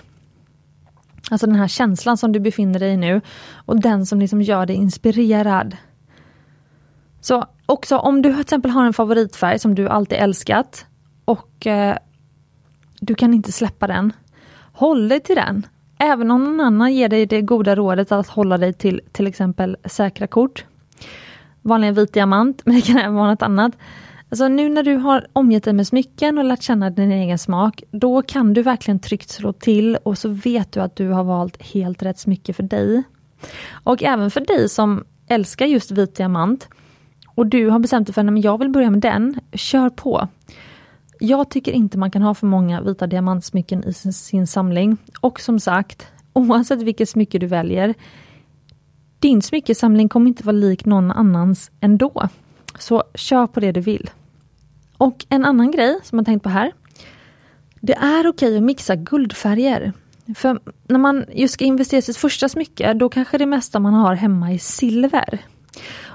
Alltså 1.31 1.47
den 1.47 1.57
här 1.57 1.69
känslan 1.69 2.17
som 2.17 2.33
du 2.33 2.41
befinner 2.41 2.79
dig 2.79 2.93
i 2.93 2.97
nu 2.97 3.21
och 3.55 3.81
den 3.81 4.07
som 4.07 4.21
liksom 4.21 4.43
gör 4.43 4.67
dig 4.67 4.77
inspirerad. 4.77 5.77
Så 7.21 7.45
också 7.67 7.97
om 7.97 8.23
du 8.23 8.33
till 8.33 8.41
exempel 8.41 8.71
har 8.71 8.85
en 8.85 8.93
favoritfärg 8.93 9.59
som 9.59 9.75
du 9.75 9.89
alltid 9.89 10.19
älskat 10.19 10.87
och 11.25 11.67
eh, 11.67 11.97
du 13.01 13.15
kan 13.15 13.35
inte 13.35 13.53
släppa 13.53 13.87
den. 13.87 14.13
Håll 14.73 15.09
dig 15.09 15.21
till 15.21 15.37
den. 15.37 15.67
Även 15.99 16.31
om 16.31 16.45
någon 16.45 16.61
annan 16.61 16.95
ger 16.95 17.09
dig 17.09 17.27
det 17.27 17.43
goda 17.43 17.77
rådet 17.77 18.13
att 18.13 18.29
hålla 18.29 18.59
dig 18.59 18.73
till 18.73 19.01
till 19.13 19.27
exempel 19.27 19.77
säkra 19.85 20.27
kort. 20.27 20.65
Vanligen 21.63 21.95
vit 21.95 22.13
diamant, 22.13 22.63
men 22.65 22.75
det 22.75 22.81
kan 22.81 22.97
även 22.97 23.15
vara 23.15 23.31
något 23.31 23.43
annat. 23.43 23.73
Alltså 24.31 24.49
nu 24.49 24.69
när 24.69 24.83
du 24.83 24.97
har 24.97 25.27
omgett 25.33 25.65
dig 25.65 25.73
med 25.73 25.87
smycken 25.87 26.39
och 26.39 26.45
lärt 26.45 26.63
känna 26.63 26.91
din 26.91 27.13
egen 27.13 27.39
smak, 27.39 27.83
då 27.91 28.23
kan 28.23 28.55
du 28.55 28.63
verkligen 28.63 28.99
tryggt 28.99 29.31
slå 29.31 29.53
till 29.53 29.97
och 29.97 30.19
så 30.19 30.29
vet 30.29 30.73
du 30.73 30.81
att 30.81 30.97
du 30.97 31.09
har 31.09 31.25
valt 31.25 31.63
helt 31.63 32.03
rätt 32.03 32.19
smycke 32.19 32.53
för 32.53 32.63
dig. 32.63 33.03
Och 33.73 34.03
även 34.03 34.31
för 34.31 34.41
dig 34.41 34.69
som 34.69 35.05
älskar 35.29 35.67
just 35.67 35.91
vit 35.91 36.17
diamant 36.17 36.69
och 37.41 37.47
du 37.47 37.69
har 37.69 37.79
bestämt 37.79 38.07
dig 38.07 38.15
för 38.15 38.25
att 38.25 38.45
jag 38.45 38.59
vill 38.59 38.69
börja 38.69 38.91
med 38.91 39.01
den, 39.01 39.41
kör 39.53 39.91
på. 39.91 40.29
Jag 41.21 41.51
tycker 41.51 41.73
inte 41.73 41.99
man 41.99 42.11
kan 42.11 42.23
ha 42.23 42.35
för 42.35 42.47
många 42.47 42.81
vita 42.81 43.07
diamantsmycken 43.07 43.85
i 43.85 43.93
sin, 43.93 44.13
sin 44.13 44.47
samling. 44.47 44.97
Och 45.21 45.41
som 45.41 45.61
sagt, 45.61 46.07
oavsett 46.33 46.83
vilket 46.83 47.09
smycke 47.09 47.39
du 47.39 47.47
väljer, 47.47 47.95
din 49.19 49.43
smyckesamling 49.43 50.09
kommer 50.09 50.29
inte 50.29 50.45
vara 50.45 50.57
lik 50.57 50.85
någon 50.85 51.11
annans 51.11 51.71
ändå. 51.81 52.29
Så 52.79 53.03
kör 53.15 53.47
på 53.47 53.61
det 53.61 53.73
du 53.73 53.81
vill. 53.81 54.11
Och 54.97 55.27
en 55.29 55.45
annan 55.45 55.71
grej 55.71 55.99
som 56.03 56.19
jag 56.19 56.27
tänkt 56.27 56.43
på 56.43 56.49
här. 56.49 56.73
Det 57.81 57.95
är 57.95 58.27
okej 58.27 58.57
att 58.57 58.63
mixa 58.63 58.97
guldfärger. 58.97 59.93
För 60.37 60.61
när 60.89 60.99
man 60.99 61.25
just 61.33 61.55
ska 61.55 61.65
investera 61.65 61.99
i 61.99 62.03
sitt 62.03 62.17
första 62.17 62.49
smycke, 62.49 62.95
då 62.95 63.09
kanske 63.09 63.39
det 63.39 63.47
mesta 63.47 63.79
man 63.81 63.95
har 63.95 64.15
hemma 64.15 64.53
är 64.53 64.59
silver. 64.59 65.41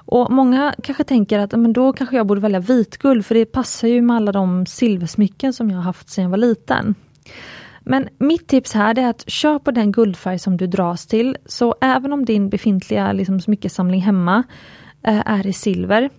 Och 0.05 0.31
Många 0.31 0.75
kanske 0.83 1.03
tänker 1.03 1.39
att 1.39 1.51
men 1.51 1.73
då 1.73 1.93
kanske 1.93 2.15
jag 2.15 2.27
borde 2.27 2.41
välja 2.41 2.59
vitguld 2.59 3.25
för 3.25 3.35
det 3.35 3.45
passar 3.45 3.87
ju 3.87 4.01
med 4.01 4.15
alla 4.15 4.31
de 4.31 4.65
silversmycken 4.65 5.53
som 5.53 5.71
jag 5.71 5.79
haft 5.79 6.09
sedan 6.09 6.23
jag 6.23 6.31
var 6.31 6.37
liten. 6.37 6.95
Men 7.79 8.09
mitt 8.17 8.47
tips 8.47 8.73
här 8.73 8.99
är 8.99 9.09
att 9.09 9.29
köp 9.29 9.63
på 9.63 9.71
den 9.71 9.91
guldfärg 9.91 10.39
som 10.39 10.57
du 10.57 10.67
dras 10.67 11.05
till. 11.05 11.37
Så 11.45 11.75
även 11.81 12.13
om 12.13 12.25
din 12.25 12.49
befintliga 12.49 13.13
liksom, 13.13 13.41
smyckesamling 13.41 14.01
hemma 14.01 14.43
eh, 15.03 15.21
är 15.25 15.47
i 15.47 15.53
silver, 15.53 16.09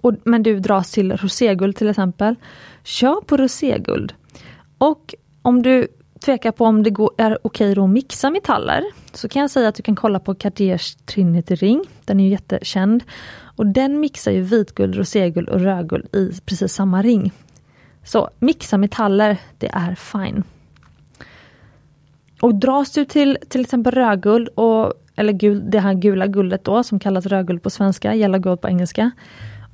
och, 0.00 0.14
men 0.24 0.42
du 0.42 0.60
dras 0.60 0.90
till 0.90 1.16
roséguld 1.16 1.76
till 1.76 1.88
exempel, 1.88 2.34
kör 2.82 3.20
på 3.20 3.36
roséguld. 3.36 4.14
Och 4.78 5.14
om 5.42 5.62
du 5.62 5.88
tvekar 6.24 6.52
på 6.52 6.64
om 6.64 6.82
det 6.82 6.90
går, 6.90 7.10
är 7.18 7.38
okej 7.42 7.78
att 7.78 7.90
mixa 7.90 8.30
metaller, 8.30 8.84
så 9.12 9.28
kan 9.28 9.42
jag 9.42 9.50
säga 9.50 9.68
att 9.68 9.74
du 9.74 9.82
kan 9.82 9.96
kolla 9.96 10.20
på 10.20 10.34
Cartiers 10.34 10.94
Trinity 10.94 11.54
Ring. 11.54 11.84
Den 12.06 12.20
är 12.20 12.24
ju 12.24 12.30
jättekänd. 12.30 13.04
Och 13.56 13.66
den 13.66 14.00
mixar 14.00 14.32
ju 14.32 14.40
vitguld, 14.40 14.96
roséguld 14.96 15.48
och 15.48 15.60
rödguld 15.60 16.14
i 16.14 16.30
precis 16.44 16.72
samma 16.72 17.02
ring. 17.02 17.32
Så 18.04 18.30
mixa 18.38 18.78
metaller, 18.78 19.38
det 19.58 19.70
är 19.72 19.94
fine. 19.94 20.42
Och 22.40 22.54
dras 22.54 22.90
du 22.90 23.04
till 23.04 23.38
till 23.48 23.60
exempel 23.60 23.92
rödguld, 23.92 24.48
och, 24.48 24.92
eller 25.16 25.32
gul, 25.32 25.70
det 25.70 25.80
här 25.80 25.94
gula 25.94 26.26
guldet 26.26 26.64
då 26.64 26.82
som 26.82 26.98
kallas 26.98 27.26
rödguld 27.26 27.62
på 27.62 27.70
svenska, 27.70 28.14
yellow 28.14 28.40
gold 28.40 28.60
på 28.60 28.68
engelska. 28.68 29.10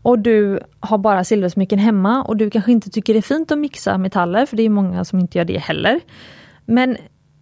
Och 0.03 0.19
du 0.19 0.61
har 0.81 0.99
bara 0.99 1.25
silversmycken 1.25 1.79
hemma 1.79 2.23
och 2.23 2.37
du 2.37 2.51
kanske 2.51 2.73
inte 2.73 2.91
tycker 2.91 3.13
det 3.13 3.21
är 3.21 3.23
fint 3.23 3.53
att 3.53 3.59
mixa 3.59 3.99
metaller, 3.99 4.47
för 4.47 4.57
det 4.57 4.63
är 4.63 4.71
många 4.71 5.05
som 5.05 5.19
inte 5.19 5.39
gör 5.39 5.45
det 5.45 5.59
heller. 5.59 6.01
Men 6.65 6.97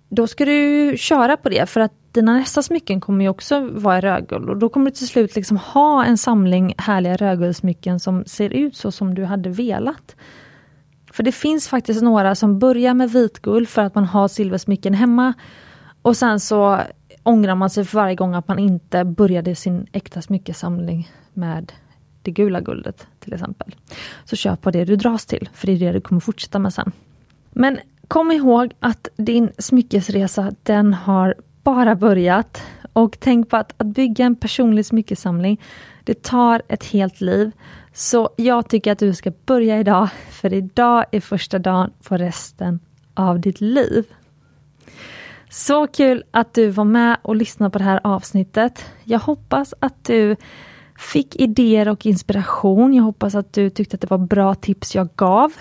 då 0.08 0.26
ska 0.26 0.44
du 0.44 0.94
köra 0.98 1.36
på 1.36 1.48
det 1.48 1.68
för 1.68 1.80
att 1.80 2.07
dina 2.18 2.32
nästa 2.32 2.62
smycken 2.62 3.00
kommer 3.00 3.24
ju 3.24 3.28
också 3.28 3.60
vara 3.60 3.98
i 3.98 4.00
rödguld 4.00 4.50
och 4.50 4.56
då 4.56 4.68
kommer 4.68 4.90
du 4.90 4.96
till 4.96 5.08
slut 5.08 5.36
liksom 5.36 5.56
ha 5.56 6.04
en 6.04 6.18
samling 6.18 6.74
härliga 6.78 7.16
rödguldsmycken 7.16 8.00
som 8.00 8.24
ser 8.24 8.50
ut 8.50 8.76
så 8.76 8.92
som 8.92 9.14
du 9.14 9.24
hade 9.24 9.50
velat. 9.50 10.16
För 11.12 11.22
det 11.22 11.32
finns 11.32 11.68
faktiskt 11.68 12.02
några 12.02 12.34
som 12.34 12.58
börjar 12.58 12.94
med 12.94 13.10
vitguld 13.10 13.68
för 13.68 13.82
att 13.82 13.94
man 13.94 14.04
har 14.04 14.28
silversmycken 14.28 14.94
hemma 14.94 15.34
och 16.02 16.16
sen 16.16 16.40
så 16.40 16.80
ångrar 17.22 17.54
man 17.54 17.70
sig 17.70 17.84
för 17.84 17.98
varje 17.98 18.14
gång 18.14 18.34
att 18.34 18.48
man 18.48 18.58
inte 18.58 19.04
började 19.04 19.54
sin 19.54 19.86
äkta 19.92 20.22
smyckesamling 20.22 21.10
med 21.32 21.72
det 22.22 22.30
gula 22.30 22.60
guldet 22.60 23.06
till 23.20 23.32
exempel. 23.32 23.74
Så 24.24 24.36
köp 24.36 24.62
på 24.62 24.70
det 24.70 24.84
du 24.84 24.96
dras 24.96 25.26
till, 25.26 25.48
för 25.52 25.66
det 25.66 25.72
är 25.72 25.78
det 25.78 25.92
du 25.92 26.00
kommer 26.00 26.20
fortsätta 26.20 26.58
med 26.58 26.74
sen. 26.74 26.92
Men 27.50 27.78
Kom 28.08 28.32
ihåg 28.32 28.72
att 28.80 29.08
din 29.16 29.50
smyckesresa 29.58 30.52
den 30.62 30.94
har 30.94 31.34
bara 31.74 31.94
börjat 31.94 32.62
och 32.92 33.16
tänk 33.20 33.48
på 33.48 33.56
att, 33.56 33.74
att 33.76 33.86
bygga 33.86 34.24
en 34.24 34.36
personlig 34.36 34.86
smyckesamling 34.86 35.60
det 36.04 36.22
tar 36.22 36.62
ett 36.68 36.84
helt 36.84 37.20
liv. 37.20 37.50
Så 37.92 38.30
jag 38.36 38.68
tycker 38.68 38.92
att 38.92 38.98
du 38.98 39.14
ska 39.14 39.32
börja 39.46 39.80
idag, 39.80 40.08
för 40.30 40.52
idag 40.52 41.04
är 41.10 41.20
första 41.20 41.58
dagen 41.58 41.90
på 42.02 42.16
resten 42.16 42.80
av 43.14 43.40
ditt 43.40 43.60
liv. 43.60 44.04
Så 45.50 45.86
kul 45.86 46.24
att 46.30 46.54
du 46.54 46.68
var 46.68 46.84
med 46.84 47.16
och 47.22 47.36
lyssnade 47.36 47.70
på 47.70 47.78
det 47.78 47.84
här 47.84 48.00
avsnittet. 48.04 48.84
Jag 49.04 49.18
hoppas 49.18 49.74
att 49.80 50.04
du 50.04 50.36
fick 50.98 51.36
idéer 51.36 51.88
och 51.88 52.06
inspiration. 52.06 52.94
Jag 52.94 53.02
hoppas 53.02 53.34
att 53.34 53.52
du 53.52 53.70
tyckte 53.70 53.94
att 53.94 54.00
det 54.00 54.10
var 54.10 54.18
bra 54.18 54.54
tips 54.54 54.94
jag 54.94 55.08
gav. 55.16 55.52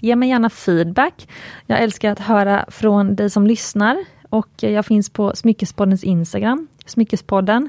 Ge 0.00 0.16
mig 0.16 0.28
gärna 0.28 0.50
feedback. 0.50 1.28
Jag 1.66 1.80
älskar 1.80 2.12
att 2.12 2.20
höra 2.20 2.64
från 2.68 3.16
dig 3.16 3.30
som 3.30 3.46
lyssnar 3.46 4.15
och 4.36 4.62
jag 4.62 4.86
finns 4.86 5.10
på 5.10 5.32
Smyckespoddens 5.34 6.04
Instagram, 6.04 6.68
Smyckespodden. 6.86 7.68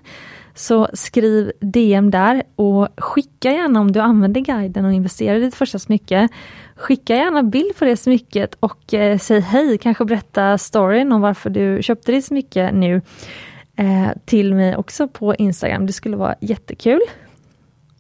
Så 0.55 0.87
skriv 0.93 1.51
DM 1.59 2.11
där 2.11 2.43
och 2.55 2.87
skicka 2.97 3.51
gärna 3.51 3.79
om 3.79 3.91
du 3.91 3.99
använder 3.99 4.41
guiden 4.41 4.85
och 4.85 4.93
investerar 4.93 5.37
i 5.37 5.39
ditt 5.39 5.55
första 5.55 5.79
smycke. 5.79 6.27
Skicka 6.75 7.15
gärna 7.15 7.43
bild 7.43 7.77
på 7.77 7.85
det 7.85 7.97
smycket 7.97 8.55
och 8.59 8.93
eh, 8.93 9.17
säg 9.17 9.39
hej, 9.39 9.77
kanske 9.77 10.05
berätta 10.05 10.57
storyn 10.57 11.11
om 11.11 11.21
varför 11.21 11.49
du 11.49 11.83
köpte 11.83 12.11
ditt 12.11 12.25
smycke 12.25 12.71
nu 12.71 13.01
eh, 13.75 14.07
till 14.25 14.53
mig 14.53 14.75
också 14.75 15.07
på 15.07 15.35
Instagram. 15.35 15.85
Det 15.85 15.93
skulle 15.93 16.17
vara 16.17 16.35
jättekul. 16.41 17.01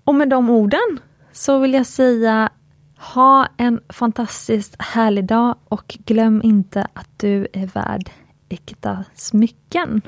Och 0.03 0.15
med 0.15 0.29
de 0.29 0.49
orden 0.49 0.99
så 1.31 1.59
vill 1.59 1.73
jag 1.73 1.85
säga 1.85 2.49
ha 2.97 3.47
en 3.57 3.79
fantastiskt 3.89 4.75
härlig 4.79 5.25
dag 5.25 5.55
och 5.67 5.97
glöm 6.05 6.41
inte 6.43 6.87
att 6.93 7.09
du 7.17 7.47
är 7.53 7.67
värd 7.67 8.09
äkta 8.49 9.05
smycken. 9.15 10.01